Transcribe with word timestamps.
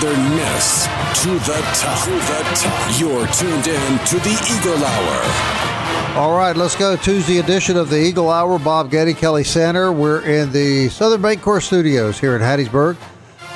Southern 0.00 0.30
Miss 0.34 0.86
to 1.22 1.28
the 1.28 1.60
top. 1.74 2.04
To 2.04 2.10
the 2.10 2.42
top. 2.54 2.98
You're 2.98 3.26
tuned 3.34 3.66
in 3.66 3.98
to 4.06 4.16
the 4.20 4.30
Eagle 4.50 4.82
Hour. 4.82 6.18
All 6.18 6.38
right, 6.38 6.56
let's 6.56 6.74
go. 6.74 6.96
Tuesday 6.96 7.36
edition 7.36 7.76
of 7.76 7.90
the 7.90 8.00
Eagle 8.00 8.30
Hour. 8.30 8.58
Bob 8.58 8.90
Getty, 8.90 9.12
Kelly 9.12 9.44
Center. 9.44 9.92
We're 9.92 10.22
in 10.22 10.52
the 10.52 10.88
Southern 10.88 11.20
Bancorp 11.20 11.60
Studios 11.62 12.18
here 12.18 12.34
in 12.34 12.40
Hattiesburg. 12.40 12.96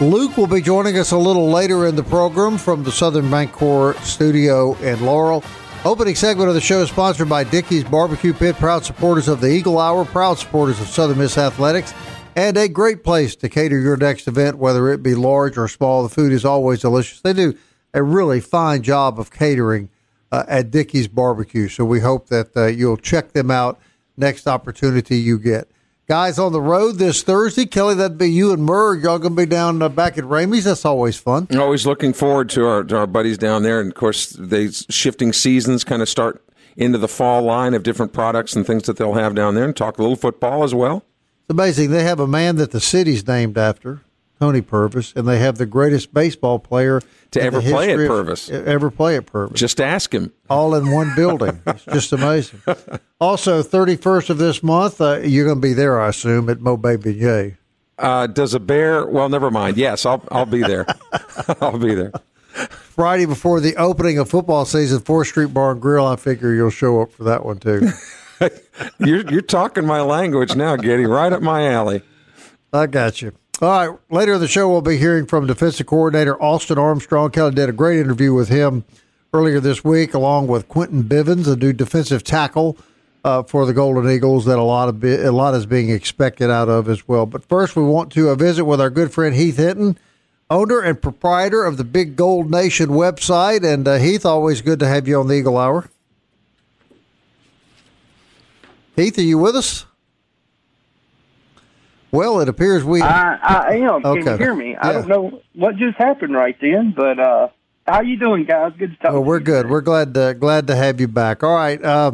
Luke 0.02 0.36
will 0.36 0.46
be 0.46 0.60
joining 0.60 0.98
us 0.98 1.12
a 1.12 1.16
little 1.16 1.48
later 1.48 1.86
in 1.86 1.96
the 1.96 2.02
program 2.02 2.58
from 2.58 2.84
the 2.84 2.92
Southern 2.92 3.30
Bancorp 3.30 3.98
Studio 4.02 4.74
in 4.82 5.00
Laurel. 5.00 5.42
Opening 5.86 6.14
segment 6.14 6.50
of 6.50 6.54
the 6.54 6.60
show 6.60 6.82
is 6.82 6.90
sponsored 6.90 7.28
by 7.30 7.44
Dickey's 7.44 7.84
Barbecue 7.84 8.34
Pit, 8.34 8.56
proud 8.56 8.84
supporters 8.84 9.28
of 9.28 9.40
the 9.40 9.48
Eagle 9.48 9.78
Hour, 9.78 10.04
proud 10.04 10.38
supporters 10.38 10.78
of 10.78 10.88
Southern 10.88 11.16
Miss 11.16 11.38
Athletics, 11.38 11.94
and 12.36 12.56
a 12.56 12.68
great 12.68 13.04
place 13.04 13.36
to 13.36 13.48
cater 13.48 13.78
your 13.78 13.96
next 13.96 14.26
event, 14.28 14.58
whether 14.58 14.88
it 14.88 15.02
be 15.02 15.14
large 15.14 15.56
or 15.56 15.68
small. 15.68 16.02
The 16.02 16.08
food 16.08 16.32
is 16.32 16.44
always 16.44 16.80
delicious. 16.80 17.20
They 17.20 17.32
do 17.32 17.56
a 17.92 18.02
really 18.02 18.40
fine 18.40 18.82
job 18.82 19.20
of 19.20 19.30
catering 19.30 19.88
uh, 20.32 20.44
at 20.48 20.70
Dickey's 20.70 21.08
Barbecue. 21.08 21.68
So 21.68 21.84
we 21.84 22.00
hope 22.00 22.28
that 22.28 22.56
uh, 22.56 22.66
you'll 22.66 22.96
check 22.96 23.32
them 23.32 23.50
out 23.50 23.80
next 24.16 24.46
opportunity 24.46 25.18
you 25.18 25.38
get. 25.38 25.68
Guys 26.06 26.38
on 26.38 26.52
the 26.52 26.60
road 26.60 26.96
this 26.96 27.22
Thursday, 27.22 27.64
Kelly, 27.64 27.94
that'd 27.94 28.18
be 28.18 28.30
you 28.30 28.52
and 28.52 28.62
Murr. 28.62 28.94
Y'all 28.96 29.18
gonna 29.18 29.34
be 29.34 29.46
down 29.46 29.80
uh, 29.80 29.88
back 29.88 30.18
at 30.18 30.24
Ramey's. 30.24 30.64
That's 30.64 30.84
always 30.84 31.16
fun. 31.16 31.48
Always 31.56 31.86
looking 31.86 32.12
forward 32.12 32.50
to 32.50 32.66
our 32.66 32.84
to 32.84 32.96
our 32.98 33.06
buddies 33.06 33.38
down 33.38 33.62
there, 33.62 33.80
and 33.80 33.90
of 33.90 33.96
course, 33.96 34.28
they 34.38 34.68
shifting 34.68 35.32
seasons 35.32 35.82
kind 35.82 36.02
of 36.02 36.08
start 36.10 36.44
into 36.76 36.98
the 36.98 37.08
fall 37.08 37.40
line 37.40 37.72
of 37.72 37.84
different 37.84 38.12
products 38.12 38.54
and 38.54 38.66
things 38.66 38.82
that 38.82 38.98
they'll 38.98 39.14
have 39.14 39.34
down 39.34 39.54
there, 39.54 39.64
and 39.64 39.74
talk 39.74 39.98
a 39.98 40.02
little 40.02 40.16
football 40.16 40.62
as 40.62 40.74
well. 40.74 41.04
It's 41.46 41.50
amazing. 41.50 41.90
They 41.90 42.04
have 42.04 42.20
a 42.20 42.26
man 42.26 42.56
that 42.56 42.70
the 42.70 42.80
city's 42.80 43.26
named 43.26 43.58
after, 43.58 44.00
Tony 44.40 44.62
Purvis, 44.62 45.12
and 45.14 45.28
they 45.28 45.38
have 45.38 45.58
the 45.58 45.66
greatest 45.66 46.12
baseball 46.14 46.58
player 46.58 47.00
To 47.32 47.42
ever 47.42 47.60
play 47.60 47.84
at 47.92 47.98
history 47.98 48.04
of- 48.06 48.10
Purvis. 48.10 48.50
Ever 48.50 48.90
play 48.90 49.16
at 49.16 49.26
Purvis. 49.26 49.60
Just 49.60 49.80
ask 49.80 50.12
him. 50.14 50.32
all 50.48 50.74
in 50.74 50.90
one 50.90 51.14
building. 51.14 51.60
It's 51.66 51.84
just 51.84 52.12
amazing. 52.12 52.60
Also, 53.20 53.62
31st 53.62 54.30
of 54.30 54.38
this 54.38 54.62
month, 54.62 55.00
uh, 55.00 55.18
you're 55.18 55.44
going 55.46 55.58
to 55.60 55.66
be 55.68 55.72
there, 55.74 56.00
I 56.00 56.08
assume, 56.08 56.48
at 56.48 56.60
Mo 56.60 56.76
Bay 56.76 56.96
Beignet. 56.96 57.56
Uh, 57.98 58.26
does 58.26 58.54
a 58.54 58.60
bear? 58.60 59.06
Well, 59.06 59.28
never 59.28 59.50
mind. 59.50 59.76
Yes, 59.76 60.04
I'll 60.04 60.24
I'll 60.32 60.46
be 60.46 60.62
there. 60.62 60.84
I'll 61.60 61.78
be 61.78 61.94
there. 61.94 62.12
Friday 62.68 63.24
before 63.26 63.60
the 63.60 63.76
opening 63.76 64.18
of 64.18 64.28
football 64.30 64.64
season, 64.64 65.00
4th 65.00 65.26
Street 65.26 65.52
Bar 65.54 65.72
and 65.72 65.80
Grill. 65.82 66.06
I 66.06 66.16
figure 66.16 66.54
you'll 66.54 66.70
show 66.70 67.02
up 67.02 67.12
for 67.12 67.24
that 67.24 67.44
one, 67.44 67.58
too. 67.58 67.88
You're 68.98 69.30
you're 69.30 69.40
talking 69.42 69.86
my 69.86 70.00
language 70.00 70.56
now, 70.56 70.76
Getty. 70.76 71.04
Right 71.06 71.32
up 71.32 71.42
my 71.42 71.68
alley. 71.70 72.02
I 72.72 72.86
got 72.86 73.22
you. 73.22 73.32
All 73.62 73.68
right. 73.68 73.98
Later 74.10 74.34
in 74.34 74.40
the 74.40 74.48
show, 74.48 74.68
we'll 74.68 74.82
be 74.82 74.96
hearing 74.96 75.26
from 75.26 75.46
defensive 75.46 75.86
coordinator 75.86 76.40
Austin 76.42 76.76
Armstrong. 76.76 77.30
Kelly 77.30 77.54
did 77.54 77.68
a 77.68 77.72
great 77.72 78.00
interview 78.00 78.34
with 78.34 78.48
him 78.48 78.84
earlier 79.32 79.60
this 79.60 79.84
week, 79.84 80.12
along 80.12 80.48
with 80.48 80.68
Quentin 80.68 81.04
Bivens, 81.04 81.46
a 81.46 81.56
new 81.56 81.72
defensive 81.72 82.24
tackle 82.24 82.76
uh, 83.24 83.42
for 83.44 83.64
the 83.64 83.72
Golden 83.72 84.10
Eagles 84.10 84.44
that 84.44 84.58
a 84.58 84.62
lot 84.62 84.88
of 84.88 85.00
bi- 85.00 85.08
a 85.08 85.32
lot 85.32 85.54
is 85.54 85.66
being 85.66 85.90
expected 85.90 86.50
out 86.50 86.68
of 86.68 86.88
as 86.88 87.06
well. 87.06 87.26
But 87.26 87.44
first, 87.44 87.76
we 87.76 87.84
want 87.84 88.10
to 88.12 88.30
uh, 88.30 88.34
visit 88.34 88.64
with 88.64 88.80
our 88.80 88.90
good 88.90 89.12
friend 89.12 89.34
Heath 89.34 89.56
Hinton, 89.56 89.98
owner 90.50 90.80
and 90.80 91.00
proprietor 91.00 91.64
of 91.64 91.76
the 91.76 91.84
Big 91.84 92.16
Gold 92.16 92.50
Nation 92.50 92.90
website. 92.90 93.64
And 93.64 93.86
uh, 93.86 93.96
Heath, 93.96 94.26
always 94.26 94.62
good 94.62 94.80
to 94.80 94.88
have 94.88 95.06
you 95.08 95.18
on 95.18 95.28
the 95.28 95.34
Eagle 95.34 95.58
Hour. 95.58 95.88
Heath, 98.96 99.18
are 99.18 99.22
you 99.22 99.38
with 99.38 99.56
us? 99.56 99.86
Well, 102.12 102.40
it 102.40 102.48
appears 102.48 102.84
we. 102.84 103.02
I, 103.02 103.34
I 103.42 103.76
am. 103.78 104.02
Can 104.02 104.14
you 104.24 104.36
hear 104.36 104.54
me? 104.54 104.76
I 104.76 104.92
don't 104.92 105.08
know 105.08 105.40
what 105.54 105.76
just 105.76 105.96
happened 105.96 106.32
right 106.32 106.56
then, 106.60 106.94
but 106.96 107.18
uh, 107.18 107.48
how 107.88 108.02
you 108.02 108.16
doing, 108.16 108.44
guys? 108.44 108.72
Good 108.78 108.92
to 108.92 108.96
talk. 108.98 109.12
Well, 109.12 109.24
we're 109.24 109.40
good. 109.40 109.68
We're 109.68 109.80
glad 109.80 110.14
to, 110.14 110.32
glad 110.34 110.68
to 110.68 110.76
have 110.76 111.00
you 111.00 111.08
back. 111.08 111.42
All 111.42 111.56
right, 111.56 111.82
uh, 111.84 112.12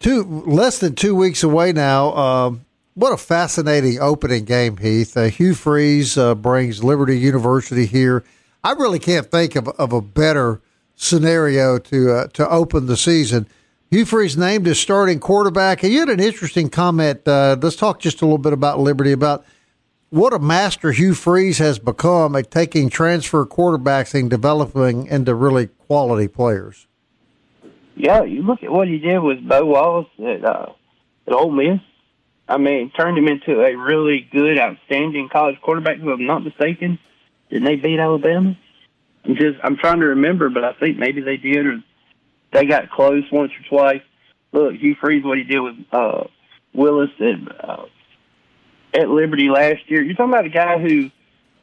two 0.00 0.22
less 0.24 0.78
than 0.78 0.94
two 0.94 1.14
weeks 1.14 1.42
away 1.42 1.72
now. 1.72 2.14
Um, 2.16 2.64
what 2.94 3.12
a 3.12 3.18
fascinating 3.18 4.00
opening 4.00 4.46
game, 4.46 4.78
Heath. 4.78 5.14
Uh, 5.14 5.24
Hugh 5.24 5.54
Freeze 5.54 6.16
uh, 6.16 6.34
brings 6.34 6.82
Liberty 6.82 7.18
University 7.18 7.84
here. 7.84 8.24
I 8.64 8.72
really 8.72 8.98
can't 8.98 9.30
think 9.30 9.56
of, 9.56 9.68
of 9.68 9.92
a 9.92 10.00
better 10.00 10.62
scenario 10.96 11.78
to 11.78 12.12
uh, 12.12 12.26
to 12.28 12.48
open 12.48 12.86
the 12.86 12.96
season. 12.96 13.46
Hugh 13.90 14.04
Freeze 14.04 14.36
named 14.36 14.68
as 14.68 14.78
starting 14.78 15.18
quarterback, 15.18 15.82
and 15.82 15.90
you 15.90 16.00
had 16.00 16.10
an 16.10 16.20
interesting 16.20 16.68
comment. 16.68 17.26
Uh, 17.26 17.56
let's 17.60 17.76
talk 17.76 18.00
just 18.00 18.20
a 18.20 18.26
little 18.26 18.36
bit 18.36 18.52
about 18.52 18.78
Liberty 18.78 19.12
about 19.12 19.46
what 20.10 20.34
a 20.34 20.38
master 20.38 20.92
Hugh 20.92 21.14
Freeze 21.14 21.56
has 21.56 21.78
become 21.78 22.36
at 22.36 22.50
taking 22.50 22.90
transfer 22.90 23.46
quarterbacks 23.46 24.18
and 24.18 24.28
developing 24.28 25.06
into 25.06 25.34
really 25.34 25.68
quality 25.86 26.28
players. 26.28 26.86
Yeah, 27.96 28.24
you 28.24 28.42
look 28.42 28.62
at 28.62 28.70
what 28.70 28.88
he 28.88 28.98
did 28.98 29.20
with 29.20 29.46
Bo 29.46 29.64
Wallace 29.64 30.06
at 30.18 30.44
uh, 30.44 30.66
at 31.26 31.32
Ole 31.32 31.50
Miss. 31.50 31.80
I 32.46 32.58
mean, 32.58 32.90
turned 32.90 33.16
him 33.16 33.26
into 33.26 33.60
a 33.60 33.74
really 33.74 34.28
good, 34.30 34.58
outstanding 34.58 35.30
college 35.30 35.60
quarterback. 35.62 35.96
If 35.98 36.04
I'm 36.04 36.26
not 36.26 36.44
mistaken, 36.44 36.98
didn't 37.50 37.64
they 37.64 37.76
beat 37.76 37.98
Alabama? 37.98 38.56
I'm 39.24 39.34
just 39.34 39.58
I'm 39.64 39.78
trying 39.78 40.00
to 40.00 40.06
remember, 40.06 40.50
but 40.50 40.62
I 40.62 40.74
think 40.74 40.98
maybe 40.98 41.22
they 41.22 41.38
did, 41.38 41.66
or 41.66 41.78
they 42.52 42.66
got 42.66 42.90
close 42.90 43.24
once 43.30 43.52
or 43.52 43.68
twice. 43.68 44.02
Look, 44.52 44.74
Hugh 44.74 44.96
Freeze, 45.00 45.24
what 45.24 45.38
he 45.38 45.44
did 45.44 45.60
with 45.60 45.76
uh, 45.92 46.24
Willis 46.72 47.10
and 47.18 47.52
uh, 47.60 47.84
at 48.94 49.08
Liberty 49.08 49.50
last 49.50 49.90
year. 49.90 50.02
You're 50.02 50.14
talking 50.14 50.32
about 50.32 50.46
a 50.46 50.50
guy 50.50 50.78
who 50.78 51.10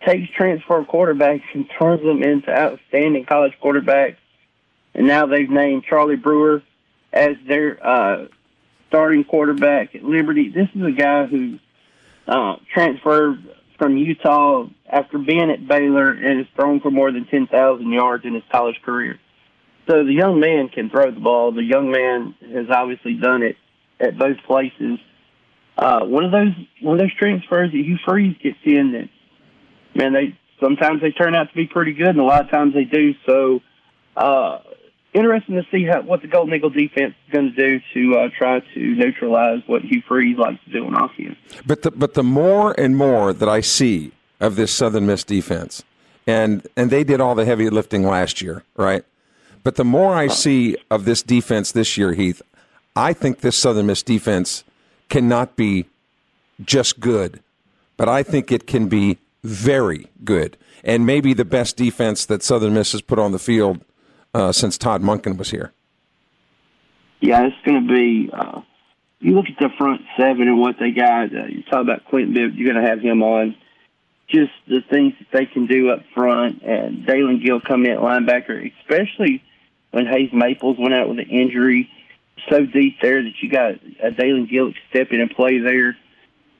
takes 0.06 0.32
transfer 0.34 0.84
quarterbacks 0.84 1.44
and 1.54 1.70
turns 1.80 2.02
them 2.02 2.22
into 2.22 2.52
outstanding 2.52 3.26
college 3.26 3.54
quarterbacks. 3.64 4.18
And 4.94 5.08
now 5.08 5.26
they've 5.26 5.50
named 5.50 5.84
Charlie 5.90 6.16
Brewer 6.16 6.62
as 7.12 7.36
their 7.48 7.86
uh, 7.86 8.28
starting 8.90 9.24
quarterback 9.24 9.96
at 9.96 10.04
Liberty. 10.04 10.50
This 10.50 10.70
is 10.76 10.84
a 10.84 10.92
guy 10.92 11.26
who 11.26 11.60
uh, 12.28 12.58
transferred 12.74 13.44
from 13.78 13.98
Utah 13.98 14.68
after 14.88 15.18
being 15.18 15.52
at 15.52 15.68
Baylor 15.68 16.12
and 16.12 16.40
has 16.40 16.48
thrown 16.56 16.80
for 16.80 16.92
more 16.92 17.12
than 17.12 17.26
10,000 17.26 17.92
yards 17.92 18.26
in 18.26 18.36
his 18.36 18.44
college 18.52 18.82
career. 18.84 19.20
So 19.88 20.04
the 20.04 20.14
young 20.14 20.40
man 20.40 20.70
can 20.70 20.90
throw 20.90 21.12
the 21.12 21.20
ball. 21.20 21.52
The 21.52 21.64
young 21.64 21.92
man 21.92 22.36
has 22.54 22.68
obviously 22.70 23.14
done 23.16 23.44
it 23.44 23.56
at 24.00 24.18
both 24.18 24.38
places. 24.48 25.00
Uh, 25.78 26.06
one 26.06 26.24
of 26.24 26.32
those 26.32 26.54
one 26.82 26.96
of 26.96 27.00
those 27.00 27.14
transfers 27.16 27.72
that 27.72 27.78
Hugh 27.78 27.98
Freeze 28.06 28.38
gets 28.42 28.58
in 28.64 28.94
that 28.94 29.10
man 29.94 30.14
they 30.14 30.38
sometimes 30.62 31.02
they 31.02 31.12
turn 31.12 31.36
out 31.36 31.50
to 31.50 31.56
be 31.56 31.68
pretty 31.68 31.94
good 31.94 32.08
and 32.08 32.20
a 32.20 32.24
lot 32.24 32.46
of 32.46 32.50
times 32.50 32.74
they 32.74 32.86
do. 32.86 33.14
So 33.26 33.60
uh, 34.16 34.60
interesting 35.14 35.56
to 35.56 35.64
see 35.72 35.86
how 35.86 36.02
what 36.02 36.22
the 36.22 36.28
Golden 36.28 36.54
Eagle 36.54 36.70
defense 36.70 37.14
is 37.28 37.34
going 37.34 37.54
to 37.54 37.56
do 37.56 37.80
to 37.94 38.20
uh, 38.20 38.30
try 38.38 38.60
to 38.60 38.80
neutralize 38.80 39.62
what 39.68 39.82
Hugh 39.82 40.02
Freeze 40.08 40.38
likes 40.38 40.64
to 40.66 40.72
do 40.72 40.86
on 40.86 40.96
offense. 40.96 41.38
But 41.66 41.82
the 41.82 41.92
but 41.92 42.14
the 42.14 42.24
more 42.24 42.74
and 42.80 42.96
more 42.96 43.34
that 43.34 43.50
I 43.50 43.62
see 43.62 44.12
of 44.40 44.56
this 44.56 44.72
Southern 44.72 45.06
Miss 45.06 45.24
defense, 45.24 45.84
and 46.26 46.66
and 46.76 46.90
they 46.90 47.04
did 47.04 47.22
all 47.22 47.36
the 47.36 47.46
heavy 47.46 47.70
lifting 47.70 48.04
last 48.04 48.42
year, 48.42 48.64
right? 48.76 49.04
But 49.66 49.78
the 49.78 49.84
more 49.84 50.14
I 50.14 50.28
see 50.28 50.78
of 50.92 51.06
this 51.06 51.24
defense 51.24 51.72
this 51.72 51.98
year, 51.98 52.14
Heath, 52.14 52.40
I 52.96 53.14
think 53.14 53.40
this 53.40 53.58
Southern 53.58 53.88
Miss 53.88 54.04
defense 54.04 54.64
cannot 55.10 55.56
be 55.56 55.86
just 56.64 57.00
good. 57.00 57.42
but 57.98 58.10
I 58.10 58.24
think 58.24 58.52
it 58.52 58.68
can 58.68 58.88
be 58.90 59.18
very 59.44 60.08
good 60.24 60.58
and 60.84 61.06
maybe 61.06 61.34
the 61.34 61.46
best 61.46 61.78
defense 61.78 62.26
that 62.26 62.44
Southern 62.44 62.74
Miss 62.74 62.92
has 62.92 63.02
put 63.02 63.18
on 63.18 63.32
the 63.32 63.40
field 63.40 63.80
uh, 64.34 64.52
since 64.52 64.78
Todd 64.78 65.02
Monken 65.02 65.38
was 65.38 65.50
here. 65.50 65.72
Yeah, 67.22 67.48
it's 67.48 67.56
going 67.66 67.88
to 67.88 67.94
be. 67.94 68.30
Uh, 68.32 68.62
you 69.20 69.34
look 69.34 69.46
at 69.48 69.58
the 69.60 69.70
front 69.78 70.02
seven 70.18 70.44
and 70.44 70.60
what 70.60 70.76
they 70.80 70.92
got. 70.92 71.34
Uh, 71.34 71.46
you 71.46 71.64
talk 71.64 71.82
about 71.82 72.06
Quentin 72.06 72.34
Bibb. 72.34 72.54
You're 72.56 72.72
going 72.72 72.84
to 72.84 72.88
have 72.88 73.00
him 73.00 73.24
on. 73.24 73.56
Just 74.28 74.52
the 74.68 74.82
things 74.90 75.14
that 75.20 75.28
they 75.32 75.46
can 75.46 75.68
do 75.68 75.90
up 75.90 76.04
front, 76.14 76.62
and 76.64 77.06
Dalen 77.06 77.42
Gill 77.44 77.62
coming 77.62 77.92
in 77.92 77.98
at 77.98 78.04
linebacker, 78.04 78.72
especially 78.82 79.42
when 79.96 80.08
Hayes 80.08 80.34
Maples 80.34 80.76
went 80.78 80.94
out 80.94 81.08
with 81.08 81.20
an 81.20 81.30
injury, 81.30 81.90
so 82.50 82.66
deep 82.66 82.98
there 83.02 83.24
that 83.24 83.32
you 83.42 83.50
got 83.50 83.76
a 84.04 84.12
Dalen 84.12 84.46
Gill 84.46 84.74
step 84.90 85.08
in 85.12 85.22
and 85.22 85.32
play 85.32 85.60
there. 85.60 85.96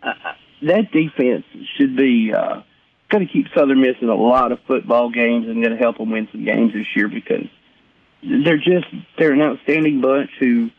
Uh, 0.02 0.14
that 0.62 0.90
defense 0.94 1.44
should 1.76 1.98
be 1.98 2.34
uh, 2.34 2.62
going 3.10 3.28
to 3.28 3.34
keep 3.34 3.48
Southern 3.54 3.82
Miss 3.82 3.98
in 4.00 4.08
a 4.08 4.16
lot 4.16 4.54
of 4.54 4.60
football 4.66 5.10
games 5.10 5.50
and 5.50 5.62
going 5.62 5.76
to 5.76 5.78
help 5.78 5.98
them 5.98 6.12
win 6.12 6.30
some 6.32 6.46
games 6.46 6.72
this 6.72 6.88
year 6.96 7.10
because 7.10 7.46
they're 8.24 8.58
just 8.58 8.88
they're 9.18 9.34
an 9.34 9.42
outstanding 9.42 10.00
bunch 10.00 10.30
who 10.40 10.70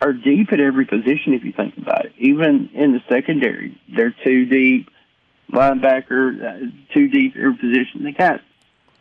are 0.00 0.12
deep 0.12 0.52
at 0.52 0.58
every 0.58 0.84
position 0.84 1.32
if 1.32 1.44
you 1.44 1.52
think 1.52 1.78
about 1.78 2.06
it. 2.06 2.12
Even 2.18 2.70
in 2.74 2.92
the 2.92 3.00
secondary, 3.08 3.80
they're 3.88 4.14
too 4.24 4.46
deep. 4.46 4.90
Linebacker, 5.52 6.42
uh, 6.42 6.92
too 6.92 7.06
deep 7.06 7.36
every 7.36 7.56
position. 7.56 8.02
They 8.02 8.10
got 8.10 8.40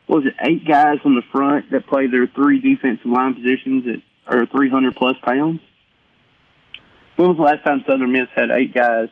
what 0.08 0.24
was 0.24 0.26
it 0.26 0.36
eight 0.42 0.66
guys 0.66 0.98
on 1.06 1.16
the 1.16 1.22
front 1.32 1.72
that 1.72 1.86
play 1.88 2.08
their 2.08 2.28
three 2.28 2.60
defensive 2.60 3.06
line 3.06 3.36
positions 3.36 3.86
that 3.86 4.02
are 4.28 4.46
300 4.46 4.96
plus 4.96 5.16
pounds. 5.22 5.62
When 7.16 7.30
was 7.30 7.38
the 7.38 7.44
last 7.44 7.64
time 7.66 7.84
Southern 7.88 8.12
Miss 8.12 8.28
had 8.36 8.52
eight 8.52 8.74
guys 8.74 9.10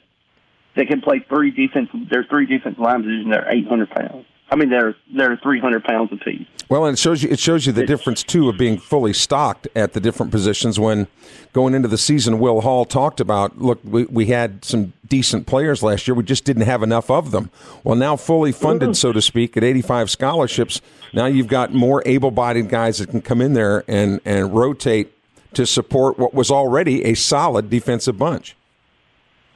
that 0.76 0.88
can 0.88 1.02
play 1.02 1.26
three 1.28 1.52
defensive? 1.52 2.10
Their 2.10 2.24
three 2.24 2.46
defensive 2.46 2.80
line 2.80 3.04
positions 3.04 3.30
that 3.32 3.46
are 3.46 3.52
800 3.52 3.90
pounds. 3.90 4.26
I 4.50 4.56
mean, 4.56 4.70
they're 4.70 4.96
they're 5.16 5.38
300 5.38 5.84
pounds 5.84 6.12
apiece. 6.12 6.48
Well, 6.70 6.86
and 6.86 6.98
it 6.98 7.00
shows 7.00 7.24
you 7.24 7.30
it 7.30 7.40
shows 7.40 7.66
you 7.66 7.72
the 7.74 7.86
difference 7.86 8.24
too 8.24 8.50
of 8.50 8.58
being 8.58 8.78
fully 8.78 9.14
stocked 9.14 9.68
at 9.76 9.94
the 9.94 10.00
different 10.00 10.32
positions. 10.32 10.80
When 10.80 11.08
going 11.54 11.74
into 11.74 11.88
the 11.88 11.98
season, 11.98 12.40
Will 12.40 12.62
Hall 12.62 12.86
talked 12.86 13.20
about, 13.20 13.60
look, 13.60 13.80
we, 13.84 14.06
we 14.06 14.28
had 14.28 14.64
some 14.64 14.94
decent 15.08 15.48
players 15.48 15.82
last 15.84 16.08
year, 16.08 16.16
we 16.16 16.24
just 16.24 16.44
didn't 16.44 16.64
have 16.64 16.84
enough 16.84 17.10
of 17.10 17.32
them. 17.32 17.50
Well, 17.84 17.96
now 17.96 18.16
fully 18.16 18.52
funded, 18.52 18.98
so 18.98 19.12
to 19.12 19.22
speak, 19.22 19.56
at 19.58 19.64
85 19.64 20.10
scholarships, 20.10 20.82
now 21.14 21.26
you've 21.28 21.48
got 21.48 21.74
more 21.74 22.02
able-bodied 22.06 22.70
guys 22.70 22.98
that 23.00 23.10
can 23.10 23.22
come 23.22 23.42
in 23.42 23.54
there 23.54 23.84
and 23.88 24.22
and 24.26 24.54
rotate 24.54 25.12
to 25.54 25.66
support 25.66 26.20
what 26.20 26.34
was 26.34 26.52
already 26.52 27.04
a 27.06 27.14
solid 27.16 27.70
defensive 27.70 28.18
bunch. 28.18 28.56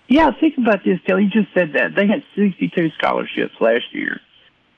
Yeah, 0.07 0.31
think 0.39 0.57
about 0.57 0.83
this, 0.83 0.99
Kelly. 1.05 1.25
You 1.25 1.29
just 1.29 1.53
said 1.53 1.73
that 1.73 1.93
they 1.95 2.07
had 2.07 2.23
62 2.35 2.89
scholarships 2.97 3.53
last 3.59 3.93
year. 3.93 4.19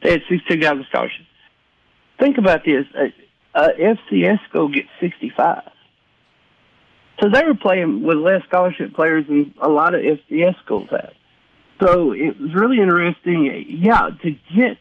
They 0.01 0.11
had 0.11 0.21
62 0.29 0.57
guys 0.57 0.77
with 0.77 0.87
scholarships. 0.87 1.27
Think 2.19 2.37
about 2.37 2.63
this. 2.65 2.85
FCS 3.55 4.39
school 4.49 4.69
gets 4.69 4.89
65. 4.99 5.63
So 7.21 7.29
they 7.29 7.43
were 7.45 7.55
playing 7.55 8.03
with 8.03 8.17
less 8.17 8.43
scholarship 8.47 8.93
players 8.93 9.27
than 9.27 9.53
a 9.61 9.69
lot 9.69 9.93
of 9.93 10.01
FCS 10.01 10.57
schools 10.63 10.89
have. 10.89 11.13
So 11.81 12.13
it 12.13 12.39
was 12.39 12.53
really 12.53 12.79
interesting. 12.79 13.65
Yeah, 13.67 14.09
to 14.23 14.31
get 14.55 14.77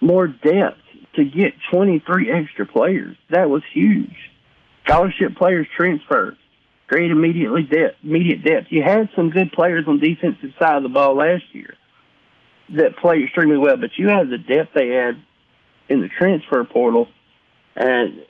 more 0.00 0.26
depth, 0.28 0.78
to 1.14 1.24
get 1.24 1.54
23 1.70 2.30
extra 2.32 2.66
players, 2.66 3.16
that 3.28 3.50
was 3.50 3.62
huge. 3.72 4.16
Scholarship 4.84 5.36
players 5.36 5.66
transfer, 5.76 6.36
great 6.88 7.10
immediately 7.10 7.62
depth, 7.62 7.96
immediate 8.02 8.42
depth. 8.42 8.68
You 8.70 8.82
had 8.82 9.08
some 9.14 9.30
good 9.30 9.52
players 9.52 9.84
on 9.86 10.00
defensive 10.00 10.52
side 10.58 10.78
of 10.78 10.82
the 10.82 10.88
ball 10.88 11.16
last 11.16 11.44
year 11.52 11.74
that 12.76 12.96
play 12.96 13.22
extremely 13.24 13.56
well, 13.58 13.76
but 13.76 13.90
you 13.96 14.08
have 14.08 14.28
the 14.28 14.38
depth 14.38 14.74
they 14.74 14.88
had 14.88 15.20
in 15.88 16.00
the 16.00 16.08
transfer 16.08 16.62
portal, 16.64 17.08
and 17.76 18.22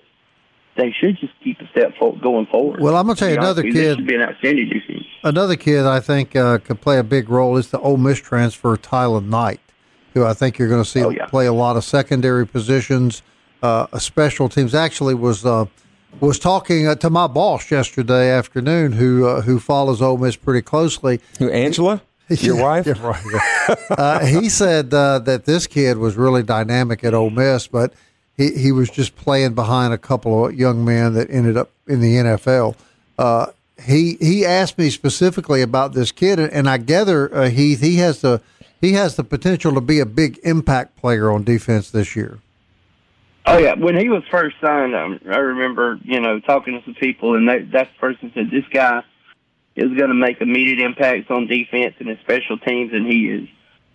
they 0.76 0.92
should 0.98 1.18
just 1.18 1.32
keep 1.44 1.60
a 1.60 1.68
step 1.68 1.92
going 2.22 2.46
forward. 2.46 2.80
Well, 2.80 2.96
I'm 2.96 3.04
going 3.06 3.16
to 3.16 3.20
tell 3.20 3.28
you 3.30 3.36
another 3.36 3.66
you, 3.66 3.72
kid. 3.72 3.96
should 3.98 4.06
be 4.06 4.14
an 4.14 4.22
outstanding 4.22 4.68
defense. 4.68 5.04
Another 5.22 5.56
kid 5.56 5.84
I 5.84 6.00
think 6.00 6.34
uh, 6.34 6.58
could 6.58 6.80
play 6.80 6.98
a 6.98 7.02
big 7.04 7.28
role 7.28 7.56
is 7.56 7.70
the 7.70 7.78
Ole 7.80 7.96
Miss 7.98 8.18
transfer 8.18 8.76
Tyler 8.76 9.20
Knight, 9.20 9.60
who 10.14 10.24
I 10.24 10.32
think 10.32 10.58
you're 10.58 10.68
going 10.68 10.82
to 10.82 10.88
see 10.88 11.02
Oh, 11.04 11.10
yeah. 11.10 11.26
play 11.26 11.46
a 11.46 11.52
lot 11.52 11.76
of 11.76 11.84
secondary 11.84 12.46
positions, 12.46 13.22
uh, 13.62 13.88
a 13.92 14.00
special 14.00 14.48
teams. 14.48 14.74
Actually, 14.74 15.14
was 15.14 15.44
uh, 15.44 15.66
was 16.20 16.38
talking 16.38 16.86
uh, 16.86 16.94
to 16.94 17.10
my 17.10 17.26
boss 17.26 17.70
yesterday 17.70 18.30
afternoon, 18.30 18.92
who 18.92 19.26
uh, 19.26 19.42
who 19.42 19.58
follows 19.58 20.00
Ole 20.00 20.16
Miss 20.16 20.36
pretty 20.36 20.62
closely. 20.62 21.20
Who, 21.38 21.50
Angela, 21.50 22.00
your 22.42 22.56
Yeah, 22.56 22.62
wife? 22.62 22.86
yeah, 22.86 22.94
right, 23.06 23.76
uh, 23.90 24.24
he 24.24 24.48
said 24.48 24.92
uh, 24.94 25.18
that 25.20 25.44
this 25.44 25.66
kid 25.66 25.98
was 25.98 26.16
really 26.16 26.42
dynamic 26.42 27.02
at 27.04 27.12
Ole 27.14 27.30
Miss, 27.30 27.66
but 27.66 27.92
he, 28.36 28.52
he 28.52 28.72
was 28.72 28.88
just 28.90 29.16
playing 29.16 29.54
behind 29.54 29.92
a 29.92 29.98
couple 29.98 30.46
of 30.46 30.54
young 30.54 30.84
men 30.84 31.14
that 31.14 31.30
ended 31.30 31.56
up 31.56 31.70
in 31.86 32.00
the 32.00 32.14
NFL. 32.16 32.76
Uh, 33.18 33.46
he 33.86 34.16
he 34.20 34.44
asked 34.46 34.78
me 34.78 34.90
specifically 34.90 35.62
about 35.62 35.92
this 35.94 36.12
kid, 36.12 36.38
and 36.38 36.68
I 36.68 36.76
gather 36.78 37.34
uh, 37.34 37.48
Heath 37.48 37.80
he 37.80 37.96
has 37.96 38.20
the 38.20 38.40
he 38.80 38.92
has 38.92 39.16
the 39.16 39.24
potential 39.24 39.74
to 39.74 39.80
be 39.80 39.98
a 40.00 40.06
big 40.06 40.38
impact 40.44 40.96
player 40.96 41.30
on 41.30 41.44
defense 41.44 41.90
this 41.90 42.14
year. 42.14 42.38
Oh 43.46 43.56
yeah, 43.58 43.74
when 43.74 43.98
he 43.98 44.08
was 44.10 44.22
first 44.30 44.56
signed, 44.60 44.94
um, 44.94 45.18
I 45.26 45.38
remember 45.38 45.98
you 46.04 46.20
know 46.20 46.40
talking 46.40 46.78
to 46.78 46.84
some 46.84 46.94
people, 46.94 47.34
and 47.34 47.48
they, 47.48 47.60
that 47.72 47.88
person 47.98 48.30
said 48.34 48.50
this 48.50 48.64
guy 48.70 49.02
is 49.76 49.96
going 49.96 50.08
to 50.08 50.14
make 50.14 50.40
immediate 50.40 50.80
impacts 50.80 51.30
on 51.30 51.46
defense 51.46 51.94
and 51.98 52.08
his 52.08 52.18
special 52.20 52.58
teams, 52.58 52.92
and 52.92 53.06
he 53.06 53.28
is 53.28 53.48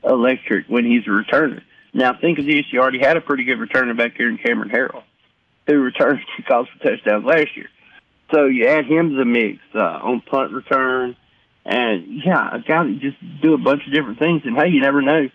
electric 0.04 0.68
when 0.68 0.86
he's 0.86 1.06
a 1.06 1.10
returner. 1.10 1.62
Now 1.94 2.13
think 2.19 2.39
of 2.39 2.45
this: 2.45 2.66
you 2.72 2.80
already 2.80 3.00
had 3.00 3.18
a 3.18 3.22
pretty 3.22 3.44
good 3.44 3.57
returner 3.57 3.95
back 3.95 4.16
here 4.16 4.30
in 4.30 4.38
Cameron 4.38 4.69
Harrell, 4.69 5.04
who 5.68 5.80
returned 5.80 6.19
two 6.36 6.44
calls 6.44 6.68
for 6.69 6.89
touchdowns 6.89 7.25
last 7.25 7.56
year. 7.56 7.69
So 8.33 8.45
you 8.45 8.68
add 8.68 8.86
him 8.86 9.12
to 9.12 9.16
the 9.18 9.25
mix 9.25 9.60
uh, 9.74 9.80
on 9.80 10.22
punt 10.22 10.51
return, 10.51 11.16
and 11.63 12.21
yeah, 12.25 12.56
a 12.56 12.60
guy 12.60 12.83
that 12.83 13.00
just 13.00 13.18
do 13.42 13.54
a 13.54 13.57
bunch 13.57 13.86
of 13.86 13.94
different 13.94 14.19
things. 14.19 14.42
And 14.45 14.57
hey, 14.57 14.69
you 14.69 14.81
never 14.81 15.01
know. 15.01 15.30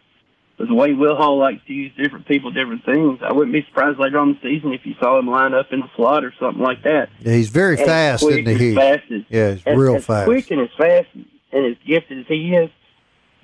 With 0.60 0.68
the 0.68 0.74
way 0.74 0.92
Will 0.92 1.16
Hall 1.16 1.38
likes 1.38 1.64
to 1.68 1.72
use 1.72 1.90
different 1.96 2.26
people, 2.26 2.50
different 2.50 2.84
things, 2.84 3.20
I 3.22 3.32
wouldn't 3.32 3.54
be 3.54 3.64
surprised 3.64 3.98
later 3.98 4.18
on 4.18 4.28
in 4.28 4.34
the 4.34 4.40
season 4.42 4.74
if 4.74 4.84
you 4.84 4.94
saw 5.00 5.18
him 5.18 5.26
line 5.26 5.54
up 5.54 5.72
in 5.72 5.80
the 5.80 5.88
slot 5.96 6.22
or 6.22 6.34
something 6.38 6.62
like 6.62 6.82
that. 6.82 7.08
Yeah, 7.20 7.32
he's 7.32 7.48
very 7.48 7.80
As 7.80 7.86
fast, 7.86 8.22
quick, 8.22 8.46
isn't 8.46 8.60
he? 8.60 8.70
as 8.72 8.76
fast 8.76 9.10
as, 9.10 9.22
Yeah, 9.30 9.52
he's 9.52 9.62
as, 9.64 9.78
real 9.78 9.96
as 9.96 10.04
fast. 10.04 10.26
quick 10.26 10.50
and 10.50 10.60
as 10.60 10.68
fast 10.76 11.08
and 11.14 11.64
as 11.64 11.76
gifted 11.86 12.18
as 12.18 12.26
he 12.26 12.54
is. 12.54 12.68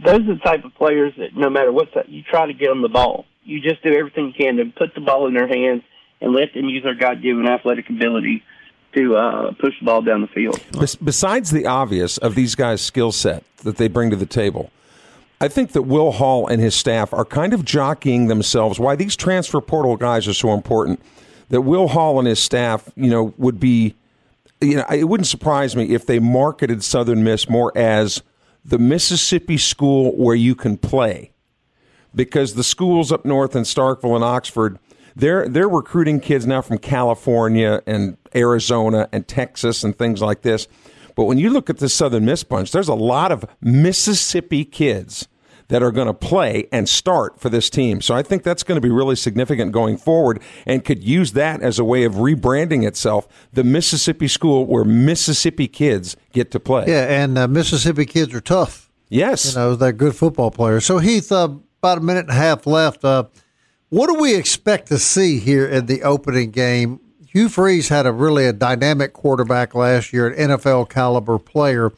Those 0.05 0.29
are 0.29 0.35
the 0.35 0.41
type 0.45 0.63
of 0.67 0.75
players 0.75 1.15
that 1.17 1.35
no 1.35 1.49
matter 1.49 1.73
what, 1.73 1.89
you 2.07 2.23
try 2.23 2.45
to 2.45 2.53
get 2.53 2.69
them 2.69 2.83
the 2.83 2.91
ball. 2.91 3.25
You 3.45 3.63
just 3.63 3.83
do 3.83 3.95
everything 3.95 4.27
you 4.27 4.35
can 4.35 4.57
to 4.59 4.67
put 4.67 4.95
the 4.95 5.01
ball 5.01 5.27
in 5.27 5.33
their 5.33 5.49
hands 5.49 5.85
and 6.21 6.35
let 6.35 6.53
them 6.53 6.67
use 6.67 6.83
their 6.83 6.95
God-given 6.95 7.49
athletic 7.49 7.89
ability 7.89 8.43
to 8.95 9.17
uh, 9.17 9.53
push 9.53 9.73
the 9.81 9.87
ball 9.87 10.03
down 10.03 10.21
the 10.21 10.27
field. 10.27 10.61
Besides 11.03 11.51
the 11.51 11.65
obvious 11.65 12.19
of 12.19 12.35
these 12.35 12.55
guys' 12.55 12.83
skill 12.83 13.11
set 13.11 13.43
that 13.65 13.79
they 13.79 13.89
bring 13.89 14.11
to 14.11 14.17
the 14.17 14.27
table, 14.27 14.71
I 15.41 15.49
think 15.49 15.73
that 15.73 15.83
Will 15.83 16.13
Hall 16.13 16.47
and 16.47 16.63
his 16.63 16.75
staff 16.75 17.13
are 17.13 17.25
kind 17.25 17.53
of 17.53 17.65
jockeying 17.65 18.29
themselves 18.29 18.81
why 18.81 18.97
these 18.97 19.17
transfer 19.17 19.61
portal 19.61 19.97
guys 19.97 20.27
are 20.27 20.35
so 20.35 20.55
important. 20.55 21.01
That 21.49 21.61
Will 21.61 21.89
Hall 21.89 22.19
and 22.19 22.27
his 22.27 22.43
staff, 22.43 22.91
you 22.97 23.09
know, 23.09 23.35
would 23.37 23.61
be, 23.61 23.95
you 24.61 24.77
know, 24.77 24.87
it 24.91 25.05
wouldn't 25.05 25.29
surprise 25.29 25.77
me 25.77 25.95
if 25.95 26.07
they 26.07 26.19
marketed 26.19 26.83
Southern 26.83 27.23
Miss 27.23 27.49
more 27.49 27.71
as 27.77 28.23
the 28.65 28.79
Mississippi 28.79 29.57
school 29.57 30.17
where 30.17 30.35
you 30.35 30.57
can 30.57 30.77
play 30.77 31.31
because 32.15 32.55
the 32.55 32.65
schools 32.65 33.13
up 33.13 33.25
north 33.25 33.55
in 33.55 33.63
Starkville 33.63 34.17
and 34.17 34.25
Oxford, 34.25 34.79
they're 35.15 35.49
they're 35.49 35.69
recruiting 35.69 36.19
kids 36.19 36.47
now 36.47 36.63
from 36.63 36.79
California 36.79 37.81
and 37.87 38.17
Arizona 38.35 39.09
and 39.13 39.29
Texas 39.29 39.85
and 39.85 39.97
things 39.97 40.21
like 40.21 40.43
this. 40.43 40.67
But 41.17 41.25
when 41.25 41.39
you 41.39 41.51
look 41.51 41.69
at 41.69 41.79
the 41.79 41.89
Southern 41.89 42.25
Miss 42.25 42.45
bunch, 42.45 42.71
there's 42.71 42.89
a 42.89 42.95
lot 42.95 43.33
of 43.33 43.45
Mississippi 43.61 44.65
kids 44.65 45.27
that 45.69 45.83
are 45.83 45.91
going 45.91 46.07
to 46.07 46.15
play 46.15 46.69
and 46.71 46.89
start 46.89 47.41
for 47.41 47.49
this 47.49 47.69
team. 47.69 48.01
So 48.01 48.15
I 48.15 48.23
think 48.23 48.45
that's 48.45 48.63
going 48.63 48.77
to 48.77 48.81
be 48.81 48.91
really 48.91 49.17
significant 49.17 49.73
going 49.73 49.97
forward 49.97 50.41
and 50.65 50.85
could 50.85 51.03
use 51.03 51.33
that 51.33 51.61
as 51.61 51.81
a 51.81 51.85
way 51.85 52.05
of 52.05 52.15
rebranding 52.15 52.87
itself, 52.87 53.27
the 53.53 53.65
Mississippi 53.65 54.29
school 54.29 54.67
where 54.67 54.85
Mississippi 54.85 55.67
kids 55.67 56.17
get 56.33 56.53
to 56.53 56.61
play. 56.61 56.85
Yeah, 56.87 57.07
and 57.23 57.37
uh, 57.37 57.49
Mississippi 57.49 58.07
kids 58.07 58.33
are 58.33 58.41
tough. 58.41 58.91
Yes. 59.09 59.55
You 59.55 59.61
know, 59.61 59.75
they're 59.75 59.93
good 59.93 60.15
football 60.15 60.51
players. 60.51 60.85
So, 60.85 60.99
Heath, 60.99 61.33
uh, 61.33 61.49
about 61.81 61.99
a 61.99 62.01
minute 62.01 62.27
and 62.27 62.31
a 62.31 62.35
half 62.35 62.67
left. 62.67 63.05
Uh, 63.05 63.25
what 63.89 64.09
do 64.09 64.15
we 64.15 64.35
expect 64.35 64.89
to 64.89 64.99
see 64.99 65.39
here 65.39 65.67
in 65.67 65.87
the 65.87 66.03
opening 66.03 66.51
game? 66.51 67.01
Hugh 67.37 67.51
Freeze 67.51 67.91
had 67.91 68.07
a 68.07 68.13
really 68.13 68.47
a 68.47 68.53
dynamic 68.55 69.13
quarterback 69.13 69.75
last 69.75 70.11
year, 70.11 70.27
an 70.27 70.49
NFL 70.49 70.89
caliber 70.89 71.39
player. 71.39 71.93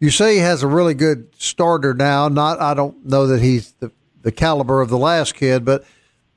You 0.00 0.10
say 0.10 0.34
he 0.34 0.38
has 0.40 0.64
a 0.64 0.66
really 0.66 0.94
good 0.94 1.28
starter 1.38 1.94
now. 1.94 2.26
Not, 2.26 2.60
I 2.60 2.74
don't 2.74 3.06
know 3.06 3.28
that 3.28 3.40
he's 3.40 3.70
the, 3.74 3.92
the 4.22 4.32
caliber 4.32 4.80
of 4.80 4.88
the 4.88 4.98
last 4.98 5.36
kid, 5.36 5.64
but 5.64 5.84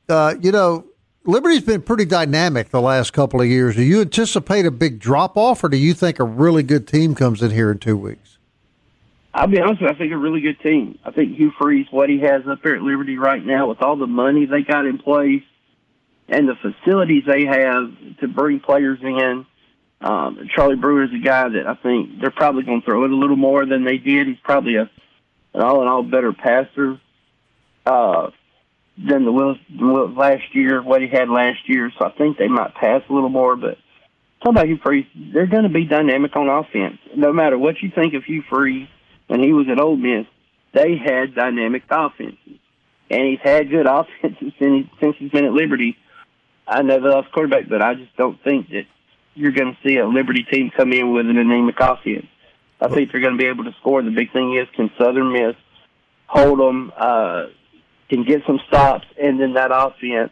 uh, 0.08 0.36
you 0.40 0.52
know, 0.52 0.86
Liberty's 1.24 1.64
been 1.64 1.82
pretty 1.82 2.06
dynamic 2.06 2.70
the 2.70 2.80
last 2.80 3.12
couple 3.12 3.42
of 3.42 3.48
years. 3.48 3.76
Do 3.76 3.82
you 3.82 4.02
anticipate 4.02 4.68
a 4.68 4.72
big 4.72 5.00
drop 5.00 5.36
off, 5.36 5.64
or 5.64 5.70
do 5.70 5.78
you 5.78 5.96
think 5.96 6.20
a 6.20 6.24
really 6.24 6.62
good 6.62 6.88
team 6.88 7.16
comes 7.16 7.42
in 7.42 7.50
here 7.50 7.72
in 7.72 7.80
two 7.80 7.98
weeks? 7.98 8.38
I'll 9.34 9.48
be 9.48 9.60
honest 9.60 9.82
with 9.82 9.90
you, 9.90 9.96
I 9.96 9.98
think 9.98 10.14
a 10.14 10.18
really 10.18 10.42
good 10.42 10.60
team. 10.60 11.00
I 11.04 11.10
think 11.10 11.36
Hugh 11.36 11.52
Freeze, 11.60 11.88
what 11.90 12.08
he 12.08 12.20
has 12.20 12.46
up 12.48 12.62
there 12.62 12.76
at 12.76 12.84
Liberty 12.84 13.18
right 13.18 13.44
now, 13.44 13.70
with 13.70 13.82
all 13.82 13.96
the 13.96 14.06
money 14.06 14.46
they 14.46 14.62
got 14.62 14.86
in 14.86 15.00
place 15.00 15.42
and 16.30 16.48
the 16.48 16.56
facilities 16.56 17.24
they 17.26 17.46
have 17.46 17.92
to 18.20 18.28
bring 18.28 18.60
players 18.60 19.00
in. 19.02 19.46
Um, 20.02 20.50
Charlie 20.54 20.76
Brewer 20.76 21.04
is 21.04 21.14
a 21.14 21.24
guy 21.24 21.48
that 21.48 21.68
I 21.68 21.76
think 21.76 22.20
they're 22.20 22.32
probably 22.32 22.64
going 22.64 22.82
to 22.82 22.86
throw 22.86 23.06
it 23.06 23.12
a 23.12 23.16
little 23.16 23.38
more 23.38 23.66
than 23.66 23.86
they 23.86 23.98
did. 23.98 24.28
He's 24.28 24.38
probably 24.44 24.76
a 24.76 24.90
an 25.54 25.62
all 25.62 25.82
in 25.82 25.88
all 25.88 26.04
better 26.04 26.34
passer 26.34 27.00
uh, 27.86 28.32
than 28.98 29.26
the 29.26 29.32
Willis, 29.32 29.60
Willis 29.80 30.18
last 30.18 30.44
year, 30.54 30.82
what 30.82 31.02
he 31.02 31.08
had 31.08 31.30
last 31.30 31.68
year. 31.68 31.92
So 31.98 32.06
I 32.06 32.12
think 32.12 32.38
they 32.38 32.48
might 32.48 32.74
pass 32.76 33.02
a 33.08 33.14
little 33.14 33.30
more. 33.30 33.56
But 33.56 33.78
about 34.46 34.68
Hugh 34.68 34.80
Freeze, 34.84 35.06
they're 35.16 35.48
going 35.48 35.64
to 35.64 35.70
be 35.70 35.86
dynamic 35.86 36.36
on 36.36 36.50
offense. 36.50 36.98
No 37.16 37.32
matter 37.32 37.58
what 37.58 37.82
you 37.82 37.92
think 37.94 38.14
of 38.14 38.24
Hugh 38.24 38.44
Freeze 38.50 38.88
when 39.28 39.42
he 39.42 39.54
was 39.54 39.68
at 39.70 39.80
Ole 39.80 39.96
Miss, 39.96 40.26
they 40.74 40.98
had 40.98 41.36
dynamic 41.36 41.84
offenses, 41.90 42.60
and 43.10 43.28
he's 43.28 43.40
had 43.42 43.70
good 43.70 43.86
offenses 43.90 44.54
since 44.60 45.16
he's 45.18 45.32
been 45.32 45.46
at 45.46 45.54
Liberty. 45.54 45.98
I 46.68 46.82
know 46.82 47.00
they 47.00 47.10
lost 47.10 47.32
quarterback, 47.32 47.68
but 47.70 47.82
I 47.82 47.96
just 47.96 48.16
don't 48.16 48.42
think 48.44 48.70
that 48.70 48.86
you're 49.36 49.52
going 49.52 49.76
to 49.76 49.88
see 49.88 49.98
a 49.98 50.08
Liberty 50.08 50.44
team 50.44 50.72
come 50.76 50.94
in 50.94 51.14
with 51.14 51.28
an 51.28 51.38
anemic 51.38 51.80
offense. 51.80 52.28
I 52.80 52.88
think 52.88 53.12
they're 53.12 53.22
going 53.22 53.38
to 53.38 53.42
be 53.42 53.48
able 53.48 53.64
to 53.66 53.74
score. 53.80 54.02
The 54.02 54.12
big 54.12 54.32
thing 54.32 54.56
is, 54.56 54.68
can 54.76 54.92
Southern 54.98 55.32
Miss 55.32 55.56
hold 56.28 56.60
them, 56.60 56.92
uh, 56.98 57.46
can 58.10 58.24
get 58.24 58.44
some 58.46 58.60
stops, 58.68 59.06
and 59.22 59.40
then 59.40 59.54
that 59.54 59.72
offense, 59.74 60.32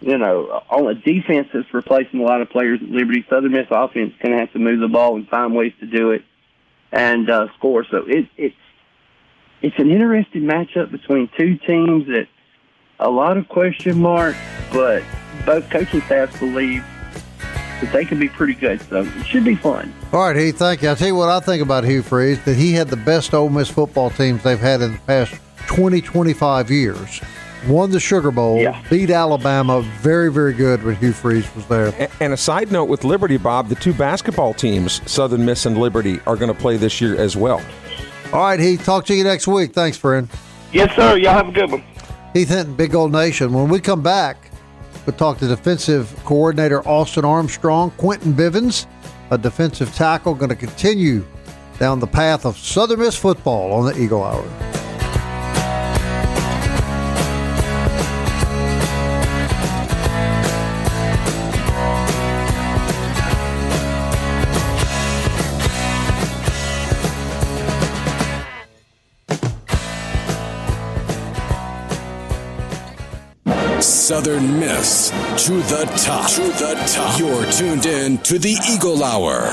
you 0.00 0.16
know, 0.16 0.62
on 0.70 0.86
a 0.86 0.94
defense 0.94 1.48
that's 1.52 1.72
replacing 1.74 2.20
a 2.20 2.22
lot 2.22 2.40
of 2.40 2.48
players 2.50 2.80
at 2.82 2.88
Liberty, 2.88 3.24
Southern 3.28 3.52
Miss 3.52 3.66
offense 3.70 4.14
going 4.22 4.32
to 4.32 4.38
have 4.38 4.52
to 4.52 4.58
move 4.58 4.80
the 4.80 4.88
ball 4.88 5.16
and 5.16 5.28
find 5.28 5.54
ways 5.54 5.72
to 5.80 5.86
do 5.86 6.12
it 6.12 6.22
and 6.92 7.28
uh, 7.28 7.48
score. 7.58 7.84
So 7.90 8.04
it, 8.06 8.26
it's 8.36 8.56
it's 9.62 9.78
an 9.78 9.90
interesting 9.90 10.42
matchup 10.42 10.90
between 10.90 11.28
two 11.36 11.58
teams 11.58 12.06
that 12.06 12.28
a 12.98 13.10
lot 13.10 13.36
of 13.36 13.48
question 13.48 14.00
marks, 14.00 14.38
but 14.72 15.02
both 15.44 15.68
coaching 15.70 16.00
staffs 16.02 16.38
believe 16.38 16.84
that 17.80 17.92
they 17.92 18.04
can 18.04 18.18
be 18.18 18.28
pretty 18.28 18.54
good. 18.54 18.80
So 18.82 19.02
it 19.02 19.26
should 19.26 19.44
be 19.44 19.54
fun. 19.56 19.92
All 20.12 20.20
right, 20.26 20.36
Heath, 20.36 20.58
thank 20.58 20.82
you. 20.82 20.88
I'll 20.88 20.96
tell 20.96 21.08
you 21.08 21.14
what 21.14 21.28
I 21.28 21.40
think 21.40 21.62
about 21.62 21.84
Hugh 21.84 22.02
Freeze, 22.02 22.42
that 22.44 22.56
he 22.56 22.72
had 22.72 22.88
the 22.88 22.96
best 22.96 23.32
Ole 23.32 23.48
Miss 23.48 23.68
football 23.70 24.10
teams 24.10 24.42
they've 24.42 24.58
had 24.58 24.80
in 24.82 24.92
the 24.92 24.98
past 25.06 25.34
20, 25.66 26.00
25 26.00 26.70
years. 26.70 27.20
Won 27.68 27.90
the 27.90 28.00
Sugar 28.00 28.30
Bowl, 28.30 28.58
Yeah. 28.58 28.80
beat 28.88 29.10
Alabama, 29.10 29.82
very, 30.00 30.32
very 30.32 30.54
good 30.54 30.82
when 30.82 30.96
Hugh 30.96 31.12
Freeze 31.12 31.46
was 31.54 31.66
there. 31.66 31.92
And 32.18 32.32
a 32.32 32.36
side 32.36 32.72
note 32.72 32.86
with 32.86 33.04
Liberty, 33.04 33.36
Bob, 33.36 33.68
the 33.68 33.74
two 33.74 33.92
basketball 33.92 34.54
teams, 34.54 35.02
Southern 35.10 35.44
Miss 35.44 35.66
and 35.66 35.76
Liberty, 35.76 36.20
are 36.26 36.36
going 36.36 36.52
to 36.52 36.58
play 36.58 36.76
this 36.78 37.00
year 37.02 37.16
as 37.16 37.36
well. 37.36 37.60
All 38.32 38.40
right, 38.44 38.58
Heath, 38.60 38.84
talk 38.84 39.04
to 39.06 39.14
you 39.14 39.24
next 39.24 39.46
week. 39.46 39.74
Thanks, 39.74 39.96
friend. 39.98 40.28
Yes, 40.72 40.94
sir. 40.96 41.16
Y'all 41.18 41.34
have 41.34 41.48
a 41.48 41.52
good 41.52 41.70
one. 41.70 41.82
Heath 42.32 42.48
Hinton, 42.48 42.74
Big 42.76 42.92
Gold 42.92 43.12
Nation. 43.12 43.52
When 43.52 43.68
we 43.68 43.78
come 43.80 44.02
back, 44.02 44.49
we'll 45.10 45.18
talk 45.18 45.38
to 45.38 45.48
defensive 45.48 46.14
coordinator 46.24 46.86
Austin 46.86 47.24
Armstrong, 47.24 47.90
Quentin 47.96 48.32
Bivens, 48.32 48.86
a 49.32 49.38
defensive 49.38 49.92
tackle, 49.94 50.34
going 50.34 50.50
to 50.50 50.54
continue 50.54 51.26
down 51.80 51.98
the 51.98 52.06
path 52.06 52.46
of 52.46 52.56
Southern 52.56 53.00
Miss 53.00 53.16
football 53.16 53.72
on 53.72 53.86
the 53.86 54.00
Eagle 54.00 54.22
Hour. 54.22 54.79
Southern 74.10 74.58
Miss 74.58 75.10
to 75.46 75.52
the 75.52 75.84
top. 75.96 76.28
To 76.30 76.42
the 76.42 76.74
top. 76.92 77.16
You're 77.16 77.46
tuned 77.52 77.86
in 77.86 78.18
to 78.18 78.40
the 78.40 78.56
Eagle 78.68 79.04
Hour. 79.04 79.46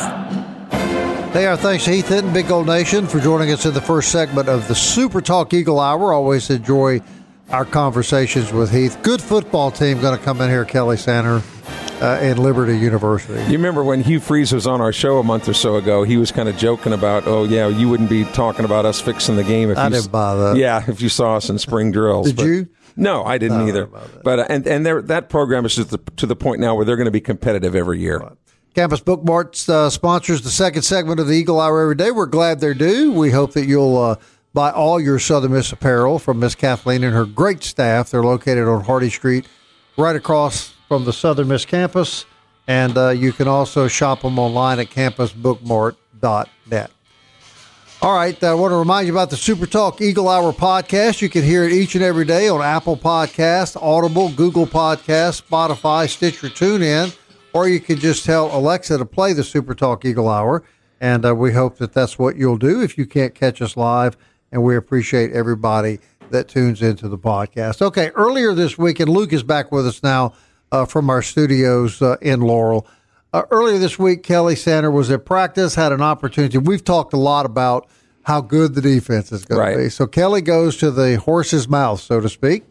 Hey, 1.32 1.46
our 1.46 1.56
thanks 1.56 1.86
to 1.86 1.92
Heath 1.92 2.08
Hinton, 2.08 2.34
Big 2.34 2.48
Gold 2.48 2.66
Nation, 2.66 3.06
for 3.06 3.20
joining 3.20 3.52
us 3.52 3.68
in 3.68 3.76
the 3.76 3.82
first 3.82 4.12
segment 4.12 4.50
of 4.50 4.68
the 4.68 4.74
Super 4.74 5.22
Talk 5.22 5.54
Eagle 5.54 5.80
Hour. 5.80 6.12
Always 6.12 6.50
enjoy 6.50 7.02
our 7.52 7.66
conversations 7.66 8.52
with 8.52 8.72
Heath. 8.72 8.98
Good 9.04 9.22
football 9.22 9.70
team 9.70 10.02
going 10.02 10.18
to 10.18 10.26
come 10.26 10.42
in 10.42 10.50
here, 10.50 10.66
Kelly 10.66 10.98
Center 10.98 11.44
uh, 12.02 12.18
and 12.22 12.40
Liberty 12.40 12.78
University. 12.78 13.42
You 13.44 13.58
remember 13.58 13.84
when 13.84 14.02
Hugh 14.02 14.20
Freeze 14.20 14.54
was 14.54 14.68
on 14.68 14.82
our 14.82 14.94
show 14.94 15.18
a 15.18 15.24
month 15.24 15.50
or 15.50 15.54
so 15.54 15.76
ago? 15.76 16.04
He 16.04 16.18
was 16.18 16.32
kind 16.32 16.48
of 16.48 16.58
joking 16.58 16.94
about, 16.94 17.28
"Oh 17.28 17.44
yeah, 17.44 17.68
you 17.68 17.90
wouldn't 17.90 18.10
be 18.10 18.24
talking 18.26 18.66
about 18.66 18.86
us 18.86 19.02
fixing 19.02 19.36
the 19.36 19.44
game 19.44 19.70
if 19.70 19.78
I 19.78 19.86
you 19.86 19.94
didn't 19.94 20.12
buy 20.12 20.36
that. 20.36 20.58
Yeah, 20.58 20.84
if 20.88 21.02
you 21.02 21.10
saw 21.10 21.36
us 21.36 21.50
in 21.50 21.58
spring 21.60 21.92
drills." 21.92 22.32
Did 22.32 22.46
you? 22.46 22.70
No, 22.96 23.24
I 23.24 23.38
didn't 23.38 23.58
I 23.58 23.60
don't 23.60 23.70
either. 23.70 23.86
that. 23.86 24.24
But 24.24 24.40
uh, 24.40 24.46
and 24.50 24.68
and 24.68 24.86
that 24.86 25.30
program 25.30 25.66
is 25.66 25.76
just 25.76 25.92
the, 25.92 26.00
to 26.18 26.26
the 26.26 26.36
point 26.36 26.60
now 26.60 26.76
where 26.76 26.86
they're 26.86 26.96
going 26.96 27.06
to 27.06 27.12
be 27.12 27.22
competitive 27.22 27.76
every 27.76 28.00
year. 28.00 28.22
Campus 28.74 29.00
Bookmarts 29.00 29.68
uh, 29.70 29.90
sponsors 29.90 30.42
the 30.44 30.52
second 30.52 30.84
segment 30.84 31.20
of 31.20 31.28
the 31.28 31.34
Eagle 31.34 31.60
Hour 31.60 31.82
every 31.82 31.96
day. 31.96 32.12
We're 32.12 32.28
glad 32.28 32.60
they're 32.60 32.76
due. 32.76 33.12
We 33.12 33.32
hope 33.32 33.54
that 33.54 33.66
you'll 33.66 33.98
uh, 33.98 34.16
buy 34.54 34.70
all 34.70 35.00
your 35.00 35.18
Southern 35.18 35.54
Miss 35.54 35.72
apparel 35.72 36.20
from 36.20 36.40
Miss 36.40 36.54
Kathleen 36.54 37.04
and 37.04 37.14
her 37.14 37.26
great 37.26 37.64
staff. 37.64 38.12
They're 38.12 38.24
located 38.24 38.68
on 38.68 38.84
Hardy 38.84 39.10
Street, 39.10 39.48
right 39.98 40.16
across 40.16 40.76
from 40.88 41.06
the 41.06 41.14
Southern 41.14 41.50
Miss 41.50 41.66
campus. 41.66 42.26
And 42.68 42.98
uh, 42.98 43.10
you 43.10 43.32
can 43.32 43.48
also 43.48 43.88
shop 43.88 44.22
them 44.22 44.40
online 44.40 44.80
at 44.80 44.90
campusbookmart.net. 44.90 46.92
All 48.00 48.16
right, 48.16 48.44
I 48.44 48.54
want 48.54 48.74
to 48.74 48.76
remind 48.76 49.08
you 49.08 49.14
about 49.14 49.32
the 49.32 49.38
Super 49.38 49.66
Talk 49.66 50.02
Eagle 50.02 50.30
Hour 50.30 50.54
podcast. 50.54 51.20
You 51.20 51.30
can 51.30 51.42
hear 51.42 51.64
it 51.64 51.74
each 51.74 51.96
and 51.96 52.04
every 52.04 52.26
day 52.26 52.48
on 52.48 52.62
Apple 52.62 52.96
Podcast, 52.96 53.76
Audible, 53.82 54.30
Google 54.30 54.68
Podcast, 54.68 55.42
Spotify, 55.42 56.08
Stitcher, 56.08 56.50
TuneIn, 56.50 57.18
or 57.54 57.68
you 57.68 57.80
can 57.80 57.98
just 57.98 58.24
tell 58.24 58.56
Alexa 58.56 59.00
to 59.00 59.06
play 59.06 59.34
the 59.34 59.44
Super 59.44 59.74
Talk 59.74 60.06
Eagle 60.06 60.30
Hour, 60.30 60.64
and 61.02 61.26
uh, 61.26 61.34
we 61.34 61.54
hope 61.54 61.80
that 61.80 61.92
that's 61.92 62.20
what 62.20 62.36
you'll 62.36 62.60
do 62.60 62.84
if 62.84 63.00
you 63.00 63.08
can't 63.08 63.34
catch 63.34 63.64
us 63.64 63.76
live. 63.76 64.16
And 64.52 64.64
we 64.64 64.76
appreciate 64.76 65.32
everybody 65.32 66.00
that 66.30 66.48
tunes 66.48 66.84
into 66.84 67.08
the 67.08 67.18
podcast. 67.18 67.82
Okay, 67.82 68.12
earlier 68.12 68.54
this 68.54 68.78
week, 68.78 69.00
and 69.00 69.10
Luke 69.10 69.34
is 69.34 69.42
back 69.42 69.72
with 69.72 69.88
us 69.88 70.04
now 70.04 70.34
uh, 70.72 70.86
from 70.86 71.10
our 71.10 71.22
studios 71.22 72.02
uh, 72.02 72.18
in 72.22 72.42
Laurel. 72.42 72.88
Uh, 73.34 73.44
earlier 73.52 73.78
this 73.78 74.00
week, 74.00 74.24
Kelly 74.24 74.56
Sander 74.56 74.90
was 74.90 75.12
at 75.12 75.26
practice, 75.26 75.76
had 75.76 75.92
an 75.92 76.02
opportunity. 76.02 76.58
We've 76.58 76.84
talked 76.84 77.14
a 77.14 77.18
lot 77.18 77.46
about 77.46 77.88
how 78.24 78.42
good 78.42 78.74
the 78.76 78.82
defense 78.82 79.32
is 79.32 79.46
going 79.46 79.60
Right. 79.62 79.72
to 79.74 79.84
be. 79.84 79.90
So 79.90 80.08
Kelly 80.08 80.42
goes 80.42 80.78
to 80.78 80.92
the 80.92 81.18
horse's 81.18 81.68
mouth, 81.68 82.00
so 82.02 82.20
to 82.20 82.30
speak, 82.30 82.64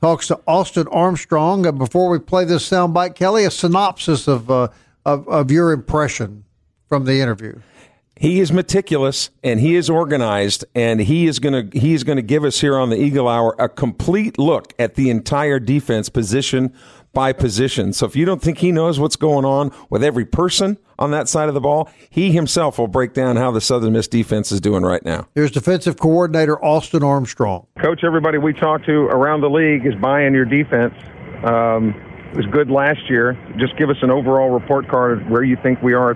talks 0.00 0.26
to 0.28 0.40
Austin 0.46 0.86
Armstrong. 0.90 1.66
And 1.66 1.78
before 1.78 2.08
we 2.08 2.18
play 2.18 2.44
this 2.44 2.68
soundbite, 2.68 3.14
Kelly, 3.14 3.44
a 3.44 3.50
synopsis 3.50 4.26
of, 4.28 4.50
uh, 4.50 4.68
of 5.04 5.26
of 5.28 5.50
your 5.50 5.72
impression 5.72 6.44
from 6.88 7.04
the 7.04 7.20
interview. 7.20 7.58
He 8.16 8.40
is 8.40 8.50
meticulous 8.50 9.30
and 9.44 9.60
he 9.60 9.76
is 9.76 9.88
organized 9.88 10.64
and 10.74 11.00
he 11.00 11.26
is 11.26 11.38
going 11.38 11.70
to 11.70 11.78
he 11.78 11.94
is 11.94 12.02
going 12.02 12.16
to 12.16 12.22
give 12.22 12.42
us 12.44 12.60
here 12.60 12.76
on 12.76 12.90
the 12.90 13.00
Eagle 13.00 13.28
Hour 13.28 13.54
a 13.60 13.68
complete 13.68 14.38
look 14.38 14.74
at 14.78 14.96
the 14.96 15.08
entire 15.08 15.60
defense 15.60 16.08
position 16.08 16.74
by 17.12 17.32
position. 17.32 17.92
So 17.92 18.06
if 18.06 18.14
you 18.16 18.24
don't 18.24 18.42
think 18.42 18.58
he 18.58 18.72
knows 18.72 19.00
what's 19.00 19.16
going 19.16 19.44
on 19.44 19.72
with 19.90 20.04
every 20.04 20.24
person 20.24 20.78
on 20.98 21.10
that 21.12 21.28
side 21.28 21.48
of 21.48 21.54
the 21.54 21.60
ball, 21.60 21.90
he 22.10 22.32
himself 22.32 22.78
will 22.78 22.88
break 22.88 23.14
down 23.14 23.36
how 23.36 23.50
the 23.50 23.60
Southern 23.60 23.92
Miss 23.92 24.08
defense 24.08 24.52
is 24.52 24.60
doing 24.60 24.82
right 24.82 25.04
now. 25.04 25.26
Here's 25.34 25.50
defensive 25.50 25.98
coordinator 25.98 26.62
Austin 26.64 27.02
Armstrong. 27.02 27.66
Coach, 27.80 28.04
everybody 28.04 28.38
we 28.38 28.52
talk 28.52 28.84
to 28.84 28.92
around 29.06 29.40
the 29.40 29.50
league 29.50 29.86
is 29.86 29.94
buying 30.00 30.34
your 30.34 30.44
defense. 30.44 30.94
Um, 31.44 31.94
it 32.30 32.36
was 32.36 32.46
good 32.52 32.70
last 32.70 33.08
year. 33.08 33.38
Just 33.58 33.76
give 33.78 33.88
us 33.88 33.96
an 34.02 34.10
overall 34.10 34.50
report 34.50 34.88
card 34.88 35.22
of 35.22 35.28
where 35.28 35.42
you 35.42 35.56
think 35.62 35.80
we 35.82 35.94
are 35.94 36.14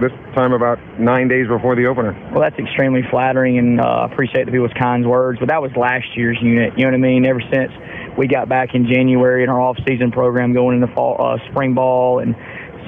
this 0.00 0.12
time 0.34 0.52
about 0.52 0.78
nine 0.98 1.28
days 1.28 1.46
before 1.46 1.76
the 1.76 1.86
opener. 1.86 2.12
Well, 2.32 2.40
that's 2.40 2.58
extremely 2.58 3.02
flattering, 3.10 3.58
and 3.58 3.80
uh, 3.80 4.08
appreciate 4.10 4.46
the 4.46 4.52
people's 4.52 4.72
kind 4.78 5.08
words. 5.08 5.38
But 5.38 5.48
that 5.48 5.62
was 5.62 5.70
last 5.76 6.16
year's 6.16 6.38
unit. 6.42 6.72
You 6.76 6.84
know 6.84 6.90
what 6.90 6.94
I 6.94 6.98
mean? 6.98 7.26
Ever 7.26 7.40
since 7.52 7.70
we 8.16 8.26
got 8.28 8.48
back 8.48 8.74
in 8.74 8.86
January 8.86 9.42
in 9.42 9.48
our 9.48 9.60
off-season 9.60 10.12
program, 10.12 10.52
going 10.52 10.80
into 10.80 10.92
fall, 10.94 11.16
uh, 11.18 11.38
spring 11.50 11.74
ball, 11.74 12.18
and 12.20 12.34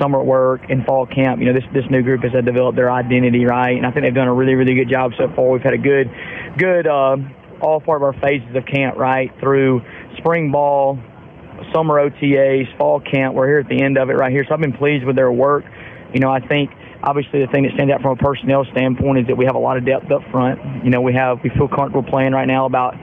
summer 0.01 0.23
work 0.23 0.63
and 0.69 0.85
fall 0.85 1.07
camp, 1.07 1.41
you 1.41 1.47
know, 1.47 1.53
this 1.53 1.65
this 1.73 1.85
new 1.91 2.03
group 2.03 2.23
has 2.23 2.33
developed 2.45 2.77
their 2.77 2.91
identity, 2.91 3.45
right? 3.45 3.77
And 3.77 3.87
I 3.87 3.91
think 3.91 4.05
they've 4.05 4.15
done 4.15 4.29
a 4.29 4.35
really, 4.35 4.55
really 4.55 4.75
good 4.75 4.89
job 4.89 5.13
so 5.17 5.29
far. 5.35 5.51
We've 5.51 5.63
had 5.63 5.75
a 5.75 5.79
good, 5.79 6.11
good 6.59 6.87
uh, 6.87 7.17
all 7.61 7.81
part 7.81 8.03
of 8.03 8.03
our 8.03 8.21
phases 8.21 8.55
of 8.55 8.67
camp, 8.67 8.97
right 8.97 9.31
through 9.41 9.83
spring 10.19 10.51
ball, 10.51 10.99
summer 11.73 11.95
OTAs, 12.01 12.77
fall 12.79 13.01
camp. 13.01 13.35
We're 13.35 13.49
here 13.49 13.61
at 13.61 13.69
the 13.69 13.83
end 13.83 13.99
of 13.99 14.11
it 14.11 14.15
right 14.15 14.33
here. 14.33 14.45
So 14.49 14.55
I've 14.55 14.61
been 14.61 14.73
pleased 14.77 15.05
with 15.05 15.17
their 15.17 15.33
work. 15.33 15.65
You 16.13 16.21
know, 16.21 16.31
I 16.31 16.41
think 16.41 16.71
obviously 17.03 17.45
the 17.45 17.51
thing 17.53 17.65
that 17.65 17.73
stands 17.75 17.93
out 17.93 18.03
from 18.03 18.13
a 18.13 18.21
personnel 18.21 18.65
standpoint 18.73 19.21
is 19.21 19.27
that 19.29 19.37
we 19.37 19.45
have 19.45 19.55
a 19.55 19.61
lot 19.61 19.77
of 19.77 19.85
depth 19.85 20.11
up 20.11 20.23
front. 20.31 20.85
You 20.85 20.91
know, 20.91 21.01
we 21.01 21.15
have 21.15 21.43
we 21.43 21.51
feel 21.51 21.69
comfortable 21.69 22.03
playing 22.03 22.33
right 22.33 22.47
now 22.47 22.67
about 22.67 22.95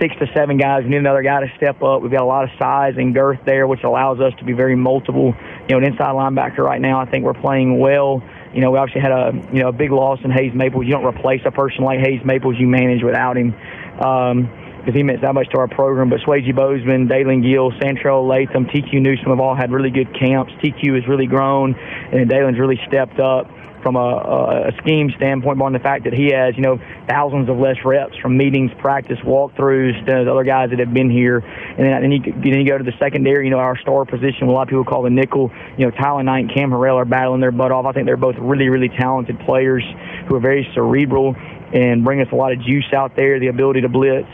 six 0.00 0.14
to 0.20 0.26
seven 0.34 0.56
guys. 0.56 0.84
We 0.84 0.90
need 0.90 0.98
another 0.98 1.22
guy 1.22 1.40
to 1.40 1.52
step 1.56 1.82
up. 1.82 2.02
We've 2.02 2.10
got 2.10 2.22
a 2.22 2.26
lot 2.26 2.44
of 2.44 2.50
size 2.58 2.94
and 2.96 3.14
girth 3.14 3.40
there, 3.44 3.66
which 3.66 3.82
allows 3.84 4.20
us 4.20 4.32
to 4.38 4.44
be 4.44 4.52
very 4.52 4.76
multiple. 4.76 5.34
You 5.68 5.72
know, 5.74 5.78
an 5.78 5.84
inside 5.84 6.14
linebacker 6.14 6.58
right 6.58 6.80
now, 6.80 7.00
I 7.00 7.06
think 7.06 7.24
we're 7.24 7.34
playing 7.34 7.78
well 7.78 8.22
You 8.54 8.60
know, 8.60 8.70
we 8.70 8.78
obviously 8.78 9.00
had 9.00 9.12
a 9.12 9.32
you 9.52 9.62
know 9.62 9.68
a 9.68 9.72
big 9.72 9.90
loss 9.90 10.18
in 10.24 10.30
Hayes 10.30 10.52
Maples. 10.54 10.84
You 10.84 10.92
don't 10.92 11.06
replace 11.06 11.40
a 11.46 11.50
person 11.50 11.84
like 11.84 12.00
Hayes 12.00 12.20
Maples. 12.24 12.56
You 12.58 12.66
manage 12.66 13.02
without 13.02 13.36
him. 13.36 13.54
Um, 13.98 14.50
because 14.82 14.96
he 14.98 15.02
meant 15.04 15.22
that 15.22 15.32
much 15.32 15.48
to 15.50 15.58
our 15.58 15.68
program. 15.68 16.10
But 16.10 16.20
Swayze 16.20 16.54
Bozeman, 16.54 17.06
Dalen 17.06 17.42
Gill, 17.42 17.70
Santrell 17.78 18.26
Latham, 18.26 18.66
TQ 18.66 19.00
Newsom 19.00 19.30
have 19.30 19.38
all 19.38 19.54
had 19.54 19.70
really 19.70 19.90
good 19.90 20.12
camps. 20.18 20.52
TQ 20.58 20.96
has 20.96 21.08
really 21.08 21.26
grown, 21.26 21.74
and 21.74 22.28
Dalen's 22.28 22.58
really 22.58 22.80
stepped 22.88 23.20
up 23.20 23.46
from 23.82 23.96
a, 23.96 24.70
a 24.70 24.72
scheme 24.80 25.10
standpoint, 25.16 25.60
on 25.60 25.72
the 25.72 25.78
fact 25.78 26.04
that 26.04 26.12
he 26.12 26.30
has, 26.30 26.54
you 26.56 26.62
know, 26.62 26.78
thousands 27.08 27.48
of 27.48 27.58
less 27.58 27.76
reps 27.84 28.16
from 28.18 28.36
meetings, 28.36 28.70
practice, 28.78 29.18
walkthroughs 29.24 29.94
than 30.06 30.24
the 30.24 30.30
other 30.30 30.44
guys 30.44 30.70
that 30.70 30.78
have 30.78 30.94
been 30.94 31.10
here. 31.10 31.38
And 31.38 31.78
then, 31.78 32.02
then, 32.02 32.12
you, 32.12 32.20
then 32.22 32.60
you 32.60 32.66
go 32.66 32.78
to 32.78 32.84
the 32.84 32.96
secondary, 32.98 33.44
you 33.44 33.50
know, 33.50 33.58
our 33.58 33.76
star 33.78 34.04
position, 34.04 34.46
a 34.46 34.52
lot 34.52 34.62
of 34.62 34.68
people 34.68 34.84
call 34.84 35.02
the 35.02 35.10
nickel. 35.10 35.50
You 35.76 35.86
know, 35.86 35.90
Tyler 35.90 36.22
Knight 36.22 36.46
and 36.46 36.54
Cam 36.54 36.70
Harrell 36.70 36.96
are 36.96 37.04
battling 37.04 37.40
their 37.40 37.50
butt 37.50 37.72
off. 37.72 37.86
I 37.86 37.92
think 37.92 38.06
they're 38.06 38.16
both 38.16 38.36
really, 38.38 38.68
really 38.68 38.88
talented 38.88 39.38
players 39.40 39.82
who 40.28 40.36
are 40.36 40.40
very 40.40 40.68
cerebral 40.74 41.34
and 41.74 42.04
bring 42.04 42.20
us 42.20 42.28
a 42.32 42.36
lot 42.36 42.52
of 42.52 42.62
juice 42.62 42.86
out 42.94 43.16
there, 43.16 43.40
the 43.40 43.48
ability 43.48 43.80
to 43.80 43.88
blitz 43.88 44.28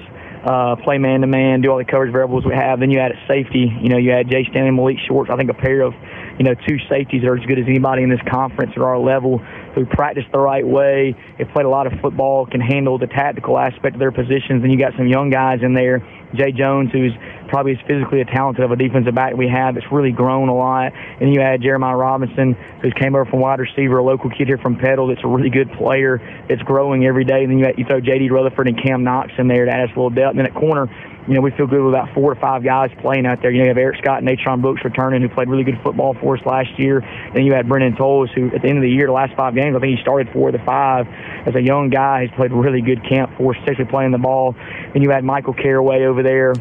uh, 0.45 0.77
play 0.77 0.99
man 0.99 1.21
to 1.21 1.27
man, 1.27 1.61
do 1.61 1.71
all 1.71 1.79
the 1.79 1.85
coverage 1.85 2.13
variables 2.13 2.45
we 2.45 2.55
have. 2.55 2.81
Then 2.81 2.91
you 2.91 3.01
add 3.01 3.13
a 3.13 3.21
safety. 3.27 3.73
You 3.81 3.89
know, 3.89 3.99
you 3.99 4.13
add 4.13 4.31
Jay 4.31 4.47
Stanley, 4.51 4.71
Malik 4.71 4.99
Shorts. 5.07 5.31
I 5.31 5.37
think 5.37 5.51
a 5.51 5.55
pair 5.55 5.83
of, 5.83 5.95
you 6.39 6.45
know, 6.45 6.55
two 6.55 6.79
safeties 6.89 7.23
that 7.23 7.29
are 7.29 7.37
as 7.37 7.45
good 7.47 7.59
as 7.59 7.67
anybody 7.67 8.03
in 8.03 8.11
this 8.11 8.23
conference 8.31 8.73
at 8.77 8.83
our 8.83 8.99
level 8.99 9.39
who 9.75 9.87
practice 9.87 10.25
the 10.33 10.39
right 10.39 10.67
way, 10.67 11.15
have 11.39 11.49
played 11.51 11.67
a 11.67 11.69
lot 11.69 11.87
of 11.87 12.01
football, 12.01 12.47
can 12.47 12.61
handle 12.61 12.99
the 12.99 13.07
tactical 13.07 13.59
aspect 13.59 13.95
of 13.95 14.01
their 14.01 14.13
positions. 14.13 14.63
And 14.63 14.73
you 14.73 14.79
got 14.79 14.93
some 14.97 15.07
young 15.07 15.31
guys 15.31 15.61
in 15.63 15.75
there 15.75 16.03
Jay 16.35 16.53
Jones, 16.53 16.91
who's 16.93 17.13
probably 17.49 17.73
as 17.73 17.79
physically 17.87 18.21
a 18.21 18.25
talented 18.25 18.65
of 18.65 18.71
a 18.71 18.77
defensive 18.77 19.15
back 19.15 19.35
we 19.35 19.49
have, 19.49 19.75
that's 19.75 19.91
really 19.91 20.13
grown 20.13 20.49
a 20.49 20.55
lot. 20.55 20.93
And 21.21 21.35
you 21.35 21.41
add 21.41 21.63
Jeremiah 21.63 21.97
Robinson, 21.97 22.55
who's 22.83 22.93
came 22.95 23.15
over 23.15 23.25
from 23.25 23.41
wide 23.41 23.59
receiver, 23.59 23.99
a 23.99 24.05
local 24.05 24.31
kid 24.31 24.47
here 24.47 24.59
from 24.59 24.77
Petal 24.77 25.09
that's 25.09 25.25
a 25.25 25.29
really 25.29 25.51
good 25.51 25.73
player 25.73 26.21
that's 26.49 26.63
growing 26.63 27.05
every 27.05 27.25
day. 27.25 27.45
And 27.45 27.51
then 27.51 27.59
you, 27.59 27.67
you 27.79 27.85
throw 27.85 28.01
J.D. 28.01 28.31
Rutherford 28.31 28.69
and 28.69 28.81
Cam 28.81 29.05
Knox 29.05 29.33
in 29.39 29.49
there 29.49 29.65
to 29.65 29.71
add 29.71 29.89
us 29.89 29.97
a 29.97 29.99
little 29.99 30.11
depth. 30.11 30.31
And 30.31 30.39
then 30.39 30.47
at 30.47 30.55
corner, 30.55 30.89
you 31.29 31.35
know, 31.35 31.43
we 31.43 31.51
feel 31.51 31.67
good 31.67 31.83
with 31.83 31.93
about 31.93 32.15
four 32.15 32.33
or 32.33 32.37
five 32.37 32.65
guys 32.65 32.91
playing 33.03 33.27
out 33.27 33.43
there. 33.43 33.51
You 33.51 33.59
know, 33.59 33.65
you 33.65 33.69
have 33.69 33.77
Eric 33.77 33.99
Scott 33.99 34.19
and 34.19 34.27
Natron 34.27 34.63
Brooks 34.63 34.83
returning, 34.83 35.21
who 35.21 35.29
played 35.29 35.51
really 35.51 35.63
good 35.65 35.79
football 35.83 36.15
for 36.15 36.39
us 36.39 36.47
last 36.47 36.79
year. 36.79 37.01
Then 37.35 37.45
you 37.45 37.53
had 37.53 37.69
Brendan 37.69 37.97
Tolles, 37.97 38.31
who 38.35 38.47
at 38.47 38.63
the 38.63 38.69
end 38.69 38.79
of 38.79 38.83
the 38.83 38.91
year, 38.91 39.07
the 39.07 39.13
last 39.13 39.37
five 39.37 39.55
games, 39.55 39.77
I 39.77 39.79
think 39.79 39.99
he 39.99 40.03
started 40.03 40.33
four 40.33 40.49
of 40.49 40.55
the 40.55 40.65
five 40.65 41.07
as 41.47 41.55
a 41.55 41.61
young 41.61 41.91
guy. 41.91 42.25
He's 42.25 42.35
played 42.35 42.51
really 42.51 42.81
good 42.81 43.05
camp 43.07 43.37
for 43.37 43.55
us, 43.55 43.61
especially 43.61 43.85
playing 43.85 44.13
the 44.13 44.19
ball. 44.19 44.57
And 44.95 45.05
you 45.05 45.11
had 45.11 45.23
Michael 45.23 45.53
Caraway 45.53 46.07
over 46.07 46.23
there 46.23 46.55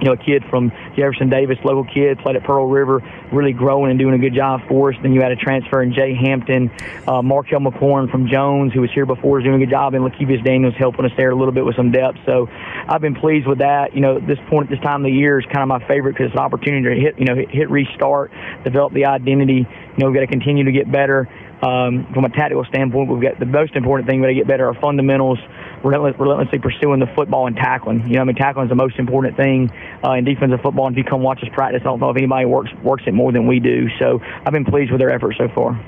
you 0.00 0.06
know, 0.06 0.12
a 0.12 0.16
kid 0.16 0.44
from 0.50 0.70
Jefferson 0.96 1.30
Davis, 1.30 1.58
local 1.64 1.84
kid, 1.84 2.18
played 2.18 2.36
at 2.36 2.44
Pearl 2.44 2.66
River, 2.66 3.02
really 3.32 3.52
growing 3.52 3.90
and 3.90 3.98
doing 3.98 4.14
a 4.14 4.18
good 4.18 4.34
job 4.34 4.60
for 4.68 4.92
us. 4.92 4.96
Then 5.02 5.12
you 5.12 5.20
had 5.20 5.32
a 5.32 5.36
transfer 5.36 5.82
in 5.82 5.92
Jay 5.92 6.14
Hampton, 6.14 6.70
uh, 7.06 7.22
Markel 7.22 7.60
McCorn 7.60 8.10
from 8.10 8.28
Jones, 8.28 8.72
who 8.72 8.80
was 8.80 8.90
here 8.92 9.06
before, 9.06 9.40
is 9.40 9.44
doing 9.44 9.62
a 9.62 9.64
good 9.64 9.70
job, 9.70 9.94
and 9.94 10.04
Lakevius 10.04 10.44
Daniels 10.44 10.74
helping 10.78 11.04
us 11.04 11.12
there 11.16 11.30
a 11.30 11.34
little 11.34 11.52
bit 11.52 11.64
with 11.64 11.76
some 11.76 11.90
depth. 11.90 12.18
So 12.26 12.48
I've 12.88 13.00
been 13.00 13.14
pleased 13.14 13.46
with 13.46 13.58
that. 13.58 13.94
You 13.94 14.00
know, 14.00 14.20
this 14.20 14.38
point 14.48 14.70
this 14.70 14.80
time 14.80 15.04
of 15.04 15.10
the 15.10 15.16
year 15.16 15.38
is 15.38 15.46
kind 15.46 15.60
of 15.60 15.68
my 15.68 15.86
favorite 15.86 16.12
because 16.12 16.26
it's 16.26 16.34
an 16.34 16.40
opportunity 16.40 16.94
to 16.94 17.00
hit, 17.00 17.18
you 17.18 17.24
know, 17.24 17.34
hit, 17.34 17.70
restart, 17.70 18.30
develop 18.64 18.92
the 18.92 19.06
identity. 19.06 19.66
You 19.66 19.98
know, 19.98 20.06
we've 20.06 20.14
got 20.14 20.20
to 20.20 20.26
continue 20.26 20.64
to 20.64 20.72
get 20.72 20.90
better. 20.90 21.28
Um, 21.62 22.06
from 22.12 22.26
a 22.26 22.28
tactical 22.28 22.64
standpoint, 22.66 23.08
we've 23.08 23.22
got 23.22 23.40
the 23.40 23.46
most 23.46 23.74
important 23.76 24.08
thing 24.08 24.20
we 24.20 24.26
got 24.26 24.28
to 24.28 24.34
get 24.34 24.46
better 24.46 24.68
are 24.68 24.74
fundamentals, 24.74 25.38
relentless, 25.84 26.14
relentlessly 26.18 26.58
pursuing 26.58 27.00
the 27.00 27.06
football 27.14 27.46
and 27.46 27.56
tackling. 27.56 28.06
You 28.06 28.16
know, 28.16 28.22
I 28.22 28.24
mean, 28.24 28.36
tackling 28.36 28.66
is 28.66 28.70
the 28.70 28.76
most 28.76 28.98
important 28.98 29.36
thing 29.36 29.70
uh, 30.04 30.12
in 30.12 30.24
defensive 30.24 30.60
football. 30.62 30.86
And 30.86 30.96
if 30.96 31.04
you 31.04 31.08
come 31.08 31.22
watch 31.22 31.42
us 31.42 31.48
practice, 31.52 31.82
I 31.82 31.84
don't 31.84 32.00
know 32.00 32.10
if 32.10 32.16
anybody 32.16 32.46
works 32.46 32.70
works 32.82 33.04
it 33.06 33.14
more 33.14 33.32
than 33.32 33.46
we 33.46 33.60
do. 33.60 33.88
So 33.98 34.20
I've 34.22 34.52
been 34.52 34.64
pleased 34.64 34.90
with 34.90 35.00
their 35.00 35.10
efforts 35.10 35.38
so 35.38 35.48
far. 35.54 35.78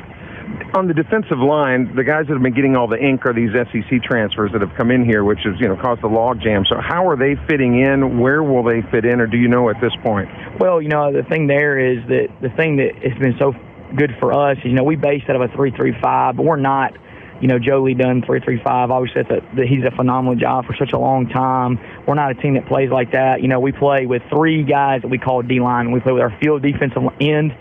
On 0.75 0.87
the 0.87 0.95
defensive 0.95 1.39
line, 1.39 1.95
the 1.95 2.05
guys 2.05 2.27
that 2.27 2.33
have 2.33 2.43
been 2.43 2.55
getting 2.55 2.75
all 2.75 2.89
the 2.89 2.99
ink 2.99 3.25
are 3.27 3.35
these 3.35 3.51
SEC 3.53 4.03
transfers 4.03 4.51
that 4.53 4.61
have 4.61 4.75
come 4.77 4.91
in 4.91 5.05
here, 5.05 5.25
which 5.25 5.41
has 5.45 5.61
you 5.61 5.69
know 5.69 5.77
caused 5.77 6.03
the 6.03 6.09
log 6.09 6.41
jam. 6.41 6.65
So 6.69 6.77
how 6.81 7.09
are 7.09 7.17
they 7.17 7.37
fitting 7.49 7.81
in? 7.81 8.19
Where 8.19 8.43
will 8.43 8.65
they 8.65 8.83
fit 8.91 9.05
in, 9.05 9.21
or 9.21 9.27
do 9.27 9.37
you 9.37 9.49
know 9.49 9.69
at 9.69 9.81
this 9.81 9.93
point? 10.03 10.29
Well, 10.59 10.81
you 10.81 10.89
know, 10.89 11.13
the 11.13 11.23
thing 11.23 11.47
there 11.47 11.79
is 11.79 12.05
that 12.09 12.29
the 12.41 12.51
thing 12.51 12.77
that 12.77 12.95
has 13.03 13.19
been 13.19 13.37
so 13.39 13.53
good 13.97 14.17
for 14.21 14.33
us. 14.33 14.59
Is 14.59 14.65
you 14.67 14.73
know, 14.73 14.85
we 14.85 14.97
base 14.97 15.23
out 15.29 15.37
of 15.37 15.43
a 15.43 15.49
three-three-five, 15.55 16.37
but 16.37 16.45
we're 16.45 16.57
not. 16.57 16.97
You 17.41 17.49
know, 17.49 17.59
Joe 17.59 17.83
Lee 17.83 17.95
Dunn 17.95 18.23
three-three-five. 18.23 18.91
Obviously, 18.91 19.23
that's 19.23 19.45
a, 19.59 19.67
he's 19.67 19.85
a 19.85 19.95
phenomenal 19.95 20.35
job 20.35 20.67
for 20.67 20.75
such 20.79 20.93
a 20.93 20.99
long 20.99 21.29
time. 21.29 21.79
We're 22.07 22.15
not 22.15 22.31
a 22.31 22.35
team 22.35 22.55
that 22.55 22.67
plays 22.67 22.91
like 22.91 23.13
that. 23.13 23.43
You 23.43 23.49
know, 23.49 23.61
we 23.61 23.73
play 23.73 24.07
with 24.07 24.23
three 24.29 24.65
guys 24.65 25.03
that 25.03 25.09
we 25.09 25.19
call 25.19 25.43
D 25.43 25.61
line. 25.61 25.93
We 25.93 26.01
play 26.01 26.13
with 26.13 26.23
our 26.23 26.37
field 26.41 26.63
defensive 26.63 27.03
end 27.21 27.55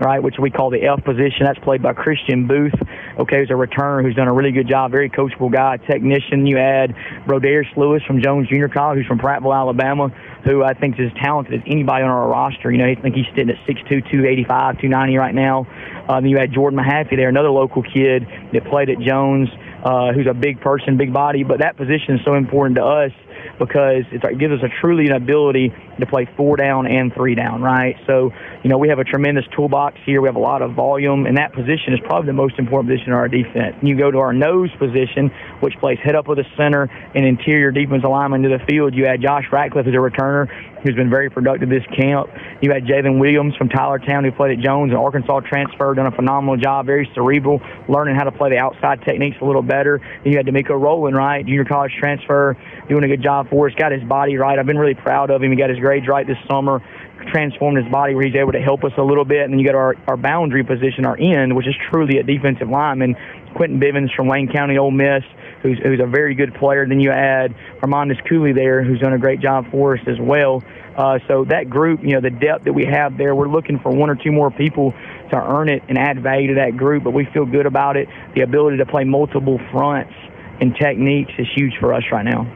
right, 0.00 0.22
which 0.22 0.36
we 0.38 0.50
call 0.50 0.70
the 0.70 0.82
F 0.82 1.04
position. 1.04 1.44
That's 1.44 1.58
played 1.60 1.82
by 1.82 1.92
Christian 1.92 2.46
Booth, 2.46 2.74
okay, 3.18 3.38
who's 3.38 3.50
a 3.50 3.54
returner 3.54 4.02
who's 4.02 4.14
done 4.14 4.28
a 4.28 4.32
really 4.32 4.52
good 4.52 4.68
job, 4.68 4.90
very 4.90 5.10
coachable 5.10 5.52
guy, 5.52 5.76
technician. 5.76 6.46
You 6.46 6.58
add 6.58 6.94
Brodarius 7.26 7.74
Lewis 7.76 8.02
from 8.06 8.22
Jones 8.22 8.48
Junior 8.48 8.68
College, 8.68 8.98
who's 8.98 9.06
from 9.06 9.18
Prattville, 9.18 9.54
Alabama, 9.54 10.10
who 10.44 10.62
I 10.62 10.74
think 10.74 10.98
is 11.00 11.10
as 11.10 11.22
talented 11.22 11.54
as 11.54 11.60
anybody 11.66 12.04
on 12.04 12.10
our 12.10 12.28
roster. 12.28 12.70
You 12.70 12.78
know, 12.78 12.86
I 12.86 12.94
think 12.94 13.14
he's 13.16 13.26
sitting 13.34 13.50
at 13.50 13.56
6'2", 13.66 14.10
285, 14.10 14.78
290 14.80 15.16
right 15.16 15.34
now. 15.34 15.66
Uh, 16.08 16.20
then 16.20 16.30
you 16.30 16.36
had 16.38 16.52
Jordan 16.52 16.78
Mahaffey 16.78 17.16
there, 17.16 17.28
another 17.28 17.50
local 17.50 17.82
kid 17.82 18.26
that 18.52 18.64
played 18.66 18.90
at 18.90 18.98
Jones, 19.00 19.48
uh, 19.84 20.12
who's 20.12 20.26
a 20.26 20.34
big 20.34 20.60
person, 20.60 20.96
big 20.96 21.12
body. 21.12 21.44
But 21.44 21.60
that 21.60 21.76
position 21.76 22.16
is 22.16 22.20
so 22.24 22.34
important 22.34 22.76
to 22.76 22.84
us 22.84 23.12
because 23.58 24.04
it 24.10 24.38
gives 24.38 24.54
us 24.54 24.60
a 24.62 24.80
truly 24.80 25.06
an 25.06 25.12
ability 25.12 25.72
to 26.00 26.06
play 26.06 26.28
four 26.36 26.56
down 26.56 26.86
and 26.86 27.12
three 27.14 27.34
down, 27.34 27.62
right? 27.62 27.96
So, 28.06 28.32
you 28.62 28.70
know, 28.70 28.78
we 28.78 28.88
have 28.88 28.98
a 28.98 29.04
tremendous 29.04 29.44
toolbox 29.54 29.98
here. 30.04 30.20
We 30.20 30.28
have 30.28 30.36
a 30.36 30.40
lot 30.40 30.62
of 30.62 30.74
volume, 30.74 31.26
and 31.26 31.36
that 31.38 31.52
position 31.52 31.94
is 31.94 32.00
probably 32.04 32.26
the 32.26 32.32
most 32.32 32.58
important 32.58 32.90
position 32.90 33.12
in 33.12 33.14
our 33.14 33.28
defense. 33.28 33.76
You 33.82 33.96
go 33.96 34.10
to 34.10 34.18
our 34.18 34.32
nose 34.32 34.70
position, 34.78 35.30
which 35.60 35.74
plays 35.78 35.98
head 36.02 36.14
up 36.14 36.28
with 36.28 36.38
the 36.38 36.44
center 36.56 36.90
and 37.14 37.24
interior 37.24 37.70
defense 37.70 38.02
alignment 38.04 38.44
to 38.44 38.50
the 38.50 38.64
field. 38.66 38.94
You 38.94 39.06
add 39.06 39.22
Josh 39.22 39.44
Ratcliffe 39.52 39.86
as 39.86 39.94
a 39.94 39.98
returner, 39.98 40.48
who's 40.84 40.94
been 40.94 41.10
very 41.10 41.30
productive 41.30 41.70
this 41.70 41.84
camp. 41.96 42.28
You 42.60 42.70
had 42.70 42.84
Jalen 42.84 43.18
Williams 43.18 43.56
from 43.56 43.68
Tylertown, 43.70 44.24
who 44.24 44.32
played 44.32 44.58
at 44.58 44.64
Jones 44.64 44.90
and 44.90 44.98
Arkansas 44.98 45.40
transfer, 45.40 45.94
done 45.94 46.06
a 46.06 46.10
phenomenal 46.10 46.56
job, 46.56 46.86
very 46.86 47.10
cerebral, 47.14 47.60
learning 47.88 48.16
how 48.16 48.24
to 48.24 48.32
play 48.32 48.50
the 48.50 48.58
outside 48.58 49.00
techniques 49.02 49.38
a 49.40 49.44
little 49.44 49.62
better. 49.62 50.00
Then 50.22 50.32
you 50.32 50.36
had 50.36 50.46
D'Amico 50.46 50.74
Rowland, 50.74 51.16
right, 51.16 51.44
junior 51.44 51.64
college 51.64 51.92
transfer, 51.98 52.56
doing 52.88 53.04
a 53.04 53.08
good 53.08 53.22
job 53.22 53.48
for 53.50 53.68
us. 53.68 53.74
Got 53.74 53.92
his 53.92 54.04
body 54.04 54.36
right. 54.36 54.58
I've 54.58 54.66
been 54.66 54.78
really 54.78 54.94
proud 54.94 55.30
of 55.30 55.42
him. 55.42 55.50
He 55.50 55.56
got 55.56 55.70
his 55.70 55.78
grades 55.78 56.06
right 56.08 56.26
this 56.26 56.38
summer 56.48 56.82
transformed 57.30 57.78
his 57.78 57.90
body 57.90 58.14
where 58.14 58.24
he's 58.24 58.34
able 58.34 58.52
to 58.52 58.60
help 58.60 58.84
us 58.84 58.92
a 58.98 59.02
little 59.02 59.24
bit. 59.24 59.42
And 59.42 59.52
then 59.52 59.58
you 59.58 59.66
got 59.66 59.74
our, 59.74 59.94
our 60.06 60.16
boundary 60.16 60.64
position, 60.64 61.04
our 61.04 61.16
end, 61.18 61.54
which 61.54 61.66
is 61.66 61.74
truly 61.90 62.18
a 62.18 62.22
defensive 62.22 62.68
lineman. 62.68 63.16
Quentin 63.54 63.80
Bivens 63.80 64.14
from 64.14 64.26
Wayne 64.28 64.50
County, 64.50 64.78
Ole 64.78 64.90
Miss, 64.90 65.22
who's, 65.62 65.78
who's 65.78 66.00
a 66.00 66.06
very 66.06 66.34
good 66.34 66.54
player. 66.54 66.86
Then 66.86 67.00
you 67.00 67.10
add 67.10 67.54
Armandus 67.80 68.18
Cooley 68.28 68.52
there, 68.52 68.82
who's 68.82 69.00
done 69.00 69.12
a 69.12 69.18
great 69.18 69.40
job 69.40 69.70
for 69.70 69.96
us 69.96 70.02
as 70.06 70.18
well. 70.20 70.62
Uh, 70.96 71.18
so 71.26 71.44
that 71.44 71.68
group, 71.68 72.02
you 72.02 72.10
know, 72.10 72.20
the 72.20 72.30
depth 72.30 72.64
that 72.64 72.72
we 72.72 72.84
have 72.84 73.16
there, 73.16 73.34
we're 73.34 73.48
looking 73.48 73.78
for 73.80 73.90
one 73.90 74.10
or 74.10 74.14
two 74.14 74.32
more 74.32 74.50
people 74.50 74.92
to 75.30 75.36
earn 75.36 75.68
it 75.68 75.82
and 75.88 75.98
add 75.98 76.22
value 76.22 76.48
to 76.48 76.54
that 76.54 76.76
group, 76.76 77.02
but 77.02 77.10
we 77.10 77.24
feel 77.26 77.44
good 77.44 77.66
about 77.66 77.96
it. 77.96 78.08
The 78.34 78.42
ability 78.42 78.78
to 78.78 78.86
play 78.86 79.04
multiple 79.04 79.60
fronts 79.72 80.14
and 80.60 80.74
techniques 80.76 81.32
is 81.38 81.46
huge 81.54 81.74
for 81.80 81.92
us 81.94 82.02
right 82.12 82.24
now. 82.24 82.46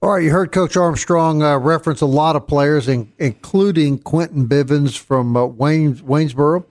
All 0.00 0.12
right, 0.12 0.22
you 0.22 0.30
heard 0.30 0.52
Coach 0.52 0.76
Armstrong 0.76 1.42
uh, 1.42 1.58
reference 1.58 2.00
a 2.00 2.06
lot 2.06 2.36
of 2.36 2.46
players, 2.46 2.88
in, 2.88 3.12
including 3.18 3.98
Quentin 3.98 4.48
Bivens 4.48 4.96
from 4.96 5.36
uh, 5.36 5.48
Waynes, 5.48 6.02
Waynesboro. 6.02 6.64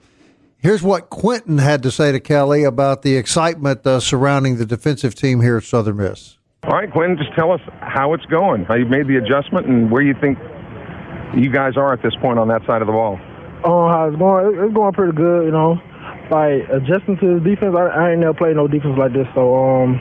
Here's 0.56 0.82
what 0.82 1.10
Quentin 1.10 1.58
had 1.58 1.82
to 1.82 1.90
say 1.90 2.10
to 2.10 2.20
Kelly 2.20 2.64
about 2.64 3.02
the 3.02 3.16
excitement 3.16 3.86
uh, 3.86 4.00
surrounding 4.00 4.56
the 4.56 4.64
defensive 4.64 5.14
team 5.14 5.42
here 5.42 5.58
at 5.58 5.64
Southern 5.64 5.98
Miss. 5.98 6.38
All 6.64 6.70
right, 6.70 6.90
Quentin, 6.90 7.18
just 7.18 7.34
tell 7.36 7.52
us 7.52 7.60
how 7.80 8.14
it's 8.14 8.24
going, 8.26 8.64
how 8.64 8.74
you 8.74 8.86
made 8.86 9.06
the 9.06 9.16
adjustment, 9.16 9.66
and 9.66 9.90
where 9.90 10.02
you 10.02 10.14
think 10.20 10.38
you 11.36 11.52
guys 11.52 11.76
are 11.76 11.92
at 11.92 12.02
this 12.02 12.14
point 12.22 12.38
on 12.38 12.48
that 12.48 12.66
side 12.66 12.80
of 12.80 12.86
the 12.86 12.92
ball. 12.92 13.20
Oh, 13.62 13.88
how 13.88 14.08
it's 14.08 14.16
going? 14.16 14.58
It's 14.58 14.74
going 14.74 14.92
pretty 14.94 15.12
good, 15.12 15.44
you 15.44 15.52
know. 15.52 15.78
Like 16.30 16.64
adjusting 16.70 17.18
to 17.18 17.38
the 17.38 17.44
defense, 17.44 17.76
I, 17.76 17.86
I 17.86 18.10
ain't 18.12 18.20
never 18.20 18.34
played 18.34 18.56
no 18.56 18.66
defense 18.66 18.96
like 18.98 19.12
this, 19.12 19.26
so 19.34 19.54
um, 19.54 20.00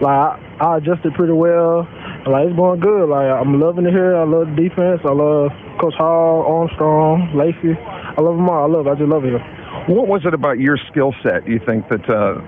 like 0.00 0.40
I, 0.60 0.78
adjusted 0.78 1.14
pretty 1.14 1.32
well 1.32 1.86
like 2.26 2.48
it's 2.48 2.56
going 2.56 2.80
good. 2.80 3.08
Like 3.08 3.32
I'm 3.32 3.60
loving 3.60 3.86
it 3.86 3.92
here. 3.92 4.16
I 4.16 4.24
love 4.24 4.52
the 4.52 4.68
defense. 4.68 5.00
I 5.04 5.12
love 5.12 5.50
Coach 5.80 5.94
Hall, 5.96 6.44
Armstrong, 6.44 7.32
Lacey. 7.32 7.72
I 7.80 8.20
love 8.20 8.36
them 8.36 8.48
all. 8.48 8.64
I 8.64 8.68
love. 8.68 8.86
It. 8.86 8.90
I 8.90 8.94
just 8.94 9.08
love 9.08 9.24
it 9.24 9.32
here. 9.32 9.44
What 9.88 10.08
was 10.08 10.22
it 10.26 10.34
about 10.34 10.58
your 10.58 10.76
skill 10.90 11.14
set? 11.22 11.48
You 11.48 11.60
think 11.64 11.88
that 11.88 12.04
uh, 12.10 12.44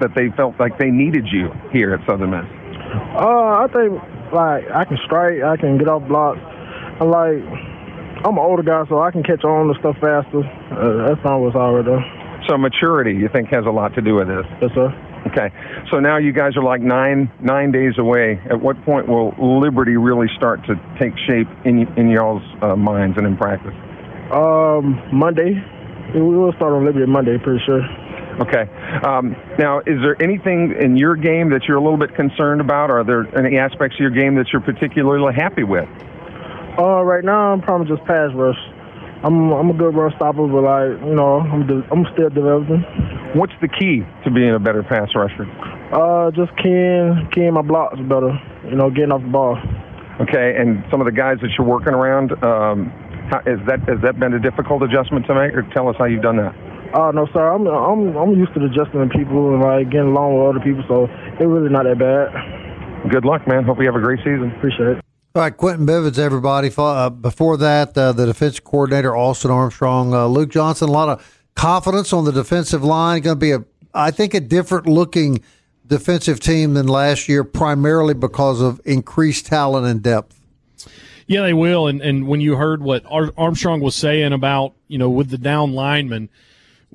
that 0.00 0.14
they 0.14 0.30
felt 0.36 0.58
like 0.60 0.78
they 0.78 0.90
needed 0.90 1.26
you 1.26 1.50
here 1.72 1.94
at 1.94 2.06
Southern 2.06 2.30
Miss? 2.30 2.46
Uh, 3.18 3.64
I 3.64 3.66
think 3.72 3.98
like 4.32 4.70
I 4.70 4.84
can 4.84 4.98
strike. 5.04 5.42
I 5.42 5.56
can 5.56 5.78
get 5.78 5.88
off 5.88 6.06
blocks. 6.06 6.40
I'm 7.00 7.10
like. 7.10 7.42
I'm 8.24 8.32
an 8.32 8.42
older 8.42 8.62
guy, 8.62 8.82
so 8.88 8.98
I 8.98 9.10
can 9.12 9.22
catch 9.22 9.44
on 9.44 9.68
to 9.68 9.78
stuff 9.78 9.94
faster. 10.00 10.40
Uh, 10.72 11.06
that's 11.06 11.22
not 11.22 11.38
what's 11.38 11.54
already 11.54 11.86
done. 11.86 12.15
So 12.48 12.56
maturity, 12.56 13.12
you 13.12 13.28
think, 13.32 13.48
has 13.48 13.66
a 13.66 13.70
lot 13.70 13.94
to 13.94 14.02
do 14.02 14.14
with 14.14 14.28
this? 14.28 14.46
Yes, 14.62 14.70
sir. 14.74 14.92
Okay, 15.26 15.50
so 15.90 15.98
now 15.98 16.18
you 16.18 16.32
guys 16.32 16.56
are 16.56 16.62
like 16.62 16.80
nine 16.80 17.30
nine 17.40 17.72
days 17.72 17.94
away. 17.98 18.40
At 18.48 18.60
what 18.60 18.80
point 18.84 19.08
will 19.08 19.34
Liberty 19.38 19.96
really 19.96 20.28
start 20.36 20.64
to 20.66 20.76
take 21.00 21.12
shape 21.26 21.48
in 21.64 21.88
in 21.98 22.08
y'all's 22.10 22.42
uh, 22.62 22.76
minds 22.76 23.18
and 23.18 23.26
in 23.26 23.36
practice? 23.36 23.74
Um, 24.30 25.02
Monday. 25.12 25.54
We 26.14 26.20
will 26.20 26.52
start 26.52 26.72
on 26.72 26.84
Liberty 26.84 27.06
Monday, 27.06 27.36
pretty 27.38 27.60
sure. 27.66 27.82
Okay. 28.40 28.70
Um, 29.02 29.34
now, 29.58 29.80
is 29.80 29.98
there 30.02 30.20
anything 30.22 30.74
in 30.78 30.96
your 30.96 31.16
game 31.16 31.50
that 31.50 31.64
you're 31.66 31.78
a 31.78 31.82
little 31.82 31.98
bit 31.98 32.14
concerned 32.14 32.60
about? 32.60 32.90
Are 32.90 33.02
there 33.02 33.26
any 33.36 33.58
aspects 33.58 33.96
of 33.96 34.00
your 34.00 34.10
game 34.10 34.36
that 34.36 34.46
you're 34.52 34.62
particularly 34.62 35.34
happy 35.34 35.64
with? 35.64 35.88
Uh, 36.78 37.02
right 37.02 37.24
now 37.24 37.52
I'm 37.52 37.62
probably 37.62 37.88
just 37.88 38.06
pass 38.06 38.30
rush. 38.34 38.58
I'm 39.24 39.52
I'm 39.52 39.70
a 39.70 39.74
good 39.74 39.94
run 39.94 40.12
stopper, 40.16 40.46
but 40.46 40.62
like 40.62 41.00
you 41.06 41.14
know 41.14 41.40
I'm 41.40 41.66
de- 41.66 41.86
I'm 41.90 42.06
still 42.12 42.28
developing. 42.28 42.84
What's 43.34 43.54
the 43.60 43.68
key 43.68 44.04
to 44.24 44.30
being 44.30 44.54
a 44.54 44.58
better 44.58 44.82
pass 44.82 45.08
rusher? 45.14 45.48
Uh, 45.92 46.30
just 46.32 46.52
keying 46.62 47.28
keying 47.32 47.54
my 47.54 47.62
blocks 47.62 47.98
better. 48.08 48.36
You 48.68 48.76
know, 48.76 48.90
getting 48.90 49.12
off 49.12 49.22
the 49.22 49.32
ball. 49.32 49.56
Okay, 50.20 50.56
and 50.56 50.84
some 50.90 51.00
of 51.00 51.06
the 51.06 51.12
guys 51.12 51.36
that 51.42 51.50
you're 51.58 51.66
working 51.66 51.92
around, 51.92 52.32
um, 52.42 52.88
how, 53.30 53.40
is 53.44 53.60
that 53.66 53.80
has 53.88 54.00
that 54.02 54.18
been 54.18 54.32
a 54.32 54.40
difficult 54.40 54.82
adjustment 54.82 55.26
to 55.26 55.34
make, 55.34 55.52
or 55.54 55.62
tell 55.74 55.88
us 55.88 55.96
how 55.98 56.04
you've 56.04 56.22
done 56.22 56.36
that? 56.36 56.54
Oh 56.94 57.10
no, 57.10 57.26
sir. 57.32 57.40
I'm 57.40 57.66
I'm 57.66 58.16
I'm 58.16 58.32
used 58.36 58.54
to 58.54 58.64
adjusting 58.64 59.00
to 59.00 59.08
people 59.08 59.54
and 59.54 59.62
like 59.62 59.90
getting 59.90 60.12
along 60.12 60.36
with 60.36 60.56
other 60.56 60.64
people, 60.64 60.84
so 60.88 61.08
it's 61.08 61.40
really 61.40 61.70
not 61.70 61.84
that 61.84 61.98
bad. 61.98 63.10
Good 63.10 63.24
luck, 63.24 63.46
man. 63.46 63.64
Hope 63.64 63.78
you 63.78 63.86
have 63.86 63.96
a 63.96 64.00
great 64.00 64.20
season. 64.20 64.52
Appreciate 64.56 64.98
it. 64.98 65.05
All 65.36 65.42
right, 65.42 65.54
Quentin 65.54 65.86
Bivens, 65.86 66.18
everybody. 66.18 66.70
Uh, 66.74 67.10
before 67.10 67.58
that, 67.58 67.96
uh, 67.98 68.12
the 68.12 68.24
defense 68.24 68.58
coordinator, 68.58 69.14
Austin 69.14 69.50
Armstrong, 69.50 70.14
uh, 70.14 70.24
Luke 70.24 70.48
Johnson. 70.48 70.88
A 70.88 70.92
lot 70.92 71.10
of 71.10 71.42
confidence 71.54 72.14
on 72.14 72.24
the 72.24 72.32
defensive 72.32 72.82
line. 72.82 73.20
Going 73.20 73.36
to 73.36 73.38
be 73.38 73.52
a, 73.52 73.62
I 73.92 74.12
think, 74.12 74.32
a 74.32 74.40
different 74.40 74.86
looking 74.86 75.42
defensive 75.86 76.40
team 76.40 76.72
than 76.72 76.86
last 76.88 77.28
year, 77.28 77.44
primarily 77.44 78.14
because 78.14 78.62
of 78.62 78.80
increased 78.86 79.44
talent 79.44 79.86
and 79.86 80.02
depth. 80.02 80.40
Yeah, 81.26 81.42
they 81.42 81.52
will. 81.52 81.86
And 81.86 82.00
and 82.00 82.26
when 82.26 82.40
you 82.40 82.56
heard 82.56 82.80
what 82.80 83.04
Armstrong 83.36 83.80
was 83.80 83.94
saying 83.94 84.32
about 84.32 84.72
you 84.88 84.96
know 84.96 85.10
with 85.10 85.28
the 85.28 85.36
down 85.36 85.74
linemen 85.74 86.30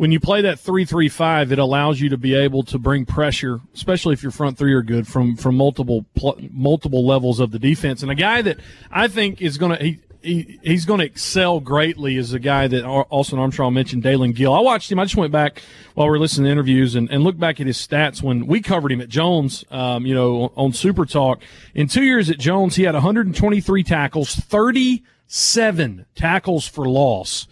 when 0.02 0.12
you 0.12 0.20
play 0.20 0.42
that 0.42 0.60
three 0.60 0.84
three 0.84 1.10
five, 1.10 1.52
it 1.52 1.60
allows 1.60 2.02
you 2.02 2.10
to 2.10 2.18
be 2.18 2.34
able 2.34 2.64
to 2.64 2.80
bring 2.80 3.06
pressure, 3.06 3.62
especially 3.76 4.14
if 4.14 4.24
your 4.24 4.32
front 4.32 4.58
three 4.58 4.74
are 4.74 4.82
good 4.82 5.08
from 5.08 5.36
from 5.36 5.56
multiple 5.56 6.08
pl- 6.16 6.40
multiple 6.50 7.06
levels 7.06 7.40
of 7.40 7.52
the 7.52 7.60
defense. 7.60 8.02
And 8.02 8.10
a 8.12 8.16
guy 8.16 8.42
that 8.42 8.58
I 8.90 9.08
think 9.08 9.44
is 9.44 9.60
going 9.60 9.78
to 9.78 9.84
he, 9.84 10.00
he 10.24 10.60
he's 10.64 10.86
going 10.86 11.02
to 11.02 11.06
excel 11.06 11.60
greatly 11.60 12.18
is 12.18 12.34
a 12.34 12.40
guy 12.40 12.68
that 12.68 12.84
Austin 12.84 13.38
Armstrong 13.38 13.76
mentioned, 13.76 14.02
Dalen 14.02 14.32
Gill. 14.32 14.56
I 14.56 14.62
watched 14.62 14.92
him. 14.92 14.98
I 14.98 15.06
just 15.06 15.18
went 15.18 15.32
back 15.32 15.62
while 15.94 16.08
we 16.08 16.12
were 16.14 16.20
listening 16.20 16.46
to 16.46 16.52
interviews 16.52 16.96
and, 16.96 17.08
and 17.12 17.24
looked 17.24 17.40
back 17.40 17.62
at 17.62 17.68
his 17.68 17.78
stats 17.78 18.24
when 18.24 18.48
we 18.48 18.60
covered 18.60 18.92
him 18.92 19.02
at 19.02 19.10
Jones, 19.10 19.66
um, 19.70 20.08
you 20.08 20.16
know, 20.16 20.52
on 20.56 20.74
Super 20.74 21.06
Talk. 21.06 21.44
In 21.76 21.88
two 21.88 22.04
years 22.04 22.28
at 22.32 22.40
Jones, 22.40 22.76
he 22.76 22.86
had 22.86 22.96
123 22.96 23.84
tackles, 23.84 24.34
37 24.34 26.08
tackles 26.16 26.68
for 26.68 26.90
loss, 26.90 27.48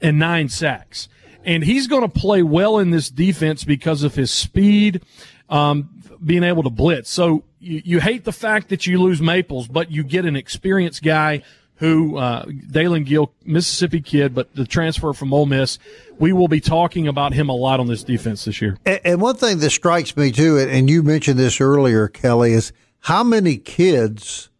and 0.00 0.16
nine 0.16 0.48
sacks 0.48 1.08
and 1.48 1.64
he's 1.64 1.86
going 1.86 2.02
to 2.02 2.08
play 2.08 2.42
well 2.42 2.78
in 2.78 2.90
this 2.90 3.08
defense 3.08 3.64
because 3.64 4.02
of 4.02 4.14
his 4.14 4.30
speed, 4.30 5.02
um, 5.48 5.88
being 6.22 6.44
able 6.44 6.62
to 6.62 6.70
blitz. 6.70 7.08
So 7.10 7.42
you, 7.58 7.80
you, 7.84 8.00
hate 8.00 8.24
the 8.24 8.32
fact 8.32 8.68
that 8.68 8.86
you 8.86 9.00
lose 9.00 9.22
Maples, 9.22 9.66
but 9.66 9.90
you 9.90 10.04
get 10.04 10.26
an 10.26 10.36
experienced 10.36 11.02
guy 11.02 11.42
who, 11.76 12.18
uh, 12.18 12.44
Dalen 12.70 13.04
Gill, 13.04 13.32
Mississippi 13.46 14.02
kid, 14.02 14.34
but 14.34 14.54
the 14.54 14.66
transfer 14.66 15.14
from 15.14 15.32
Ole 15.32 15.46
Miss. 15.46 15.78
We 16.18 16.34
will 16.34 16.48
be 16.48 16.60
talking 16.60 17.08
about 17.08 17.32
him 17.32 17.48
a 17.48 17.54
lot 17.54 17.80
on 17.80 17.86
this 17.86 18.04
defense 18.04 18.44
this 18.44 18.60
year. 18.60 18.76
And, 18.84 19.00
and 19.04 19.20
one 19.22 19.36
thing 19.36 19.58
that 19.60 19.70
strikes 19.70 20.14
me 20.18 20.32
too, 20.32 20.58
and 20.58 20.90
you 20.90 21.02
mentioned 21.02 21.38
this 21.38 21.62
earlier, 21.62 22.08
Kelly, 22.08 22.52
is 22.52 22.72
how 23.00 23.24
many 23.24 23.56
kids 23.56 24.50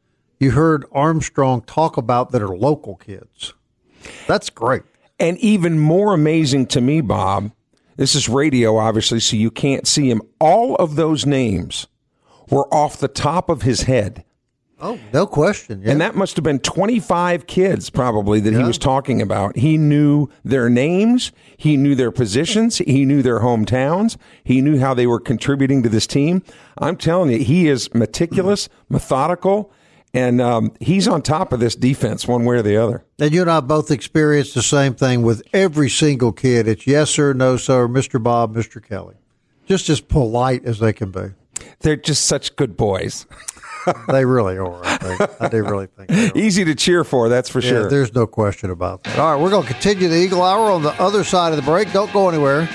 you 0.40 0.52
heard 0.52 0.86
Armstrong 0.92 1.60
talk 1.62 1.98
about 1.98 2.30
that 2.30 2.40
are 2.40 2.56
local 2.56 2.96
kids. 2.96 3.52
That's 4.26 4.48
great. 4.48 4.84
And 5.18 5.38
even 5.38 5.78
more 5.78 6.14
amazing 6.14 6.66
to 6.68 6.80
me, 6.80 7.00
Bob, 7.00 7.52
this 7.96 8.14
is 8.14 8.28
radio, 8.28 8.76
obviously, 8.76 9.20
so 9.20 9.36
you 9.36 9.50
can't 9.50 9.86
see 9.86 10.10
him. 10.10 10.22
All 10.40 10.76
of 10.76 10.94
those 10.94 11.26
names 11.26 11.88
were 12.48 12.72
off 12.72 12.98
the 12.98 13.08
top 13.08 13.48
of 13.48 13.62
his 13.62 13.82
head. 13.82 14.24
Oh, 14.80 14.98
no 15.12 15.26
question. 15.26 15.82
Yeah. 15.82 15.90
And 15.90 16.00
that 16.00 16.14
must 16.14 16.36
have 16.36 16.44
been 16.44 16.60
25 16.60 17.48
kids 17.48 17.90
probably 17.90 18.38
that 18.40 18.52
yeah. 18.52 18.58
he 18.60 18.64
was 18.64 18.78
talking 18.78 19.20
about. 19.20 19.56
He 19.56 19.76
knew 19.76 20.28
their 20.44 20.70
names, 20.70 21.32
he 21.56 21.76
knew 21.76 21.96
their 21.96 22.12
positions, 22.12 22.78
he 22.78 23.04
knew 23.04 23.20
their 23.20 23.40
hometowns, 23.40 24.16
he 24.44 24.60
knew 24.60 24.78
how 24.78 24.94
they 24.94 25.08
were 25.08 25.18
contributing 25.18 25.82
to 25.82 25.88
this 25.88 26.06
team. 26.06 26.44
I'm 26.78 26.96
telling 26.96 27.30
you, 27.30 27.38
he 27.38 27.66
is 27.66 27.92
meticulous, 27.92 28.68
methodical, 28.88 29.72
and 30.14 30.40
um, 30.40 30.72
he's 30.80 31.06
on 31.06 31.22
top 31.22 31.52
of 31.52 31.60
this 31.60 31.74
defense 31.74 32.26
one 32.26 32.44
way 32.44 32.56
or 32.56 32.62
the 32.62 32.76
other. 32.76 33.04
And 33.18 33.32
you 33.32 33.42
and 33.42 33.50
I 33.50 33.60
both 33.60 33.90
experienced 33.90 34.54
the 34.54 34.62
same 34.62 34.94
thing 34.94 35.22
with 35.22 35.42
every 35.52 35.90
single 35.90 36.32
kid. 36.32 36.66
It's 36.66 36.86
yes 36.86 37.10
sir, 37.10 37.32
no 37.32 37.56
sir, 37.56 37.88
Mr. 37.88 38.22
Bob, 38.22 38.54
Mr. 38.54 38.82
Kelly. 38.82 39.16
Just 39.66 39.90
as 39.90 40.00
polite 40.00 40.64
as 40.64 40.78
they 40.78 40.92
can 40.92 41.10
be. 41.10 41.28
They're 41.80 41.96
just 41.96 42.26
such 42.26 42.56
good 42.56 42.76
boys. 42.76 43.26
they 44.08 44.24
really 44.24 44.56
are. 44.56 44.80
I, 44.84 44.96
think. 44.96 45.42
I 45.42 45.48
do 45.48 45.62
really 45.62 45.86
think. 45.86 46.36
Easy 46.36 46.64
to 46.64 46.74
cheer 46.74 47.04
for, 47.04 47.28
that's 47.28 47.48
for 47.48 47.60
yeah, 47.60 47.68
sure. 47.68 47.90
There's 47.90 48.14
no 48.14 48.26
question 48.26 48.70
about 48.70 49.04
that. 49.04 49.18
All 49.18 49.34
right, 49.34 49.42
we're 49.42 49.50
going 49.50 49.66
to 49.66 49.72
continue 49.72 50.08
the 50.08 50.16
Eagle 50.16 50.42
Hour 50.42 50.70
on 50.70 50.82
the 50.82 50.92
other 51.00 51.24
side 51.24 51.52
of 51.52 51.56
the 51.56 51.62
break. 51.62 51.92
Don't 51.92 52.12
go 52.12 52.28
anywhere. 52.28 52.68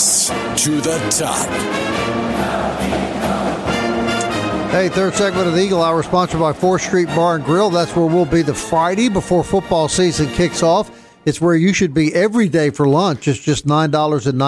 To 0.00 0.80
the 0.80 0.96
top. 1.10 1.46
Hey, 4.70 4.88
third 4.88 5.12
segment 5.12 5.46
of 5.46 5.52
the 5.52 5.62
Eagle 5.62 5.82
Hour 5.82 6.02
sponsored 6.02 6.40
by 6.40 6.54
4th 6.54 6.86
Street 6.86 7.08
Bar 7.08 7.36
and 7.36 7.44
Grill. 7.44 7.68
That's 7.68 7.94
where 7.94 8.06
we'll 8.06 8.24
be 8.24 8.40
the 8.40 8.54
Friday 8.54 9.10
before 9.10 9.44
football 9.44 9.88
season 9.88 10.32
kicks 10.32 10.62
off. 10.62 10.90
It's 11.26 11.38
where 11.38 11.54
you 11.54 11.74
should 11.74 11.92
be 11.92 12.14
every 12.14 12.48
day 12.48 12.70
for 12.70 12.88
lunch. 12.88 13.28
It's 13.28 13.38
just 13.38 13.66
nine 13.66 13.90
dollars 13.90 14.26
and 14.26 14.38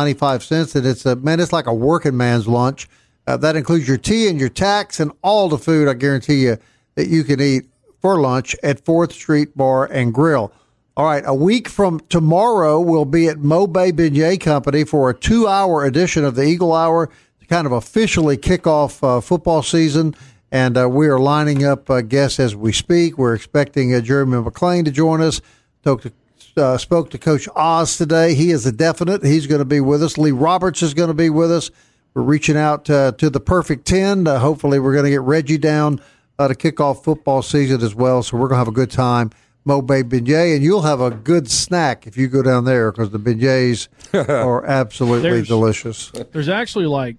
it's 0.87 1.05
a 1.05 1.17
man. 1.17 1.39
It's 1.39 1.53
like 1.53 1.67
a 1.67 1.75
working 1.75 2.17
man's 2.17 2.49
lunch. 2.49 2.89
Uh, 3.27 3.37
that 3.37 3.55
includes 3.55 3.87
your 3.87 3.99
tea 3.99 4.29
and 4.29 4.41
your 4.41 4.49
tax 4.49 5.01
and 5.01 5.13
all 5.21 5.51
the 5.51 5.59
food. 5.59 5.87
I 5.87 5.93
guarantee 5.93 6.45
you 6.45 6.57
that 6.95 7.09
you 7.09 7.25
can 7.25 7.43
eat 7.43 7.65
for 8.01 8.19
lunch 8.19 8.57
at 8.63 8.83
Fourth 8.87 9.13
Street 9.13 9.55
Bar 9.55 9.85
and 9.85 10.15
Grill. 10.15 10.51
All 10.95 11.07
right, 11.07 11.23
a 11.25 11.35
week 11.35 11.71
from 11.71 12.01
tomorrow, 12.11 12.79
we'll 12.79 13.07
be 13.07 13.27
at 13.27 13.39
Mo 13.39 13.67
Bay 13.67 13.93
Beignet 13.93 14.43
Company 14.43 14.85
for 14.85 15.09
a 15.09 15.15
two 15.15 15.49
hour 15.49 15.87
edition 15.87 16.23
of 16.23 16.35
the 16.35 16.43
Eagle 16.43 16.75
Hour 16.75 17.09
to 17.41 17.47
kind 17.47 17.67
of 17.67 17.73
officially 17.73 18.37
kick 18.37 18.67
off 18.67 19.03
uh, 19.03 19.23
football 19.23 19.63
season. 19.63 20.15
And 20.51 20.77
uh, 20.77 20.91
we 20.91 21.09
are 21.09 21.19
lining 21.19 21.65
up 21.65 21.89
uh, 21.89 22.03
guests 22.03 22.39
as 22.39 22.55
we 22.55 22.73
speak. 22.73 23.17
We're 23.17 23.35
expecting 23.35 23.95
uh, 23.95 24.03
Jeremy 24.03 24.37
McClain 24.37 24.85
to 24.85 24.91
join 24.91 25.23
us. 25.23 25.41
Spoke 25.81 26.03
to, 26.03 26.13
uh, 26.59 26.77
spoke 26.77 27.09
to 27.13 27.19
Coach 27.19 27.49
Oz 27.57 27.97
today. 27.97 28.35
He 28.35 28.51
is 28.51 28.67
a 28.67 28.73
definite. 28.73 29.25
He's 29.25 29.47
going 29.47 29.61
to 29.61 29.65
be 29.65 29.81
with 29.81 30.03
us. 30.03 30.19
Lee 30.19 30.31
Roberts 30.31 30.83
is 30.83 30.93
going 30.93 31.09
to 31.09 31.15
be 31.15 31.31
with 31.31 31.51
us. 31.51 31.71
We're 32.13 32.21
reaching 32.21 32.59
out 32.59 32.91
uh, 32.91 33.13
to 33.13 33.31
the 33.31 33.41
perfect 33.41 33.87
10. 33.87 34.27
hopefully, 34.27 34.79
we're 34.79 34.93
going 34.93 35.07
to 35.07 35.11
get 35.11 35.23
Reggie 35.23 35.57
down 35.57 36.03
to 36.39 36.55
kick 36.55 36.81
off 36.81 37.03
football 37.03 37.41
season 37.41 37.81
as 37.81 37.95
well. 37.95 38.23
So 38.23 38.37
we're 38.37 38.49
going 38.49 38.57
to 38.57 38.59
have 38.59 38.69
a 38.69 38.73
good 38.73 38.91
time. 38.91 39.31
Mo 39.65 39.81
Bay 39.81 40.03
Beignet, 40.03 40.57
and 40.57 40.65
you'll 40.65 40.83
have 40.83 41.01
a 41.01 41.11
good 41.11 41.51
snack 41.51 42.07
if 42.07 42.17
you 42.17 42.29
go 42.29 42.43
down 42.43 42.65
there 42.65 42.91
because 42.91 43.11
the 43.11 43.19
beignets 43.19 43.89
are 44.29 44.65
absolutely 44.65 45.31
there's, 45.31 45.49
delicious. 45.49 46.11
There's 46.33 46.49
actually 46.49 46.87
like, 46.87 47.17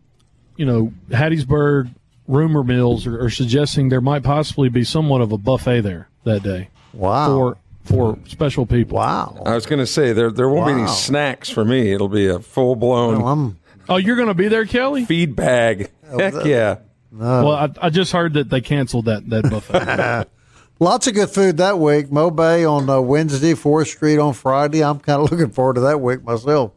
you 0.58 0.65
know, 0.65 0.91
Hattiesburg 1.10 1.93
rumor 2.27 2.63
mills 2.63 3.08
are, 3.08 3.25
are, 3.25 3.29
suggesting 3.29 3.89
there 3.89 4.01
might 4.01 4.23
possibly 4.23 4.69
be 4.69 4.84
somewhat 4.84 5.21
of 5.21 5.32
a 5.32 5.38
buffet 5.38 5.82
there 5.82 6.10
that 6.23 6.43
day. 6.43 6.69
Wow. 6.93 7.27
For 7.27 7.58
for 7.84 8.17
special 8.27 8.65
people. 8.65 8.97
Wow. 8.97 9.43
I 9.45 9.56
was 9.56 9.65
going 9.65 9.79
to 9.79 9.88
say 9.88 10.13
there 10.13 10.32
there 10.32 10.47
won't 10.47 10.67
wow. 10.67 10.75
be 10.75 10.82
any 10.84 10.88
snacks 10.88 11.49
for 11.49 11.65
me. 11.65 11.91
It'll 11.91 12.08
be 12.08 12.27
a 12.27 12.39
full 12.39 12.75
blown. 12.75 13.21
Well, 13.21 13.56
Oh, 13.89 13.97
you're 13.97 14.15
going 14.15 14.29
to 14.29 14.34
be 14.34 14.47
there, 14.47 14.65
Kelly? 14.65 15.06
Feed 15.06 15.36
bag. 15.36 15.91
Heck 16.10 16.45
yeah. 16.45 16.77
Well, 17.12 17.51
I, 17.51 17.69
I 17.82 17.89
just 17.89 18.12
heard 18.12 18.34
that 18.34 18.49
they 18.49 18.62
canceled 18.62 19.06
that 19.06 19.29
that 19.29 19.49
buffet. 19.49 20.27
Lots 20.79 21.07
of 21.07 21.13
good 21.13 21.29
food 21.29 21.57
that 21.57 21.79
week. 21.79 22.12
Mo 22.12 22.29
Bay 22.29 22.65
on 22.65 22.89
uh, 22.89 22.99
Wednesday, 22.99 23.53
Fourth 23.53 23.88
Street 23.88 24.17
on 24.19 24.33
Friday. 24.33 24.83
I'm 24.83 24.99
kind 24.99 25.21
of 25.21 25.31
looking 25.31 25.49
forward 25.51 25.75
to 25.75 25.81
that 25.81 26.01
week 26.01 26.23
myself. 26.23 26.71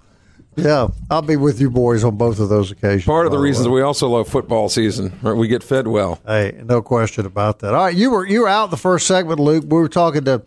Yeah, 0.55 0.89
I'll 1.11 1.21
be 1.23 1.37
with 1.37 1.61
you 1.61 1.71
boys 1.71 2.03
on 2.03 2.17
both 2.17 2.41
of 2.41 2.49
those 2.49 2.71
occasions. 2.71 3.05
Part 3.05 3.27
of 3.27 3.33
the 3.33 3.39
reasons 3.39 3.69
way. 3.69 3.75
we 3.75 3.83
also 3.83 4.09
love 4.09 4.27
football 4.27 4.71
season. 4.71 5.19
Right? 5.21 5.35
We 5.37 5.49
get 5.49 5.63
fed 5.63 5.87
well. 5.87 6.19
Hey, 6.27 6.59
no 6.65 6.81
question 6.81 7.27
about 7.27 7.59
that. 7.59 7.75
All 7.75 7.85
right, 7.85 7.95
you 7.95 8.11
were 8.11 8.27
you 8.27 8.41
were 8.43 8.49
out 8.49 8.71
the 8.71 8.79
first 8.79 9.07
segment, 9.07 9.39
Luke. 9.39 9.65
We 9.65 9.79
were 9.79 9.89
talking 9.89 10.25
to 10.25 10.43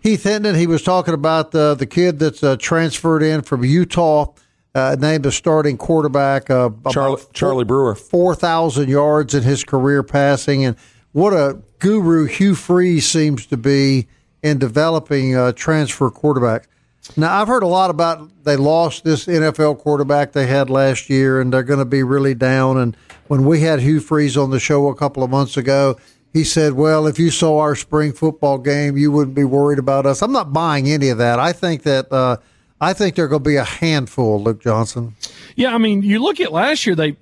Heath 0.00 0.24
Hinton. 0.24 0.56
He 0.56 0.66
was 0.66 0.82
talking 0.82 1.14
about 1.14 1.52
the 1.52 1.74
the 1.74 1.86
kid 1.86 2.18
that's 2.18 2.42
uh, 2.42 2.56
transferred 2.58 3.22
in 3.22 3.40
from 3.40 3.64
Utah, 3.64 4.34
uh, 4.74 4.96
named 4.98 5.24
the 5.24 5.32
starting 5.32 5.78
quarterback. 5.78 6.50
Uh, 6.50 6.68
Charlie, 6.90 7.22
Charlie 7.32 7.64
Brewer. 7.64 7.94
four 7.94 8.34
thousand 8.34 8.90
yards 8.90 9.32
in 9.34 9.42
his 9.42 9.64
career 9.64 10.02
passing, 10.02 10.66
and 10.66 10.76
what 11.12 11.32
a 11.32 11.62
guru 11.78 12.24
Hugh 12.26 12.54
Freeze 12.54 13.06
seems 13.06 13.46
to 13.46 13.56
be 13.56 14.06
in 14.42 14.58
developing 14.58 15.36
uh, 15.36 15.52
transfer 15.52 16.10
quarterbacks. 16.10 16.66
Now 17.16 17.40
I've 17.40 17.48
heard 17.48 17.62
a 17.62 17.68
lot 17.68 17.90
about 17.90 18.44
they 18.44 18.56
lost 18.56 19.04
this 19.04 19.26
NFL 19.26 19.78
quarterback 19.78 20.32
they 20.32 20.46
had 20.46 20.70
last 20.70 21.08
year, 21.08 21.40
and 21.40 21.52
they're 21.52 21.62
going 21.62 21.78
to 21.78 21.84
be 21.84 22.02
really 22.02 22.34
down. 22.34 22.78
And 22.78 22.96
when 23.28 23.44
we 23.44 23.60
had 23.60 23.80
Hugh 23.80 24.00
Freeze 24.00 24.36
on 24.36 24.50
the 24.50 24.58
show 24.58 24.88
a 24.88 24.94
couple 24.94 25.22
of 25.22 25.30
months 25.30 25.56
ago, 25.56 25.96
he 26.32 26.42
said, 26.42 26.72
"Well, 26.72 27.06
if 27.06 27.18
you 27.18 27.30
saw 27.30 27.60
our 27.60 27.76
spring 27.76 28.12
football 28.12 28.58
game, 28.58 28.96
you 28.96 29.12
wouldn't 29.12 29.36
be 29.36 29.44
worried 29.44 29.78
about 29.78 30.04
us." 30.04 30.20
I'm 30.20 30.32
not 30.32 30.52
buying 30.52 30.88
any 30.88 31.08
of 31.08 31.18
that. 31.18 31.38
I 31.38 31.52
think 31.52 31.84
that 31.84 32.12
uh, 32.12 32.38
I 32.80 32.92
think 32.92 33.14
they're 33.14 33.28
going 33.28 33.42
to 33.42 33.48
be 33.48 33.56
a 33.56 33.64
handful, 33.64 34.42
Luke 34.42 34.60
Johnson. 34.60 35.14
yeah, 35.54 35.74
I 35.74 35.78
mean, 35.78 36.02
you 36.02 36.18
look 36.18 36.40
at 36.40 36.52
last 36.52 36.86
year, 36.86 36.96
they 36.96 37.16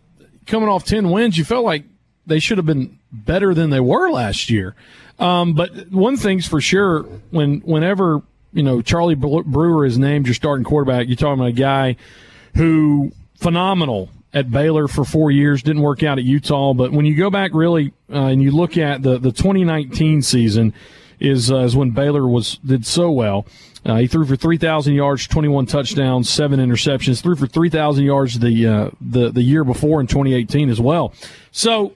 coming 0.46 0.68
off 0.68 0.84
10 0.84 1.10
wins, 1.10 1.38
you 1.38 1.44
felt 1.44 1.64
like 1.64 1.84
they 2.26 2.38
should 2.38 2.58
have 2.58 2.66
been 2.66 2.98
better 3.12 3.54
than 3.54 3.70
they 3.70 3.80
were 3.80 4.10
last 4.10 4.50
year. 4.50 4.74
Um, 5.18 5.54
but 5.54 5.90
one 5.90 6.16
thing's 6.16 6.46
for 6.46 6.60
sure, 6.60 7.02
when 7.30 7.60
whenever 7.60 8.22
you 8.52 8.62
know 8.62 8.82
Charlie 8.82 9.14
Brewer 9.14 9.86
is 9.86 9.98
named 9.98 10.26
your 10.26 10.34
starting 10.34 10.64
quarterback, 10.64 11.06
you're 11.06 11.16
talking 11.16 11.40
about 11.40 11.48
a 11.48 11.52
guy 11.52 11.96
who 12.56 13.12
phenomenal 13.38 14.10
at 14.32 14.50
Baylor 14.50 14.88
for 14.88 15.04
four 15.04 15.30
years, 15.30 15.62
didn't 15.62 15.82
work 15.82 16.02
out 16.02 16.18
at 16.18 16.24
Utah. 16.24 16.74
But 16.74 16.90
when 16.90 17.06
you 17.06 17.14
go 17.14 17.30
back 17.30 17.52
really 17.54 17.92
uh, 18.12 18.26
and 18.26 18.42
you 18.42 18.50
look 18.50 18.76
at 18.76 19.02
the 19.02 19.18
the 19.18 19.30
2019 19.30 20.22
season, 20.22 20.74
is 21.20 21.50
uh, 21.50 21.58
is 21.58 21.76
when 21.76 21.90
Baylor 21.90 22.26
was 22.26 22.58
did 22.58 22.86
so 22.86 23.10
well. 23.10 23.46
Uh, 23.86 23.96
he 23.96 24.06
threw 24.06 24.24
for 24.24 24.34
3,000 24.34 24.94
yards, 24.94 25.26
21 25.26 25.66
touchdowns, 25.66 26.30
seven 26.30 26.58
interceptions. 26.58 27.22
Threw 27.22 27.36
for 27.36 27.46
3,000 27.46 28.02
yards 28.04 28.38
the 28.38 28.66
uh, 28.66 28.90
the 29.00 29.30
the 29.30 29.42
year 29.42 29.64
before 29.64 30.00
in 30.00 30.06
2018 30.06 30.70
as 30.70 30.80
well. 30.80 31.12
So 31.50 31.92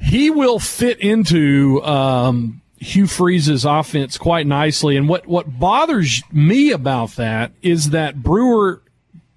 he 0.00 0.30
will 0.30 0.58
fit 0.58 1.00
into 1.00 1.82
um, 1.82 2.62
Hugh 2.78 3.06
Freeze's 3.06 3.64
offense 3.64 4.18
quite 4.18 4.46
nicely. 4.46 4.96
And 4.96 5.08
what 5.08 5.26
what 5.26 5.58
bothers 5.58 6.22
me 6.32 6.70
about 6.70 7.16
that 7.16 7.52
is 7.62 7.90
that 7.90 8.22
Brewer 8.22 8.82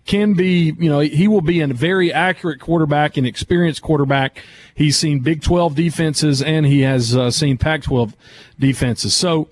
can 0.08 0.34
be, 0.34 0.74
you 0.80 0.90
know, 0.90 1.00
he 1.00 1.28
will 1.28 1.42
be 1.42 1.62
a 1.62 1.68
very 1.68 2.12
accurate 2.12 2.60
quarterback, 2.60 3.18
and 3.18 3.28
experienced 3.28 3.82
quarterback. 3.82 4.42
He's 4.74 4.98
seen 4.98 5.20
Big 5.20 5.42
12 5.42 5.76
defenses 5.76 6.42
and 6.42 6.66
he 6.66 6.82
has 6.82 7.16
uh, 7.16 7.30
seen 7.30 7.58
Pac 7.58 7.84
12 7.84 8.16
defenses. 8.60 9.14
So 9.14 9.50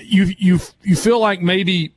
you 0.00 0.34
you 0.38 0.60
you 0.82 0.94
feel 0.94 1.18
like 1.18 1.40
maybe 1.40 1.92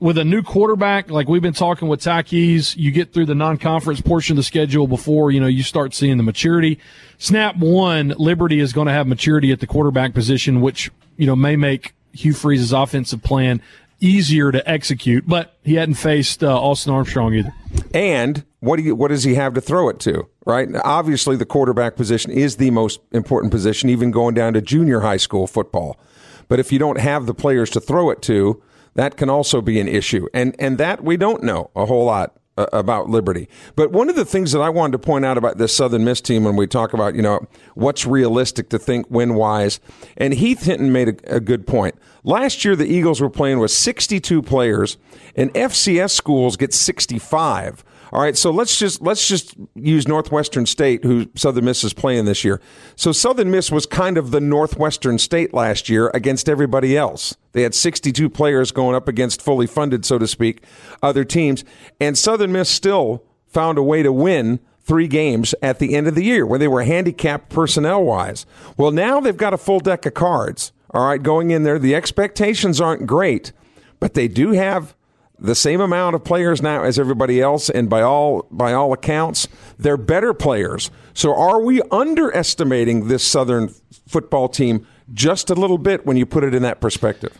with 0.00 0.16
a 0.16 0.24
new 0.24 0.42
quarterback, 0.42 1.10
like 1.10 1.28
we've 1.28 1.42
been 1.42 1.52
talking 1.52 1.88
with 1.88 2.00
Takis, 2.00 2.76
you 2.76 2.90
get 2.90 3.12
through 3.12 3.26
the 3.26 3.34
non-conference 3.34 4.00
portion 4.00 4.34
of 4.34 4.36
the 4.36 4.42
schedule 4.42 4.86
before 4.86 5.30
you 5.30 5.40
know 5.40 5.46
you 5.46 5.62
start 5.62 5.94
seeing 5.94 6.16
the 6.16 6.22
maturity. 6.22 6.78
Snap 7.18 7.56
one, 7.56 8.14
Liberty 8.16 8.60
is 8.60 8.72
going 8.72 8.86
to 8.86 8.92
have 8.92 9.06
maturity 9.06 9.52
at 9.52 9.60
the 9.60 9.66
quarterback 9.66 10.14
position, 10.14 10.60
which 10.60 10.90
you 11.16 11.26
know 11.26 11.36
may 11.36 11.56
make 11.56 11.94
Hugh 12.12 12.32
Freeze's 12.32 12.72
offensive 12.72 13.22
plan 13.22 13.60
easier 14.00 14.52
to 14.52 14.68
execute. 14.68 15.26
But 15.26 15.56
he 15.62 15.74
hadn't 15.74 15.96
faced 15.96 16.42
uh, 16.42 16.60
Austin 16.60 16.92
Armstrong 16.92 17.34
either. 17.34 17.52
And 17.92 18.44
what 18.60 18.76
do 18.76 18.82
you, 18.82 18.94
what 18.94 19.08
does 19.08 19.24
he 19.24 19.34
have 19.34 19.54
to 19.54 19.60
throw 19.60 19.88
it 19.88 20.00
to? 20.00 20.28
Right? 20.46 20.68
Obviously, 20.84 21.36
the 21.36 21.46
quarterback 21.46 21.96
position 21.96 22.30
is 22.30 22.56
the 22.56 22.70
most 22.70 23.00
important 23.12 23.52
position, 23.52 23.88
even 23.88 24.10
going 24.10 24.34
down 24.34 24.54
to 24.54 24.60
junior 24.60 25.00
high 25.00 25.16
school 25.16 25.46
football. 25.46 25.98
But 26.48 26.58
if 26.58 26.72
you 26.72 26.78
don't 26.78 26.98
have 26.98 27.26
the 27.26 27.34
players 27.34 27.70
to 27.70 27.80
throw 27.80 28.10
it 28.10 28.22
to, 28.22 28.62
that 28.94 29.16
can 29.16 29.30
also 29.30 29.60
be 29.60 29.78
an 29.78 29.86
issue. 29.86 30.26
And 30.32 30.56
and 30.58 30.78
that 30.78 31.04
we 31.04 31.16
don't 31.16 31.42
know 31.42 31.70
a 31.76 31.86
whole 31.86 32.06
lot 32.06 32.37
Uh, 32.58 32.66
about 32.72 33.08
Liberty. 33.08 33.48
But 33.76 33.92
one 33.92 34.08
of 34.08 34.16
the 34.16 34.24
things 34.24 34.50
that 34.50 34.58
I 34.58 34.68
wanted 34.68 34.90
to 34.90 34.98
point 34.98 35.24
out 35.24 35.38
about 35.38 35.58
this 35.58 35.76
Southern 35.76 36.02
Miss 36.02 36.20
team 36.20 36.42
when 36.42 36.56
we 36.56 36.66
talk 36.66 36.92
about, 36.92 37.14
you 37.14 37.22
know, 37.22 37.46
what's 37.74 38.04
realistic 38.04 38.68
to 38.70 38.80
think 38.80 39.06
win 39.08 39.36
wise, 39.36 39.78
and 40.16 40.34
Heath 40.34 40.64
Hinton 40.64 40.90
made 40.90 41.08
a, 41.08 41.36
a 41.36 41.38
good 41.38 41.68
point. 41.68 41.94
Last 42.24 42.64
year, 42.64 42.74
the 42.74 42.84
Eagles 42.84 43.20
were 43.20 43.30
playing 43.30 43.60
with 43.60 43.70
62 43.70 44.42
players, 44.42 44.98
and 45.36 45.54
FCS 45.54 46.10
schools 46.10 46.56
get 46.56 46.74
65. 46.74 47.84
All 48.12 48.22
right, 48.22 48.36
so 48.36 48.50
let's 48.50 48.78
just 48.78 49.02
let's 49.02 49.28
just 49.28 49.54
use 49.74 50.08
Northwestern 50.08 50.66
State, 50.66 51.04
who 51.04 51.28
Southern 51.34 51.66
Miss 51.66 51.84
is 51.84 51.92
playing 51.92 52.24
this 52.24 52.44
year. 52.44 52.60
So 52.96 53.12
Southern 53.12 53.50
Miss 53.50 53.70
was 53.70 53.86
kind 53.86 54.16
of 54.16 54.30
the 54.30 54.40
Northwestern 54.40 55.18
State 55.18 55.52
last 55.52 55.88
year 55.88 56.10
against 56.14 56.48
everybody 56.48 56.96
else. 56.96 57.36
They 57.52 57.62
had 57.62 57.74
62 57.74 58.30
players 58.30 58.72
going 58.72 58.94
up 58.94 59.08
against 59.08 59.42
fully 59.42 59.66
funded, 59.66 60.04
so 60.04 60.18
to 60.18 60.26
speak, 60.26 60.64
other 61.02 61.24
teams, 61.24 61.64
and 62.00 62.16
Southern 62.16 62.52
Miss 62.52 62.68
still 62.68 63.24
found 63.46 63.78
a 63.78 63.82
way 63.82 64.02
to 64.02 64.12
win 64.12 64.60
three 64.80 65.08
games 65.08 65.54
at 65.60 65.78
the 65.78 65.94
end 65.94 66.08
of 66.08 66.14
the 66.14 66.24
year 66.24 66.46
when 66.46 66.60
they 66.60 66.68
were 66.68 66.82
handicapped 66.82 67.50
personnel 67.50 68.02
wise. 68.02 68.46
Well, 68.78 68.90
now 68.90 69.20
they've 69.20 69.36
got 69.36 69.52
a 69.52 69.58
full 69.58 69.80
deck 69.80 70.06
of 70.06 70.14
cards. 70.14 70.72
All 70.90 71.06
right, 71.06 71.22
going 71.22 71.50
in 71.50 71.64
there, 71.64 71.78
the 71.78 71.94
expectations 71.94 72.80
aren't 72.80 73.06
great, 73.06 73.52
but 74.00 74.14
they 74.14 74.28
do 74.28 74.52
have 74.52 74.94
the 75.38 75.54
same 75.54 75.80
amount 75.80 76.16
of 76.16 76.24
players 76.24 76.60
now 76.60 76.82
as 76.82 76.98
everybody 76.98 77.40
else, 77.40 77.70
and 77.70 77.88
by 77.88 78.02
all 78.02 78.46
by 78.50 78.72
all 78.72 78.92
accounts, 78.92 79.48
they're 79.78 79.96
better 79.96 80.34
players. 80.34 80.90
So, 81.14 81.34
are 81.34 81.60
we 81.60 81.80
underestimating 81.90 83.08
this 83.08 83.24
Southern 83.24 83.74
football 84.06 84.48
team 84.48 84.86
just 85.12 85.50
a 85.50 85.54
little 85.54 85.78
bit 85.78 86.04
when 86.06 86.16
you 86.16 86.26
put 86.26 86.44
it 86.44 86.54
in 86.54 86.62
that 86.62 86.80
perspective? 86.80 87.36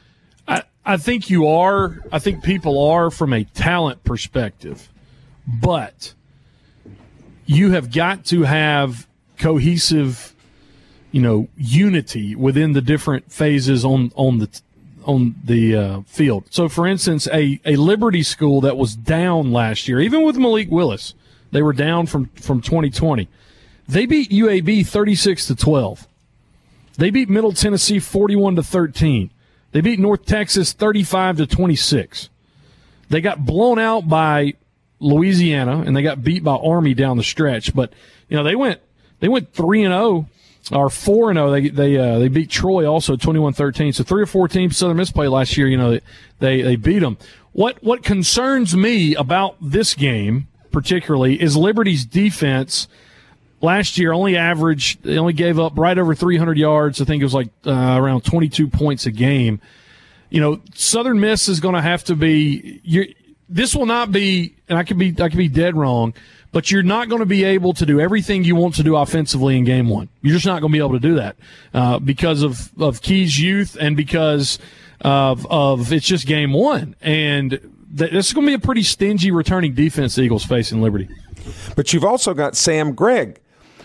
I, 0.47 0.63
I 0.85 0.97
think 0.97 1.29
you 1.29 1.47
are. 1.49 1.99
I 2.13 2.19
think 2.19 2.43
people 2.43 2.89
are 2.89 3.11
from 3.11 3.33
a 3.33 3.45
talent 3.45 4.05
perspective, 4.05 4.89
but 5.47 6.15
you 7.47 7.73
have 7.73 7.93
got 7.93 8.25
to 8.27 8.43
have 8.43 9.09
cohesive, 9.39 10.35
you 11.11 11.23
know, 11.23 11.49
unity 11.57 12.35
within 12.37 12.73
the 12.73 12.83
different 12.83 13.33
phases 13.33 13.85
on 13.85 14.13
on 14.15 14.39
the 14.39 14.61
on 15.09 15.35
the 15.43 15.75
uh, 15.75 16.01
field. 16.03 16.45
So, 16.51 16.69
for 16.69 16.87
instance, 16.87 17.27
a, 17.33 17.59
a 17.65 17.77
Liberty 17.77 18.23
school 18.23 18.61
that 18.61 18.77
was 18.77 18.95
down 18.95 19.53
last 19.53 19.89
year, 19.89 20.01
even 20.01 20.23
with 20.23 20.37
Malik 20.37 20.71
Willis, 20.71 21.15
they 21.51 21.63
were 21.63 21.73
down 21.73 22.07
from, 22.07 22.27
from 22.37 22.61
2020. 22.61 23.27
They 23.89 24.05
beat 24.05 24.31
UAB 24.31 24.87
36 24.87 25.47
to 25.47 25.57
12. 25.57 26.07
They 26.99 27.09
beat 27.09 27.31
Middle 27.31 27.53
Tennessee 27.53 27.99
41 27.99 28.57
to 28.57 28.63
13. 28.63 29.31
They 29.73 29.81
beat 29.81 29.99
North 29.99 30.27
Texas 30.27 30.75
35 30.75 31.39
to 31.39 31.47
26. 31.47 32.29
They 33.09 33.23
got 33.23 33.47
blown 33.47 33.79
out 33.79 34.09
by 34.09 34.55
Louisiana 35.01 35.85
and 35.87 35.97
they 35.97 36.03
got 36.03 36.23
beat 36.23 36.45
by 36.45 36.57
Army 36.57 36.93
down 36.93 37.17
the 37.17 37.23
stretch, 37.23 37.75
but 37.75 37.93
you 38.29 38.37
know, 38.37 38.43
they 38.43 38.57
went 38.57 38.81
they 39.21 39.29
went 39.29 39.53
3 39.55 39.85
and 39.85 39.95
0 39.95 40.29
are 40.73 40.89
four 40.91 41.31
and 41.31 41.37
zero. 41.37 41.51
They 41.51 41.69
they 41.69 41.97
uh, 41.97 42.19
they 42.19 42.29
beat 42.29 42.51
Troy 42.51 42.87
also 42.87 43.17
21-13. 43.17 43.95
So 43.95 44.05
three 44.05 44.23
or 44.23 44.27
four 44.27 44.49
teams 44.49 44.77
Southern 44.77 44.97
Miss 44.97 45.11
played 45.11 45.29
last 45.29 45.57
year. 45.57 45.69
You 45.69 45.77
know 45.77 45.99
they 46.39 46.63
they 46.63 46.77
beat 46.77 47.01
them. 47.01 47.19
What 47.53 47.83
what 47.83 48.03
concerns 48.03 48.77
me 48.77 49.15
about 49.15 49.57
this 49.61 49.95
game 49.95 50.49
particularly 50.71 51.41
is 51.41 51.57
Liberty's 51.57 52.05
defense. 52.05 52.89
Last 53.61 53.99
year, 53.99 54.13
only 54.13 54.37
averaged, 54.37 55.03
they 55.03 55.19
only 55.19 55.33
gave 55.33 55.59
up 55.59 55.77
right 55.77 55.99
over 55.99 56.15
300 56.15 56.57
yards. 56.57 57.01
I 57.01 57.05
think 57.05 57.21
it 57.21 57.25
was 57.25 57.35
like 57.35 57.49
uh, 57.67 57.97
around 57.99 58.21
22 58.25 58.69
points 58.69 59.07
a 59.07 59.11
game. 59.11 59.61
You 60.31 60.41
know, 60.41 60.61
Southern 60.77 61.19
Miss 61.19 61.49
is 61.49 61.59
going 61.59 61.75
to 61.75 61.83
have 61.83 62.05
to 62.05 62.15
be. 62.15 63.11
This 63.49 63.75
will 63.75 63.87
not 63.87 64.13
be, 64.13 64.55
and 64.69 64.79
I 64.79 64.85
could 64.85 64.99
be, 64.99 65.09
I 65.19 65.29
could 65.29 65.39
be 65.39 65.49
dead 65.49 65.75
wrong 65.75 66.15
but 66.59 66.73
you're 66.73 66.83
not 66.83 67.09
going 67.09 67.21
to 67.21 67.25
be 67.27 67.45
able 67.45 67.73
to 67.73 67.87
do 67.87 68.01
everything 68.01 68.43
you 68.43 68.57
want 68.57 68.75
to 68.75 68.83
do 68.83 68.97
offensively 68.97 69.57
in 69.57 69.63
game 69.63 69.89
one. 69.89 70.09
You're 70.23 70.35
just 70.35 70.45
not 70.45 70.61
going 70.61 70.73
to 70.73 70.77
be 70.77 70.83
able 70.83 70.95
to 70.95 70.99
do 70.99 71.15
that 71.15 71.37
uh, 71.73 72.01
because 72.01 72.43
of 72.43 72.73
of 72.83 73.01
Key's 73.01 73.39
youth 73.39 73.77
and 73.81 73.97
because 73.97 74.59
of 75.01 75.47
of 75.53 75.93
it's 75.93 76.05
just 76.05 76.27
game 76.27 76.53
one, 76.53 76.97
and 77.01 77.51
th- 77.97 78.11
this 78.11 78.27
is 78.27 78.33
going 78.33 78.45
to 78.45 78.51
be 78.51 78.55
a 78.55 78.59
pretty 78.59 78.83
stingy 78.83 79.31
returning 79.31 79.73
defense. 79.73 80.19
Eagles 80.19 80.45
facing 80.45 80.83
Liberty. 80.83 81.09
But 81.77 81.93
you've 81.93 82.05
also 82.05 82.35
got 82.35 82.57
Sam 82.57 82.93
Gregg, 82.93 83.39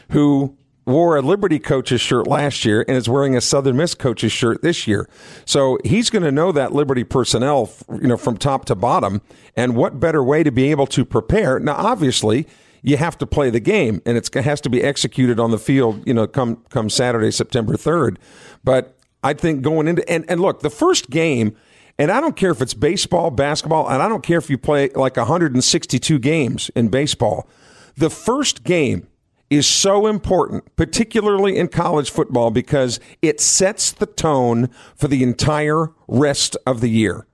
who 0.10 0.58
wore 0.88 1.16
a 1.16 1.22
Liberty 1.22 1.60
coach's 1.60 2.02
shirt 2.02 2.26
last 2.26 2.66
year 2.66 2.84
and 2.88 2.98
is 2.98 3.08
wearing 3.08 3.36
a 3.36 3.42
Southern 3.42 3.78
Miss 3.78 3.94
coach's 3.94 4.32
shirt 4.32 4.64
this 4.64 4.88
year. 4.88 5.08
So 5.46 5.78
he's 5.86 6.10
going 6.10 6.24
to 6.24 6.32
know 6.32 6.52
that 6.52 6.74
Liberty 6.74 7.04
personnel, 7.04 7.72
you 8.02 8.08
know, 8.08 8.18
from 8.18 8.36
top 8.36 8.66
to 8.66 8.74
bottom. 8.74 9.22
And 9.56 9.76
what 9.76 10.00
better 10.00 10.24
way 10.24 10.42
to 10.42 10.52
be 10.52 10.72
able 10.72 10.88
to 10.88 11.06
prepare? 11.06 11.60
Now, 11.60 11.76
obviously, 11.76 12.48
you 12.84 12.98
have 12.98 13.17
to 13.17 13.26
play 13.26 13.50
the 13.50 13.62
game, 13.62 14.02
and 14.06 14.17
it 14.17 14.32
has 14.34 14.62
to 14.62 14.69
be 14.69 14.84
executed 14.84 15.39
on 15.39 15.52
the 15.52 15.58
field. 15.58 16.06
You 16.06 16.13
know, 16.13 16.28
come 16.28 16.58
come 16.69 16.89
Saturday, 16.89 17.32
September 17.32 17.76
third. 17.76 18.19
But 18.63 18.96
I 19.24 19.34
think 19.34 19.63
going 19.63 19.88
into 19.88 20.08
and 20.10 20.26
and 20.30 20.39
look, 20.39 20.60
the 20.60 20.69
first 20.69 21.10
game. 21.10 21.56
And 22.00 22.10
I 22.10 22.19
don't 22.19 22.36
care 22.36 22.50
if 22.50 22.60
it's 22.60 22.74
baseball, 22.74 23.30
basketball, 23.30 23.88
and 23.88 24.02
I 24.02 24.10
don't 24.10 24.24
care 24.24 24.39
if 24.39 24.50
you 24.50 24.58
play 24.58 24.89
like 24.96 25.15
162 25.15 26.17
games 26.17 26.72
in 26.76 26.88
baseball. 26.88 27.48
The 27.96 28.10
first 28.10 28.63
game 28.63 29.08
is 29.52 29.67
so 29.67 30.08
important, 30.08 30.76
particularly 30.76 31.56
in 31.56 31.67
college 31.67 32.10
football, 32.10 32.50
because 32.50 33.00
it 33.22 33.39
sets 33.39 33.91
the 33.91 34.08
tone 34.08 34.72
for 34.96 35.08
the 35.08 35.22
entire 35.22 35.89
rest 36.08 36.58
of 36.65 36.82
the 36.82 36.89
year. 36.89 37.28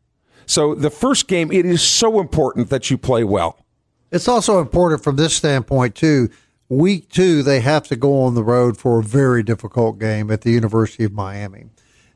So 0.46 0.76
the 0.76 0.90
first 0.90 1.30
game, 1.30 1.54
it 1.54 1.66
is 1.66 1.82
so 1.82 2.20
important 2.20 2.70
that 2.70 2.92
you 2.92 2.98
play 2.98 3.24
well. 3.24 3.66
It's 4.12 4.28
also 4.28 4.60
important 4.60 5.04
from 5.04 5.16
this 5.16 5.36
standpoint, 5.36 5.96
too. 5.96 6.30
Week 6.68 7.10
two, 7.10 7.42
they 7.42 7.62
have 7.62 7.88
to 7.88 7.96
go 7.96 8.22
on 8.22 8.36
the 8.36 8.44
road 8.44 8.78
for 8.78 9.00
a 9.00 9.04
very 9.04 9.42
difficult 9.42 10.00
game 10.00 10.30
at 10.30 10.42
the 10.42 10.52
University 10.52 11.04
of 11.04 11.12
Miami. 11.12 11.66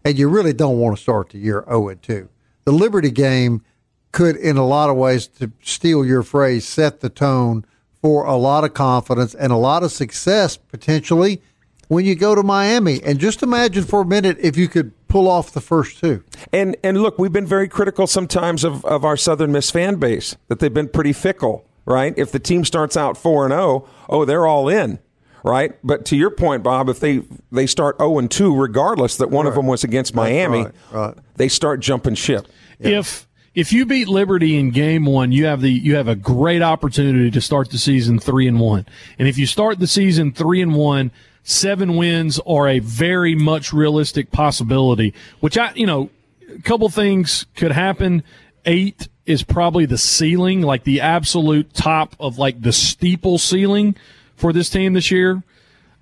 And 0.06 0.18
you 0.18 0.28
really 0.30 0.54
don't 0.54 0.78
want 0.78 0.96
to 0.96 1.02
start 1.02 1.30
the 1.30 1.40
year 1.40 1.64
0 1.68 1.96
2. 1.96 2.30
The 2.66 2.72
Liberty 2.72 3.10
game 3.10 3.64
could, 4.12 4.36
in 4.36 4.58
a 4.58 4.66
lot 4.66 4.90
of 4.90 4.96
ways, 4.96 5.28
to 5.28 5.52
steal 5.62 6.06
your 6.06 6.24
phrase, 6.24 6.68
set 6.68 7.00
the 7.00 7.10
tone 7.10 7.66
for 8.02 8.26
a 8.26 8.36
lot 8.36 8.64
of 8.64 8.74
confidence 8.74 9.34
and 9.34 9.52
a 9.52 9.58
lot 9.58 9.82
of 9.82 9.92
success 9.92 10.58
potentially 10.58 11.42
when 11.88 12.06
you 12.06 12.16
go 12.16 12.36
to 12.36 12.44
Miami. 12.44 13.02
And 13.04 13.20
just 13.20 13.44
imagine 13.44 13.84
for 13.84 14.02
a 14.02 14.06
minute 14.06 14.38
if 14.40 14.58
you 14.58 14.68
could 14.68 14.92
pull 15.08 15.28
off 15.28 15.52
the 15.52 15.62
first 15.62 16.00
two. 16.00 16.24
And 16.52 16.76
and 16.84 17.02
look, 17.02 17.18
we've 17.18 17.32
been 17.32 17.46
very 17.46 17.68
critical 17.68 18.08
sometimes 18.08 18.64
of, 18.64 18.84
of 18.86 19.06
our 19.06 19.18
Southern 19.18 19.52
Miss 19.52 19.72
fan 19.72 19.96
base 19.96 20.36
that 20.48 20.60
they've 20.60 20.74
been 20.74 20.90
pretty 20.90 21.14
fickle, 21.14 21.66
right? 21.86 22.14
If 22.18 22.32
the 22.32 22.40
team 22.40 22.66
starts 22.66 22.98
out 22.98 23.18
four 23.18 23.46
and 23.46 23.52
zero, 23.52 23.64
oh, 23.64 23.90
oh, 24.10 24.26
they're 24.26 24.48
all 24.48 24.70
in. 24.70 25.00
Right, 25.46 25.74
but 25.84 26.06
to 26.06 26.16
your 26.16 26.30
point, 26.30 26.64
Bob, 26.64 26.88
if 26.88 27.02
they 27.02 27.22
they 27.52 27.68
start 27.68 27.98
0 27.98 28.18
and 28.18 28.32
2 28.32 28.56
regardless 28.56 29.18
that 29.18 29.30
one 29.30 29.46
right. 29.46 29.50
of 29.50 29.56
them 29.56 29.68
was 29.68 29.84
against 29.84 30.16
Miami, 30.16 30.64
right, 30.64 30.74
right. 30.94 31.18
they 31.36 31.50
start 31.50 31.82
jumping 31.82 32.16
ship. 32.16 32.48
Yeah. 32.80 33.00
If 33.00 33.28
if 33.56 33.72
you 33.72 33.86
beat 33.86 34.08
Liberty 34.08 34.58
in 34.58 34.72
game 34.72 35.06
one, 35.06 35.32
you 35.32 35.46
have 35.46 35.62
the 35.62 35.70
you 35.70 35.96
have 35.96 36.08
a 36.08 36.16
great 36.16 36.62
opportunity 36.62 37.30
to 37.30 37.42
start 37.42 37.70
the 37.70 37.78
season 37.78 38.20
three 38.20 38.48
and 38.48 38.60
one. 38.60 38.86
And 39.20 39.28
if 39.28 39.38
you 39.38 39.46
start 39.46 39.80
the 39.80 39.88
season 39.88 40.32
three 40.32 40.62
and 40.62 40.74
one, 40.74 41.12
seven 41.44 41.96
wins 41.96 42.40
are 42.48 42.68
a 42.68 42.80
very 42.80 43.36
much 43.36 43.72
realistic 43.72 44.32
possibility. 44.32 45.14
Which 45.40 45.58
I, 45.58 45.72
you 45.76 45.86
know, 45.86 46.10
a 46.50 46.62
couple 46.62 46.90
things 46.90 47.46
could 47.56 47.72
happen. 47.72 48.24
Eight 48.66 49.08
is 49.26 49.44
probably 49.44 49.86
the 49.86 49.98
ceiling, 49.98 50.62
like 50.62 50.84
the 50.84 51.02
absolute 51.02 51.74
top 51.74 52.16
of 52.20 52.38
like 52.38 52.62
the 52.62 52.74
steeple 52.74 53.38
ceiling 53.38 53.96
for 54.36 54.52
this 54.54 54.70
team 54.70 54.94
this 54.94 55.12
year. 55.12 55.44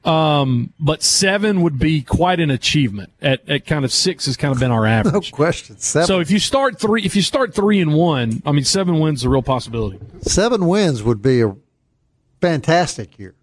Um, 0.04 0.74
but 0.80 1.04
seven 1.04 1.62
would 1.62 1.78
be 1.78 2.02
quite 2.02 2.40
an 2.40 2.50
achievement. 2.50 3.12
At, 3.22 3.48
at 3.48 3.68
kind 3.68 3.86
of 3.86 3.92
six 3.94 4.26
has 4.26 4.36
kind 4.36 4.52
of 4.52 4.60
been 4.60 4.72
our 4.72 4.86
average. 4.88 5.32
no 5.32 5.36
question. 5.36 5.78
Seven. 5.78 6.08
So 6.08 6.20
if 6.20 6.32
you 6.32 6.40
start 6.40 6.80
three, 6.80 7.04
if 7.04 7.16
you 7.16 7.22
start 7.22 7.54
three 7.54 7.80
and 7.80 7.94
one, 7.94 8.42
I 8.46 8.52
mean, 8.52 8.64
seven 8.64 9.00
wins 9.00 9.20
is 9.20 9.26
a 9.26 9.30
real 9.30 9.44
possibility. 9.44 10.00
Seven 10.22 10.66
wins 10.68 11.04
would 11.04 11.22
be 11.22 11.42
a 11.42 11.56
fantastic 12.40 13.20
year. 13.20 13.36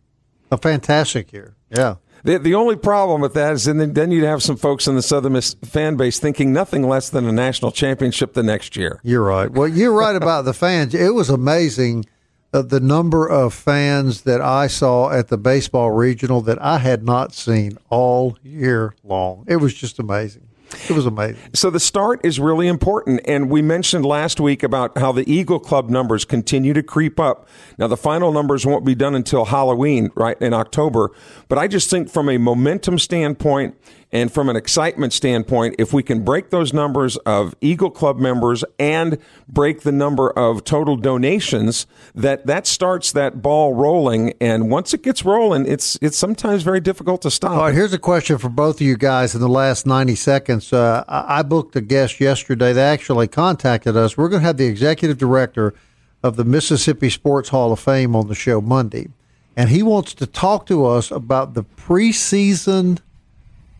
A 0.50 0.56
fantastic 0.56 1.32
year. 1.32 1.54
Yeah. 1.70 1.96
The, 2.24 2.38
the 2.38 2.54
only 2.54 2.76
problem 2.76 3.20
with 3.20 3.34
that 3.34 3.52
is 3.52 3.64
then, 3.64 3.92
then 3.92 4.10
you'd 4.10 4.24
have 4.24 4.42
some 4.42 4.56
folks 4.56 4.86
in 4.86 4.94
the 4.94 5.02
Southern 5.02 5.40
fan 5.40 5.96
base 5.96 6.18
thinking 6.18 6.52
nothing 6.52 6.88
less 6.88 7.08
than 7.10 7.26
a 7.26 7.32
national 7.32 7.72
championship 7.72 8.34
the 8.34 8.42
next 8.42 8.76
year. 8.76 9.00
You're 9.02 9.22
right. 9.22 9.50
Well, 9.50 9.68
you're 9.68 9.92
right 9.92 10.16
about 10.16 10.44
the 10.44 10.54
fans. 10.54 10.94
It 10.94 11.14
was 11.14 11.30
amazing 11.30 12.06
of 12.52 12.70
the 12.70 12.80
number 12.80 13.28
of 13.28 13.52
fans 13.52 14.22
that 14.22 14.40
I 14.40 14.66
saw 14.68 15.10
at 15.10 15.28
the 15.28 15.36
baseball 15.36 15.90
regional 15.90 16.40
that 16.42 16.60
I 16.62 16.78
had 16.78 17.04
not 17.04 17.34
seen 17.34 17.78
all 17.90 18.38
year 18.42 18.94
long. 19.04 19.44
It 19.46 19.56
was 19.56 19.74
just 19.74 19.98
amazing. 19.98 20.47
It 20.88 20.90
was 20.90 21.06
amazing. 21.06 21.38
So 21.54 21.70
the 21.70 21.80
start 21.80 22.20
is 22.24 22.38
really 22.38 22.68
important. 22.68 23.20
And 23.26 23.50
we 23.50 23.62
mentioned 23.62 24.04
last 24.04 24.40
week 24.40 24.62
about 24.62 24.98
how 24.98 25.12
the 25.12 25.30
Eagle 25.30 25.58
Club 25.58 25.88
numbers 25.88 26.24
continue 26.24 26.72
to 26.74 26.82
creep 26.82 27.18
up. 27.18 27.48
Now, 27.78 27.86
the 27.86 27.96
final 27.96 28.32
numbers 28.32 28.66
won't 28.66 28.84
be 28.84 28.94
done 28.94 29.14
until 29.14 29.46
Halloween, 29.46 30.10
right, 30.14 30.40
in 30.40 30.52
October. 30.52 31.10
But 31.48 31.58
I 31.58 31.68
just 31.68 31.88
think 31.88 32.10
from 32.10 32.28
a 32.28 32.38
momentum 32.38 32.98
standpoint, 32.98 33.76
and 34.10 34.32
from 34.32 34.48
an 34.48 34.56
excitement 34.56 35.12
standpoint, 35.12 35.74
if 35.78 35.92
we 35.92 36.02
can 36.02 36.24
break 36.24 36.48
those 36.48 36.72
numbers 36.72 37.18
of 37.18 37.54
Eagle 37.60 37.90
Club 37.90 38.18
members 38.18 38.64
and 38.78 39.18
break 39.46 39.82
the 39.82 39.92
number 39.92 40.30
of 40.30 40.64
total 40.64 40.96
donations, 40.96 41.86
that 42.14 42.46
that 42.46 42.66
starts 42.66 43.12
that 43.12 43.42
ball 43.42 43.74
rolling. 43.74 44.32
And 44.40 44.70
once 44.70 44.94
it 44.94 45.02
gets 45.02 45.26
rolling, 45.26 45.66
it's 45.66 45.98
it's 46.00 46.16
sometimes 46.16 46.62
very 46.62 46.80
difficult 46.80 47.20
to 47.22 47.30
stop. 47.30 47.50
All 47.50 47.58
right, 47.64 47.74
here's 47.74 47.92
a 47.92 47.98
question 47.98 48.38
for 48.38 48.48
both 48.48 48.76
of 48.76 48.86
you 48.86 48.96
guys 48.96 49.34
in 49.34 49.42
the 49.42 49.48
last 49.48 49.86
90 49.86 50.14
seconds. 50.14 50.72
Uh, 50.72 51.04
I 51.06 51.42
booked 51.42 51.76
a 51.76 51.82
guest 51.82 52.18
yesterday. 52.18 52.72
They 52.72 52.82
actually 52.82 53.28
contacted 53.28 53.94
us. 53.94 54.16
We're 54.16 54.30
going 54.30 54.40
to 54.40 54.46
have 54.46 54.56
the 54.56 54.66
executive 54.66 55.18
director 55.18 55.74
of 56.22 56.36
the 56.36 56.44
Mississippi 56.44 57.10
Sports 57.10 57.50
Hall 57.50 57.72
of 57.72 57.80
Fame 57.80 58.16
on 58.16 58.28
the 58.28 58.34
show 58.34 58.62
Monday. 58.62 59.08
And 59.54 59.68
he 59.68 59.82
wants 59.82 60.14
to 60.14 60.26
talk 60.26 60.66
to 60.66 60.86
us 60.86 61.10
about 61.10 61.54
the 61.54 61.64
preseason 61.64 63.00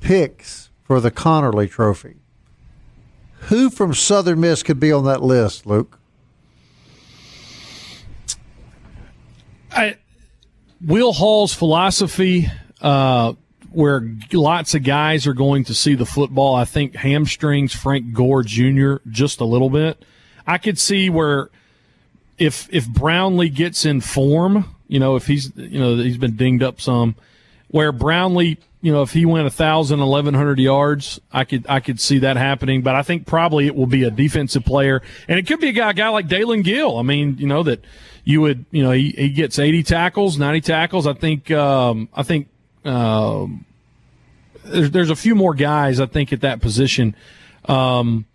picks 0.00 0.70
for 0.84 1.00
the 1.00 1.10
Conerly 1.10 1.70
Trophy. 1.70 2.16
Who 3.42 3.70
from 3.70 3.94
Southern 3.94 4.40
Miss 4.40 4.62
could 4.62 4.80
be 4.80 4.92
on 4.92 5.04
that 5.04 5.22
list, 5.22 5.66
Luke? 5.66 5.98
I, 9.70 9.96
Will 10.84 11.12
Hall's 11.12 11.54
philosophy, 11.54 12.50
uh, 12.80 13.34
where 13.70 14.08
lots 14.32 14.74
of 14.74 14.82
guys 14.82 15.26
are 15.26 15.34
going 15.34 15.64
to 15.64 15.74
see 15.74 15.94
the 15.94 16.06
football, 16.06 16.54
I 16.54 16.64
think 16.64 16.96
hamstrings 16.96 17.74
Frank 17.74 18.12
Gore 18.12 18.42
Jr. 18.42 18.96
just 19.08 19.40
a 19.40 19.44
little 19.44 19.70
bit. 19.70 20.04
I 20.46 20.58
could 20.58 20.78
see 20.78 21.10
where 21.10 21.50
if 22.38 22.68
if 22.72 22.88
Brownlee 22.88 23.50
gets 23.50 23.84
in 23.84 24.00
form, 24.00 24.74
you 24.86 24.98
know, 24.98 25.16
if 25.16 25.26
he's 25.26 25.52
you 25.56 25.78
know 25.78 25.96
he's 25.96 26.16
been 26.16 26.36
dinged 26.36 26.62
up 26.62 26.80
some, 26.80 27.16
where 27.68 27.92
Brownlee 27.92 28.58
you 28.80 28.92
know, 28.92 29.02
if 29.02 29.12
he 29.12 29.26
went 29.26 29.46
a 29.46 29.50
thousand, 29.50 30.00
eleven 30.00 30.34
hundred 30.34 30.58
yards, 30.58 31.20
I 31.32 31.44
could 31.44 31.66
I 31.68 31.80
could 31.80 32.00
see 32.00 32.18
that 32.18 32.36
happening. 32.36 32.82
But 32.82 32.94
I 32.94 33.02
think 33.02 33.26
probably 33.26 33.66
it 33.66 33.74
will 33.74 33.86
be 33.86 34.04
a 34.04 34.10
defensive 34.10 34.64
player, 34.64 35.02
and 35.26 35.38
it 35.38 35.46
could 35.46 35.60
be 35.60 35.68
a 35.68 35.72
guy, 35.72 35.90
a 35.90 35.94
guy 35.94 36.08
like 36.10 36.28
Dalen 36.28 36.62
Gill. 36.62 36.96
I 36.96 37.02
mean, 37.02 37.36
you 37.38 37.46
know 37.46 37.62
that 37.64 37.84
you 38.24 38.40
would, 38.40 38.66
you 38.70 38.82
know, 38.82 38.92
he, 38.92 39.10
he 39.10 39.30
gets 39.30 39.58
eighty 39.58 39.82
tackles, 39.82 40.38
ninety 40.38 40.60
tackles. 40.60 41.06
I 41.06 41.14
think 41.14 41.50
um, 41.50 42.08
I 42.14 42.22
think 42.22 42.48
um, 42.84 43.64
there's 44.64 44.90
there's 44.92 45.10
a 45.10 45.16
few 45.16 45.34
more 45.34 45.54
guys 45.54 45.98
I 45.98 46.06
think 46.06 46.32
at 46.32 46.42
that 46.42 46.60
position. 46.60 47.16
Um, 47.64 48.26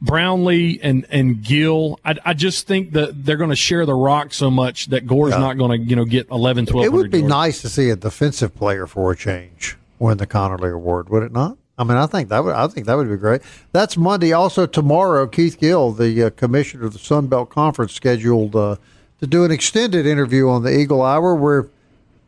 Brownlee 0.00 0.78
and 0.82 1.06
and 1.10 1.42
Gill. 1.42 1.98
I, 2.04 2.16
I 2.24 2.34
just 2.34 2.66
think 2.66 2.92
that 2.92 3.24
they're 3.24 3.36
going 3.36 3.50
to 3.50 3.56
share 3.56 3.86
the 3.86 3.94
rock 3.94 4.32
so 4.32 4.50
much 4.50 4.86
that 4.86 5.06
Gore's 5.06 5.32
yeah. 5.32 5.38
not 5.38 5.58
going 5.58 5.80
to 5.80 5.88
you 5.88 5.96
know 5.96 6.04
get 6.04 6.28
11, 6.30 6.66
12. 6.66 6.84
It 6.84 6.92
would 6.92 7.10
be 7.10 7.18
yards. 7.18 7.30
nice 7.30 7.62
to 7.62 7.68
see 7.68 7.90
a 7.90 7.96
defensive 7.96 8.54
player 8.54 8.86
for 8.86 9.12
a 9.12 9.16
change 9.16 9.76
win 9.98 10.18
the 10.18 10.26
Conerly 10.26 10.72
Award, 10.72 11.08
would 11.08 11.22
it 11.22 11.32
not? 11.32 11.56
I 11.78 11.84
mean, 11.84 11.96
I 11.96 12.06
think 12.06 12.30
that 12.30 12.42
would 12.42 12.54
I 12.54 12.66
think 12.68 12.86
that 12.86 12.96
would 12.96 13.08
be 13.08 13.16
great. 13.16 13.42
That's 13.72 13.96
Monday. 13.96 14.32
Also 14.32 14.66
tomorrow, 14.66 15.26
Keith 15.26 15.58
Gill, 15.58 15.92
the 15.92 16.24
uh, 16.24 16.30
commissioner 16.30 16.86
of 16.86 16.92
the 16.94 16.98
Sun 16.98 17.26
Belt 17.26 17.50
Conference, 17.50 17.92
scheduled 17.92 18.56
uh, 18.56 18.76
to 19.20 19.26
do 19.26 19.44
an 19.44 19.50
extended 19.50 20.06
interview 20.06 20.48
on 20.48 20.62
the 20.62 20.74
Eagle 20.74 21.02
Hour. 21.02 21.34
We're 21.34 21.68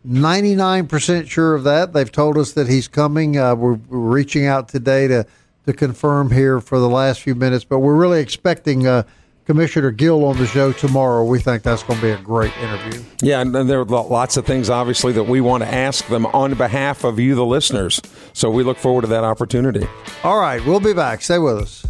99% 0.07 1.29
sure 1.29 1.55
of 1.55 1.65
that. 1.65 1.93
They've 1.93 2.13
told 2.13 2.37
us 2.37 2.53
that 2.53 2.69
he's 2.69 2.89
coming. 2.89 3.39
Uh, 3.39 3.55
we're, 3.55 3.75
we're 3.75 3.99
reaching 3.99 4.47
out 4.47 4.69
today 4.69 5.09
to 5.09 5.27
to 5.69 5.75
confirm 5.75 6.31
here 6.31 6.61
for 6.61 6.81
the 6.81 6.89
last 6.89 7.21
few 7.21 7.35
minutes, 7.35 7.63
but 7.63 7.81
we're 7.81 7.95
really 7.95 8.21
expecting 8.21 8.87
uh, 8.87 9.03
Commissioner 9.45 9.91
Gill 9.91 10.25
on 10.25 10.39
the 10.39 10.47
show 10.47 10.73
tomorrow. 10.73 11.25
We 11.25 11.41
think 11.41 11.63
that's 11.63 11.83
going 11.83 12.01
to 12.01 12.07
be 12.07 12.11
a 12.11 12.19
great 12.19 12.57
interview. 12.57 13.03
Yeah, 13.23 13.43
and 13.43 13.55
there 13.55 13.81
are 13.81 13.85
lots 13.85 14.39
of 14.39 14.47
things, 14.47 14.71
obviously, 14.71 15.13
that 15.13 15.25
we 15.25 15.43
want 15.43 15.63
to 15.63 15.69
ask 15.69 16.07
them 16.09 16.25
on 16.27 16.55
behalf 16.55 17.05
of 17.05 17.19
you, 17.19 17.35
the 17.35 17.45
listeners. 17.45 18.01
So 18.33 18.51
we 18.51 18.63
look 18.63 18.79
forward 18.79 19.03
to 19.03 19.09
that 19.09 19.25
opportunity. 19.25 19.87
All 20.25 20.41
right, 20.41 20.65
we'll 20.65 20.81
be 20.81 20.95
back. 20.95 21.21
Stay 21.21 21.39
with 21.39 21.59
us. 21.59 21.87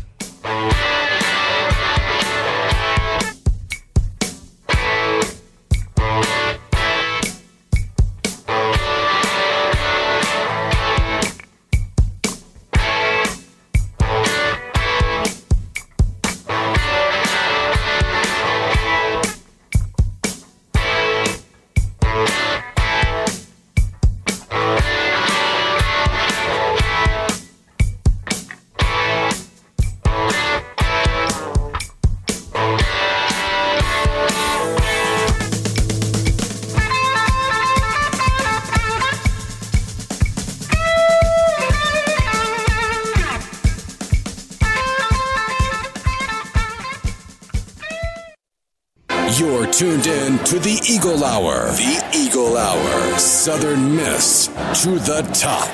To 54.88 54.98
the 55.00 55.20
top. 55.34 55.68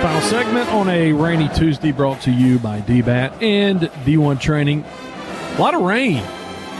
Final 0.00 0.20
segment 0.20 0.68
on 0.68 0.88
a 0.88 1.12
rainy 1.12 1.48
Tuesday 1.56 1.90
brought 1.90 2.20
to 2.20 2.30
you 2.30 2.60
by 2.60 2.80
DBAT 2.82 3.42
and 3.42 3.80
D1 3.80 4.40
Training. 4.40 4.84
A 4.84 5.60
lot 5.60 5.74
of 5.74 5.82
rain 5.82 6.22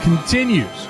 continues. 0.03 0.87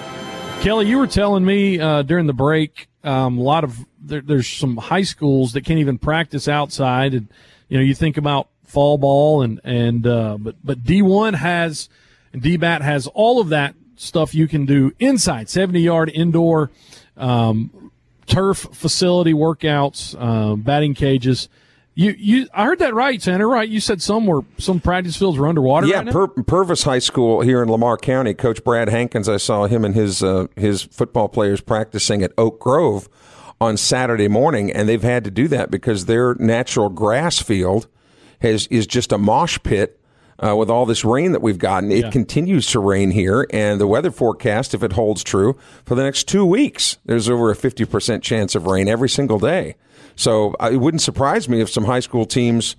Kelly, 0.59 0.88
you 0.88 0.99
were 0.99 1.07
telling 1.07 1.43
me 1.43 1.80
uh, 1.80 2.03
during 2.03 2.28
the 2.28 2.34
break 2.34 2.88
um, 3.03 3.39
a 3.39 3.41
lot 3.41 3.63
of 3.63 3.80
there, 3.99 4.22
there's 4.22 4.47
some 4.47 4.78
high 4.78 5.01
schools 5.01 5.53
that 5.53 5.65
can't 5.65 5.80
even 5.80 5.97
practice 5.97 6.47
outside, 6.47 7.15
and 7.15 7.28
you 7.67 7.80
know 7.80 7.84
you 7.84 7.95
think 7.95 8.17
about 8.17 8.47
fall 8.63 8.99
ball 8.99 9.41
and 9.41 9.59
and 9.63 10.05
uh, 10.05 10.38
but 10.39 10.55
but 10.63 10.84
D1 10.84 11.34
has 11.34 11.89
and 12.32 12.43
DBAT 12.43 12.82
has 12.82 13.07
all 13.07 13.41
of 13.41 13.49
that 13.49 13.74
stuff 13.95 14.36
you 14.36 14.47
can 14.47 14.67
do 14.67 14.91
inside, 14.99 15.49
70 15.49 15.80
yard 15.80 16.11
indoor 16.13 16.69
um, 17.17 17.81
turf 18.26 18.67
facility 18.72 19.34
workouts, 19.34 20.15
uh, 20.17 20.55
batting 20.55 20.93
cages. 20.93 21.49
You, 21.93 22.15
you, 22.17 22.47
I 22.53 22.63
heard 22.65 22.80
that 22.80 22.93
right, 22.93 23.22
Tanner. 23.22 23.47
Right? 23.47 23.67
You 23.67 23.82
said 23.82 24.01
some 24.01 24.26
were 24.26 24.41
some 24.57 24.80
practice 24.80 25.17
fields 25.17 25.38
were 25.38 25.47
underwater. 25.47 25.88
Yeah, 25.88 26.03
right 26.09 26.30
Purvis 26.47 26.84
High 26.84 26.99
School 26.99 27.41
here 27.41 27.61
in 27.61 27.69
Lamar 27.69 27.97
County. 27.97 28.34
Coach 28.34 28.63
Brad 28.63 28.88
Hankins, 28.88 29.28
I 29.28 29.38
saw 29.38 29.65
him 29.67 29.84
and 29.84 29.93
his 29.93 30.24
uh, 30.24 30.47
his 30.55 30.84
football 30.84 31.28
players 31.28 31.59
practicing 31.59 32.24
at 32.24 32.32
Oak 32.38 32.59
Grove 32.59 33.09
on 33.59 33.78
Saturday 33.78 34.28
morning, 34.28 34.72
and 34.72 34.89
they've 34.89 35.03
had 35.03 35.24
to 35.26 35.32
do 35.32 35.47
that 35.49 35.69
because 35.69 36.05
their 36.05 36.34
natural 36.36 36.89
grass 36.89 37.39
field 37.39 37.88
has 38.41 38.67
is 38.67 38.88
just 38.88 39.11
a 39.11 39.17
mosh 39.17 39.59
pit. 39.61 39.99
Uh, 40.44 40.56
with 40.56 40.70
all 40.72 40.86
this 40.88 41.06
rain 41.06 41.34
that 41.34 41.42
we've 41.42 41.60
gotten, 41.60 41.92
it 41.92 42.06
Yeah. 42.06 42.10
continues 42.10 42.66
to 42.72 42.80
rain 42.80 43.12
here, 43.12 43.46
and 43.52 43.80
the 43.80 43.86
weather 43.86 44.10
forecast, 44.10 44.74
if 44.74 44.82
it 44.82 44.94
holds 44.94 45.24
true, 45.24 45.56
for 45.86 45.94
the 45.94 46.02
next 46.04 46.28
two 46.28 46.44
weeks, 46.46 46.98
there's 47.06 47.30
over 47.30 47.52
a 47.52 47.56
50% 47.56 48.24
chance 48.24 48.56
of 48.56 48.66
rain 48.66 48.88
every 48.88 49.10
single 49.10 49.38
day. 49.38 49.76
So 50.16 50.56
uh, 50.60 50.70
it 50.74 50.78
wouldn't 50.78 51.02
surprise 51.02 51.48
me 51.48 51.62
if 51.62 51.70
some 51.70 51.86
high 51.86 52.00
school 52.00 52.26
teams 52.26 52.76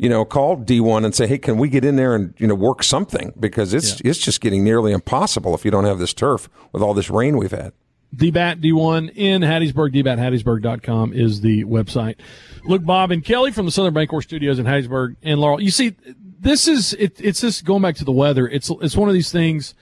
you 0.00 0.08
know, 0.08 0.24
call 0.24 0.56
D1 0.56 1.04
and 1.04 1.12
say, 1.12 1.26
"Hey, 1.26 1.38
can 1.38 1.58
we 1.58 1.68
get 1.68 1.84
in 1.84 1.96
there 1.96 2.14
and 2.14 2.32
you 2.38 2.46
know 2.46 2.54
work 2.54 2.84
something?" 2.84 3.32
Because 3.40 3.74
it's 3.74 4.00
it's 4.02 4.20
just 4.20 4.40
getting 4.40 4.62
nearly 4.62 4.92
impossible 4.92 5.56
if 5.56 5.64
you 5.64 5.72
don't 5.72 5.86
have 5.86 5.98
this 5.98 6.14
turf 6.14 6.48
with 6.72 6.80
all 6.84 6.94
this 6.94 7.10
rain 7.10 7.36
we've 7.36 7.50
had. 7.50 7.72
DBAT 8.14 8.62
D1 8.62 9.12
in 9.14 9.42
Hattiesburg. 9.42 9.94
DBATHattiesburg.com 9.94 11.12
is 11.12 11.40
the 11.40 11.64
website. 11.64 12.16
Look, 12.64 12.84
Bob 12.84 13.10
and 13.10 13.24
Kelly 13.24 13.52
from 13.52 13.66
the 13.66 13.72
Southern 13.72 13.94
Bancorp 13.94 14.22
Studios 14.22 14.58
in 14.58 14.66
Hattiesburg 14.66 15.16
and 15.22 15.40
Laurel. 15.40 15.60
You 15.60 15.70
see, 15.70 15.94
this 16.40 16.68
is 16.68 16.94
it, 16.94 17.20
it's 17.20 17.40
just 17.40 17.64
going 17.64 17.82
back 17.82 17.96
to 17.96 18.04
the 18.04 18.12
weather. 18.12 18.48
It's 18.48 18.70
it's 18.80 18.96
one 18.96 19.08
of 19.08 19.14
these 19.14 19.30
things 19.30 19.74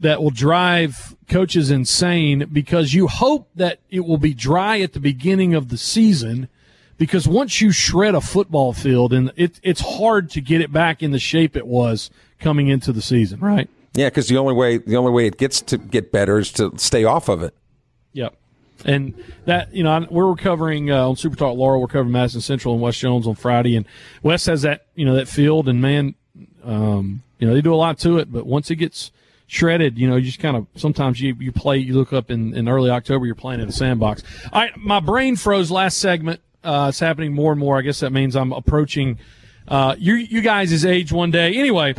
that 0.00 0.22
will 0.22 0.30
drive 0.30 1.14
coaches 1.28 1.70
insane 1.70 2.48
because 2.52 2.94
you 2.94 3.06
hope 3.06 3.50
that 3.54 3.80
it 3.90 4.00
will 4.00 4.18
be 4.18 4.34
dry 4.34 4.80
at 4.80 4.94
the 4.94 5.00
beginning 5.00 5.54
of 5.54 5.68
the 5.68 5.76
season. 5.76 6.48
Because 6.96 7.26
once 7.26 7.62
you 7.62 7.72
shred 7.72 8.14
a 8.14 8.20
football 8.20 8.74
field, 8.74 9.14
and 9.14 9.32
it, 9.34 9.58
it's 9.62 9.80
hard 9.80 10.28
to 10.30 10.42
get 10.42 10.60
it 10.60 10.70
back 10.70 11.02
in 11.02 11.12
the 11.12 11.18
shape 11.18 11.56
it 11.56 11.66
was 11.66 12.10
coming 12.38 12.68
into 12.68 12.92
the 12.92 13.00
season, 13.00 13.40
right? 13.40 13.70
Yeah, 13.94 14.08
because 14.08 14.28
the 14.28 14.36
only 14.36 14.52
way 14.52 14.78
the 14.78 14.96
only 14.96 15.10
way 15.10 15.26
it 15.26 15.38
gets 15.38 15.60
to 15.62 15.78
get 15.78 16.12
better 16.12 16.38
is 16.38 16.52
to 16.52 16.72
stay 16.76 17.04
off 17.04 17.28
of 17.28 17.42
it. 17.42 17.54
Yep. 18.12 18.34
And 18.84 19.14
that, 19.44 19.74
you 19.74 19.82
know, 19.82 20.06
we're 20.10 20.34
covering 20.36 20.90
uh, 20.90 21.08
on 21.08 21.16
Super 21.16 21.36
Talk 21.36 21.56
Laurel, 21.56 21.80
we're 21.80 21.86
covering 21.86 22.12
Madison 22.12 22.40
Central 22.40 22.74
and 22.74 22.82
West 22.82 22.98
Jones 22.98 23.26
on 23.26 23.34
Friday. 23.34 23.76
And 23.76 23.86
West 24.22 24.46
has 24.46 24.62
that, 24.62 24.86
you 24.94 25.04
know, 25.04 25.14
that 25.16 25.28
field. 25.28 25.68
And 25.68 25.82
man, 25.82 26.14
um, 26.64 27.22
you 27.38 27.46
know, 27.46 27.54
they 27.54 27.60
do 27.60 27.74
a 27.74 27.76
lot 27.76 27.98
to 28.00 28.18
it. 28.18 28.32
But 28.32 28.46
once 28.46 28.70
it 28.70 28.76
gets 28.76 29.12
shredded, 29.46 29.98
you 29.98 30.08
know, 30.08 30.16
you 30.16 30.26
just 30.26 30.38
kind 30.38 30.56
of 30.56 30.66
sometimes 30.76 31.20
you, 31.20 31.36
you 31.38 31.52
play, 31.52 31.76
you 31.78 31.94
look 31.94 32.12
up 32.12 32.30
in, 32.30 32.54
in 32.54 32.68
early 32.68 32.90
October, 32.90 33.26
you're 33.26 33.34
playing 33.34 33.60
in 33.60 33.68
a 33.68 33.72
sandbox. 33.72 34.22
All 34.52 34.62
right. 34.62 34.76
My 34.76 35.00
brain 35.00 35.36
froze 35.36 35.70
last 35.70 35.98
segment. 35.98 36.40
Uh, 36.64 36.86
it's 36.88 37.00
happening 37.00 37.34
more 37.34 37.52
and 37.52 37.60
more. 37.60 37.78
I 37.78 37.82
guess 37.82 38.00
that 38.00 38.12
means 38.12 38.36
I'm 38.36 38.52
approaching 38.52 39.18
uh, 39.68 39.94
you, 39.98 40.14
you 40.14 40.40
guys' 40.40 40.84
age 40.84 41.12
one 41.12 41.30
day. 41.30 41.54
Anyway, 41.54 41.94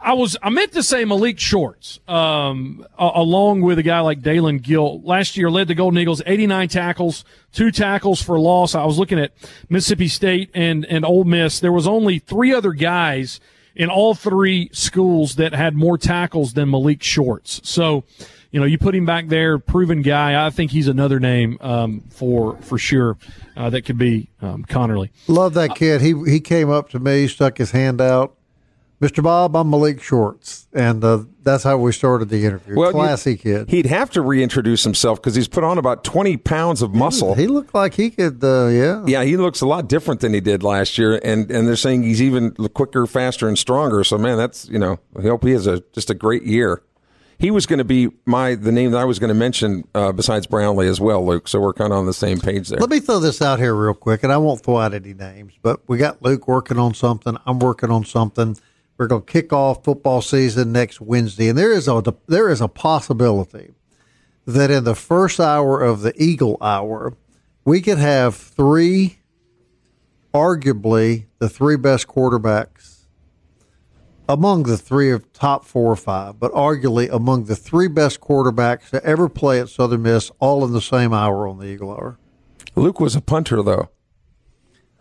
I 0.00 0.12
was 0.12 0.36
I 0.42 0.50
meant 0.50 0.72
to 0.72 0.82
say 0.82 1.04
Malik 1.04 1.38
Shorts, 1.38 2.00
um, 2.06 2.84
along 2.98 3.62
with 3.62 3.78
a 3.78 3.82
guy 3.82 4.00
like 4.00 4.22
Dalen 4.22 4.58
Gill. 4.58 5.00
Last 5.02 5.36
year 5.36 5.50
led 5.50 5.68
the 5.68 5.74
Golden 5.74 5.98
Eagles 5.98 6.22
89 6.26 6.68
tackles, 6.68 7.24
two 7.52 7.70
tackles 7.70 8.22
for 8.22 8.38
loss. 8.38 8.74
I 8.74 8.84
was 8.84 8.98
looking 8.98 9.18
at 9.18 9.32
Mississippi 9.68 10.08
State 10.08 10.50
and 10.54 10.84
and 10.86 11.04
Ole 11.04 11.24
Miss. 11.24 11.60
There 11.60 11.72
was 11.72 11.86
only 11.86 12.18
three 12.18 12.52
other 12.52 12.72
guys 12.72 13.40
in 13.74 13.88
all 13.88 14.14
three 14.14 14.68
schools 14.72 15.36
that 15.36 15.54
had 15.54 15.74
more 15.74 15.96
tackles 15.96 16.52
than 16.54 16.70
Malik 16.70 17.02
Shorts. 17.02 17.60
So. 17.64 18.04
You 18.52 18.58
know, 18.58 18.66
you 18.66 18.78
put 18.78 18.96
him 18.96 19.06
back 19.06 19.28
there, 19.28 19.60
proven 19.60 20.02
guy. 20.02 20.44
I 20.44 20.50
think 20.50 20.72
he's 20.72 20.88
another 20.88 21.20
name 21.20 21.56
um, 21.60 22.02
for 22.10 22.56
for 22.62 22.78
sure 22.78 23.16
uh, 23.56 23.70
that 23.70 23.82
could 23.82 23.96
be 23.96 24.28
um, 24.42 24.64
Conerly. 24.64 25.10
Love 25.28 25.54
that 25.54 25.76
kid. 25.76 26.00
He 26.00 26.20
he 26.26 26.40
came 26.40 26.68
up 26.68 26.88
to 26.88 26.98
me, 26.98 27.28
stuck 27.28 27.58
his 27.58 27.70
hand 27.70 28.00
out. 28.00 28.34
Mr. 29.00 29.22
Bob, 29.22 29.56
I'm 29.56 29.70
Malik 29.70 30.02
Shorts, 30.02 30.66
and 30.74 31.02
uh, 31.02 31.24
that's 31.42 31.64
how 31.64 31.78
we 31.78 31.90
started 31.90 32.28
the 32.28 32.44
interview. 32.44 32.76
Well, 32.76 32.90
Classy 32.90 33.34
kid. 33.34 33.70
He'd 33.70 33.86
have 33.86 34.10
to 34.10 34.20
reintroduce 34.20 34.84
himself 34.84 35.18
because 35.18 35.34
he's 35.34 35.48
put 35.48 35.64
on 35.64 35.78
about 35.78 36.04
twenty 36.04 36.36
pounds 36.36 36.82
of 36.82 36.94
muscle. 36.94 37.34
He 37.34 37.46
looked 37.46 37.74
like 37.74 37.94
he 37.94 38.10
could. 38.10 38.44
Uh, 38.44 38.66
yeah. 38.66 39.02
Yeah, 39.06 39.24
he 39.24 39.38
looks 39.38 39.62
a 39.62 39.66
lot 39.66 39.88
different 39.88 40.20
than 40.20 40.34
he 40.34 40.40
did 40.40 40.62
last 40.62 40.98
year, 40.98 41.18
and 41.24 41.50
and 41.50 41.66
they're 41.66 41.76
saying 41.76 42.02
he's 42.02 42.20
even 42.20 42.50
quicker, 42.74 43.06
faster, 43.06 43.48
and 43.48 43.58
stronger. 43.58 44.04
So 44.04 44.18
man, 44.18 44.36
that's 44.36 44.68
you 44.68 44.78
know, 44.78 44.98
I 45.18 45.22
hope 45.22 45.44
he 45.44 45.52
has 45.52 45.66
a 45.66 45.82
just 45.94 46.10
a 46.10 46.14
great 46.14 46.42
year. 46.42 46.82
He 47.38 47.50
was 47.50 47.64
going 47.64 47.78
to 47.78 47.84
be 47.84 48.10
my 48.26 48.54
the 48.54 48.70
name 48.70 48.90
that 48.90 48.98
I 48.98 49.06
was 49.06 49.18
going 49.18 49.28
to 49.28 49.34
mention 49.34 49.84
uh, 49.94 50.12
besides 50.12 50.46
Brownlee 50.46 50.88
as 50.88 51.00
well, 51.00 51.24
Luke. 51.24 51.48
So 51.48 51.58
we're 51.58 51.72
kind 51.72 51.90
of 51.90 51.98
on 51.98 52.04
the 52.04 52.12
same 52.12 52.38
page 52.38 52.68
there. 52.68 52.78
Let 52.78 52.90
me 52.90 53.00
throw 53.00 53.18
this 53.18 53.40
out 53.40 53.60
here 53.60 53.74
real 53.74 53.94
quick, 53.94 54.22
and 54.24 54.30
I 54.30 54.36
won't 54.36 54.60
throw 54.60 54.76
out 54.76 54.92
any 54.92 55.14
names, 55.14 55.54
but 55.62 55.80
we 55.88 55.96
got 55.96 56.20
Luke 56.20 56.46
working 56.46 56.78
on 56.78 56.92
something. 56.92 57.38
I'm 57.46 57.58
working 57.58 57.90
on 57.90 58.04
something. 58.04 58.58
We're 59.00 59.06
going 59.06 59.22
to 59.22 59.32
kick 59.32 59.50
off 59.50 59.82
football 59.82 60.20
season 60.20 60.72
next 60.72 61.00
Wednesday, 61.00 61.48
and 61.48 61.56
there 61.56 61.72
is 61.72 61.88
a 61.88 62.02
there 62.26 62.50
is 62.50 62.60
a 62.60 62.68
possibility 62.68 63.72
that 64.44 64.70
in 64.70 64.84
the 64.84 64.94
first 64.94 65.40
hour 65.40 65.80
of 65.80 66.02
the 66.02 66.12
Eagle 66.22 66.58
Hour, 66.60 67.14
we 67.64 67.80
could 67.80 67.96
have 67.96 68.36
three, 68.36 69.20
arguably 70.34 71.28
the 71.38 71.48
three 71.48 71.76
best 71.76 72.08
quarterbacks 72.08 73.06
among 74.28 74.64
the 74.64 74.76
three 74.76 75.10
of 75.10 75.32
top 75.32 75.64
four 75.64 75.90
or 75.90 75.96
five, 75.96 76.38
but 76.38 76.52
arguably 76.52 77.10
among 77.10 77.46
the 77.46 77.56
three 77.56 77.88
best 77.88 78.20
quarterbacks 78.20 78.90
to 78.90 79.02
ever 79.02 79.30
play 79.30 79.60
at 79.60 79.70
Southern 79.70 80.02
Miss, 80.02 80.30
all 80.40 80.62
in 80.62 80.74
the 80.74 80.82
same 80.82 81.14
hour 81.14 81.48
on 81.48 81.58
the 81.58 81.64
Eagle 81.64 81.90
Hour. 81.90 82.18
Luke 82.76 83.00
was 83.00 83.16
a 83.16 83.22
punter 83.22 83.62
though. 83.62 83.88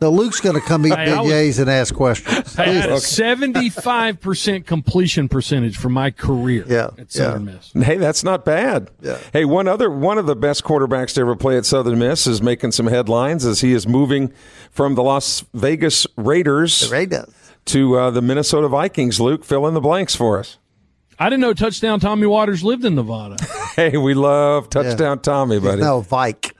So 0.01 0.09
Luke's 0.09 0.39
going 0.39 0.55
to 0.55 0.61
come 0.61 0.85
eat 0.87 0.95
Hey, 0.95 1.11
I 1.11 1.21
was- 1.21 1.31
beignets 1.31 1.59
and 1.59 1.69
ask 1.69 1.93
questions. 1.93 2.57
I 2.57 2.65
had 2.67 2.89
a 2.89 2.99
seventy-five 2.99 4.19
percent 4.21 4.65
completion 4.65 5.27
percentage 5.27 5.77
for 5.77 5.89
my 5.89 6.09
career 6.11 6.63
Yeah, 6.67 6.89
at 6.97 7.11
Southern 7.11 7.47
yeah. 7.47 7.53
Miss. 7.73 7.85
Hey, 7.85 7.97
that's 7.97 8.23
not 8.23 8.45
bad. 8.45 8.89
Yeah. 9.01 9.17
Hey, 9.33 9.45
one 9.45 9.67
other 9.67 9.89
one 9.89 10.17
of 10.17 10.25
the 10.25 10.35
best 10.35 10.63
quarterbacks 10.63 11.13
to 11.15 11.21
ever 11.21 11.35
play 11.35 11.57
at 11.57 11.65
Southern 11.65 11.99
Miss 11.99 12.27
is 12.27 12.41
making 12.41 12.71
some 12.71 12.87
headlines 12.87 13.45
as 13.45 13.61
he 13.61 13.73
is 13.73 13.87
moving 13.87 14.31
from 14.71 14.95
the 14.95 15.03
Las 15.03 15.43
Vegas 15.53 16.07
Raiders 16.15 16.89
Raiders. 16.91 17.27
to 17.65 17.97
uh, 17.97 18.09
the 18.11 18.21
Minnesota 18.21 18.67
Vikings. 18.67 19.19
Luke, 19.19 19.43
fill 19.43 19.67
in 19.67 19.73
the 19.73 19.81
blanks 19.81 20.15
for 20.15 20.39
us. 20.39 20.57
I 21.21 21.29
didn't 21.29 21.41
know 21.41 21.53
touchdown 21.53 21.99
Tommy 21.99 22.25
Waters 22.25 22.63
lived 22.63 22.85
in 22.85 22.95
Nevada. 22.95 23.37
Hey, 23.75 23.95
we 23.95 24.13
love 24.13 24.69
touchdown 24.69 25.19
Tommy, 25.19 25.57
buddy. 25.57 25.79
No, 25.79 26.01
Vike. 26.01 26.53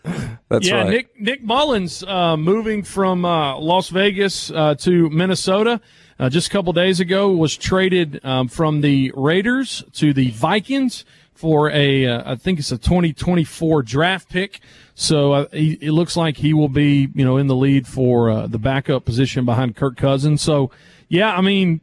That's 0.47 0.66
yeah, 0.66 0.84
right. 0.84 0.89
Nick 0.89 1.20
Nick 1.20 1.43
Mullens 1.43 2.01
uh, 2.07 2.38
moving 2.38 2.84
from 2.84 3.26
uh, 3.26 3.57
Las 3.57 3.89
Vegas 3.89 4.49
uh, 4.51 4.76
to 4.76 5.10
Minnesota 5.10 5.82
uh, 6.20 6.30
just 6.30 6.47
a 6.47 6.49
couple 6.51 6.72
days 6.72 6.99
ago 6.99 7.32
was 7.32 7.57
traded 7.57 8.24
um, 8.24 8.47
from 8.47 8.82
the 8.82 9.12
Raiders 9.16 9.84
to 9.93 10.14
the 10.14 10.32
Vikings 10.32 11.03
for 11.34 11.70
a 11.72 12.05
uh, 12.05 12.34
I 12.34 12.36
think 12.36 12.60
it's 12.60 12.72
a 12.72 12.78
2024 12.78 13.84
draft 13.84 14.30
pick. 14.30 14.60
So 14.95 15.32
uh, 15.32 15.47
he, 15.51 15.74
it 15.82 15.91
looks 15.91 16.18
like 16.18 16.38
he 16.38 16.53
will 16.53 16.70
be 16.70 17.10
you 17.16 17.26
know 17.26 17.38
in 17.38 17.47
the 17.47 17.55
lead 17.55 17.88
for 17.88 18.30
uh, 18.30 18.47
the 18.47 18.60
backup 18.60 19.05
position 19.05 19.45
behind 19.45 19.76
Kirk 19.76 19.95
Cousins. 19.97 20.41
So 20.41 20.72
yeah, 21.07 21.36
I 21.36 21.41
mean 21.41 21.82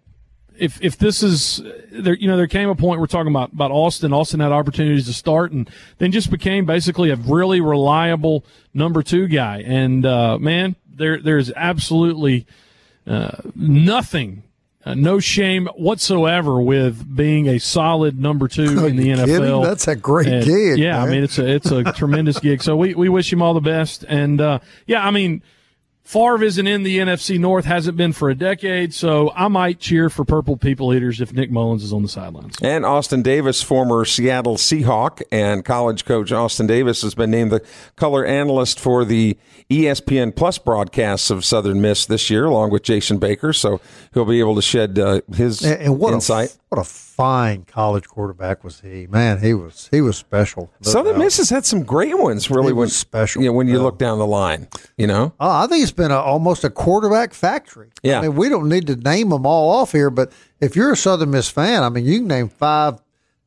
if 0.59 0.83
if 0.83 0.97
this 0.99 1.23
is 1.23 1.63
there, 1.91 2.15
you 2.15 2.29
know, 2.29 2.37
there 2.37 2.47
came 2.47 2.69
a 2.69 2.75
point 2.75 3.01
we're 3.01 3.07
talking 3.07 3.33
about 3.33 3.53
about 3.53 3.71
Austin. 3.71 4.13
Austin 4.13 4.41
had 4.41 4.53
opportunities 4.53 5.07
to 5.07 5.13
start, 5.13 5.53
and 5.53 5.71
then 5.99 6.13
just 6.13 6.31
became 6.31 6.67
basically 6.67 7.11
a 7.11 7.17
really 7.17 7.61
reliable 7.61 8.45
number 8.75 9.03
two 9.03 9.29
guy. 9.29 9.63
And 9.67 10.05
uh, 10.05 10.39
man, 10.39 10.77
there 10.89 11.21
there's 11.21 11.53
absolutely 11.53 12.47
uh, 13.07 13.39
nothing. 13.55 14.43
Uh, 14.85 14.95
no 14.95 15.19
shame 15.19 15.67
whatsoever 15.75 16.61
with 16.61 17.17
being 17.17 17.49
a 17.49 17.59
solid 17.59 18.21
number 18.21 18.47
two 18.47 18.63
in 18.87 18.95
the 18.95 19.09
NFL. 19.09 19.27
kidding? 19.27 19.63
That's 19.63 19.89
a 19.89 19.97
great 19.97 20.29
And, 20.29 20.45
gig, 20.45 20.79
Yeah, 20.79 21.03
I 21.03 21.11
mean 21.11 21.25
it's 21.25 21.39
a 21.41 21.47
it's 21.47 21.73
a 21.73 21.93
tremendous 21.93 22.39
gig. 22.39 22.63
So 22.63 22.77
we, 22.77 22.95
we 22.95 23.09
wish 23.09 23.33
him 23.33 23.43
all 23.43 23.53
the 23.53 23.61
best. 23.61 24.05
And 24.09 24.41
uh, 24.41 24.61
yeah, 24.87 25.05
I 25.05 25.11
mean 25.11 25.43
Favre 26.07 26.45
isn't 26.45 26.69
in 26.69 26.85
the 26.85 26.99
NFC 26.99 27.37
North, 27.37 27.65
hasn't 27.65 27.97
been 27.97 28.13
for 28.13 28.31
a 28.31 28.35
decade, 28.35 28.95
so 28.95 29.33
I 29.35 29.49
might 29.49 29.81
cheer 29.81 30.09
for 30.09 30.25
Purple 30.25 30.57
People 30.57 30.95
Eaters 30.95 31.21
if 31.21 31.33
Nick 31.33 31.51
Mullens 31.51 31.83
is 31.83 31.93
on 31.93 32.03
the 32.03 32.09
sidelines. 32.09 32.55
And 32.63 32.87
Austin 32.87 33.23
Davis, 33.23 33.61
former 33.61 34.05
Seattle 34.05 34.55
Seahawk 34.55 35.21
and 35.33 35.65
college 35.65 36.05
coach 36.05 36.31
Austin 36.31 36.69
Davis, 36.69 37.03
has 37.03 37.17
been 37.17 37.33
named 37.33 37.51
the 37.51 37.61
color 37.97 38.25
analyst 38.25 38.79
for 38.79 39.05
the 39.05 39.37
ESPN 39.69 40.37
Plus 40.37 40.59
broadcasts 40.59 41.29
of 41.29 41.45
Southern 41.45 41.81
Miss 41.81 42.07
this 42.07 42.31
year, 42.31 42.45
along 42.45 42.71
with 42.71 42.85
Jason 42.85 43.19
Baker. 43.19 43.53
So 43.53 43.81
he'll 44.15 44.25
be 44.25 44.39
able 44.39 44.55
to 44.55 44.63
shed 44.63 45.01
uh, 45.01 45.23
his 45.35 45.63
And, 45.63 45.83
and 45.83 45.99
what 45.99 46.15
insight. 46.15 46.51
A, 46.71 46.77
what 46.77 46.87
a 46.87 47.06
fine 47.17 47.65
college 47.65 48.07
quarterback 48.07 48.63
was 48.63 48.81
he? 48.81 49.07
Man, 49.07 49.41
he 49.41 49.55
was 49.55 49.89
he 49.91 50.01
was 50.01 50.17
special. 50.17 50.71
No 50.85 50.91
Southern 50.93 51.15
doubt. 51.15 51.25
Miss 51.25 51.39
has 51.39 51.49
had 51.51 51.65
some 51.65 51.83
great 51.83 52.19
ones, 52.19 52.51
really. 52.51 52.69
He 52.69 52.73
when, 52.75 52.83
was 52.87 52.97
special. 52.97 53.43
You 53.43 53.49
know, 53.49 53.55
when 53.55 53.69
you 53.69 53.77
Yeah. 53.77 53.83
look 53.83 53.99
down 53.99 54.19
the 54.19 54.27
line, 54.27 54.69
you 54.99 55.07
know. 55.07 55.33
Oh, 55.41 55.51
I 55.65 55.67
think 55.67 55.83
it's 55.83 55.93
been 55.93 56.11
a, 56.11 56.19
almost 56.19 56.63
a 56.65 56.71
quarterback 56.71 57.33
factory. 57.33 57.89
Yeah. 58.03 58.19
I 58.19 58.23
mean, 58.23 58.37
we 58.37 58.49
don't 58.49 58.69
need 58.69 58.87
to 58.89 58.97
name 58.97 59.31
them 59.31 59.47
all 59.47 59.71
off 59.71 59.93
here, 59.93 60.11
but 60.11 60.31
if 60.61 60.77
you're 60.77 60.93
a 60.93 60.97
Southern 60.97 61.31
Miss 61.31 61.49
fan, 61.49 61.83
I 61.83 61.89
mean, 61.89 62.05
you 62.05 62.19
can 62.19 62.29
name 62.29 62.49
five, 62.49 63.01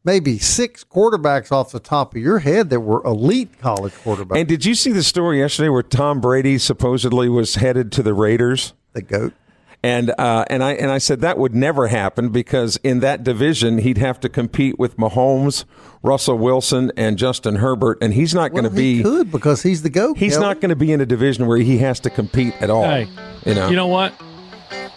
maybe 0.04 0.40
six 0.40 0.84
quarterbacks 0.84 1.52
off 1.52 1.72
the 1.72 1.80
top 1.80 2.16
of 2.16 2.22
your 2.22 2.40
head 2.40 2.70
that 2.72 2.80
were 2.80 3.04
elite 3.06 3.60
college 3.60 3.94
quarterbacks. 3.94 4.40
And 4.40 4.48
did 4.48 4.66
you 4.66 4.74
see 4.76 4.92
the 4.92 5.04
story 5.04 5.40
yesterday 5.40 5.70
where 5.70 5.84
Tom 5.84 6.20
Brady 6.22 6.58
supposedly 6.58 7.30
was 7.30 7.56
headed 7.56 7.92
to 7.94 8.04
the 8.04 8.14
Raiders? 8.14 8.74
the 8.94 9.04
goat. 9.04 9.34
And 9.82 10.12
uh, 10.18 10.44
and 10.50 10.62
I 10.62 10.74
and 10.74 10.92
I 10.92 10.98
said 10.98 11.22
that 11.22 11.38
would 11.38 11.56
never 11.56 11.88
happen 11.88 12.30
because 12.30 12.76
in 12.84 13.00
that 13.00 13.24
division 13.24 13.78
he'd 13.78 13.98
have 13.98 14.20
to 14.20 14.28
compete 14.28 14.78
with 14.78 14.98
Mahomes, 14.98 15.64
Russell 16.04 16.38
Wilson, 16.38 16.92
and 16.98 17.18
Justin 17.18 17.56
Herbert, 17.58 17.98
and 18.02 18.14
he's 18.14 18.34
not 18.36 18.52
going 18.52 18.64
to 18.66 18.70
Well, 18.70 18.78
he 18.78 18.98
be. 18.98 19.04
could 19.04 19.32
because 19.32 19.64
he's 19.64 19.82
the 19.82 19.90
goat. 19.90 20.18
He's 20.18 20.34
Kelly. 20.34 20.46
not 20.48 20.60
going 20.60 20.70
to 20.70 20.76
be 20.76 20.92
in 20.92 21.00
a 21.00 21.06
division 21.06 21.48
where 21.48 21.58
he 21.60 21.78
has 21.78 22.02
to 22.02 22.10
compete 22.10 22.54
at 22.60 22.70
all. 22.70 22.84
Hey, 22.84 23.08
you 23.46 23.54
know. 23.56 23.70
You 23.70 23.78
know 23.78 23.88
what? 23.88 24.14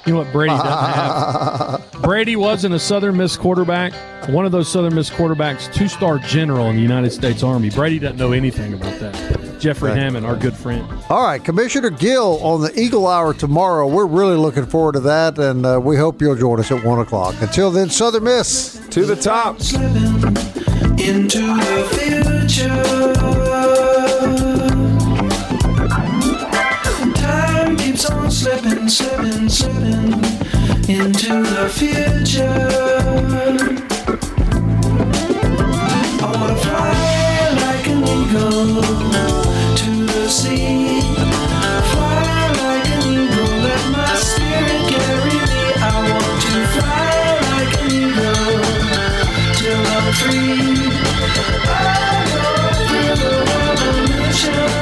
You 0.04 0.12
know 0.14 0.18
what 0.18 0.32
Brady 0.32 0.50
doesn't 0.54 0.68
have? 0.68 1.92
Brady 2.02 2.34
wasn't 2.34 2.74
a 2.74 2.78
Southern 2.78 3.16
Miss 3.16 3.36
quarterback. 3.36 3.92
One 4.28 4.44
of 4.44 4.50
those 4.52 4.68
Southern 4.68 4.94
Miss 4.96 5.08
quarterbacks, 5.10 5.72
two 5.72 5.86
star 5.88 6.18
general 6.18 6.66
in 6.66 6.76
the 6.76 6.82
United 6.82 7.10
States 7.12 7.42
Army. 7.44 7.70
Brady 7.70 7.98
doesn't 8.00 8.16
know 8.18 8.32
anything 8.32 8.74
about 8.74 8.98
that. 9.00 9.14
Jeffrey 9.60 9.90
Right. 9.90 9.98
Hammond, 9.98 10.26
our 10.26 10.34
good 10.34 10.56
friend. 10.56 10.84
All 11.08 11.22
right, 11.24 11.42
Commissioner 11.42 11.90
Gill 11.90 12.40
on 12.42 12.62
the 12.62 12.76
Eagle 12.80 13.06
Hour 13.06 13.32
tomorrow. 13.32 13.86
We're 13.86 14.06
really 14.06 14.36
looking 14.36 14.66
forward 14.66 14.94
to 14.94 15.00
that, 15.00 15.38
and 15.38 15.64
uh, 15.64 15.80
we 15.80 15.96
hope 15.96 16.20
you'll 16.20 16.34
join 16.34 16.58
us 16.58 16.72
at 16.72 16.84
one 16.84 16.98
o'clock. 16.98 17.36
Until 17.40 17.70
then, 17.70 17.88
Southern 17.88 18.24
Miss 18.24 18.80
to 18.90 19.04
the 19.04 19.14
top. 19.14 19.60
into 20.98 21.38
the 21.38 22.48
future. 22.48 23.91
Slipping, 28.88 29.48
slipping, 29.48 29.48
slipping 29.48 30.22
into 30.88 31.42
the 31.42 31.68
future. 31.68 32.68
I 36.20 36.26
wanna 36.34 36.56
fly 36.56 37.50
like 37.62 37.86
an 37.88 38.02
eagle 38.02 38.82
to 39.76 39.90
the 40.06 40.28
sea. 40.28 41.00
Fly 41.92 42.48
like 42.62 42.88
an 42.96 43.02
eagle, 43.12 43.54
let 43.66 43.84
my 43.90 44.14
spirit 44.16 44.82
carry 44.92 45.36
me. 45.38 45.64
I 45.78 45.92
want 46.10 46.36
to 46.42 46.52
fly 46.74 47.14
like 47.50 47.74
an 47.82 47.86
eagle 48.00 48.52
till 49.58 49.84
I'm 49.96 50.06
free. 50.20 50.62
The 53.20 53.30
revolution. 53.48 54.60
A 54.62 54.81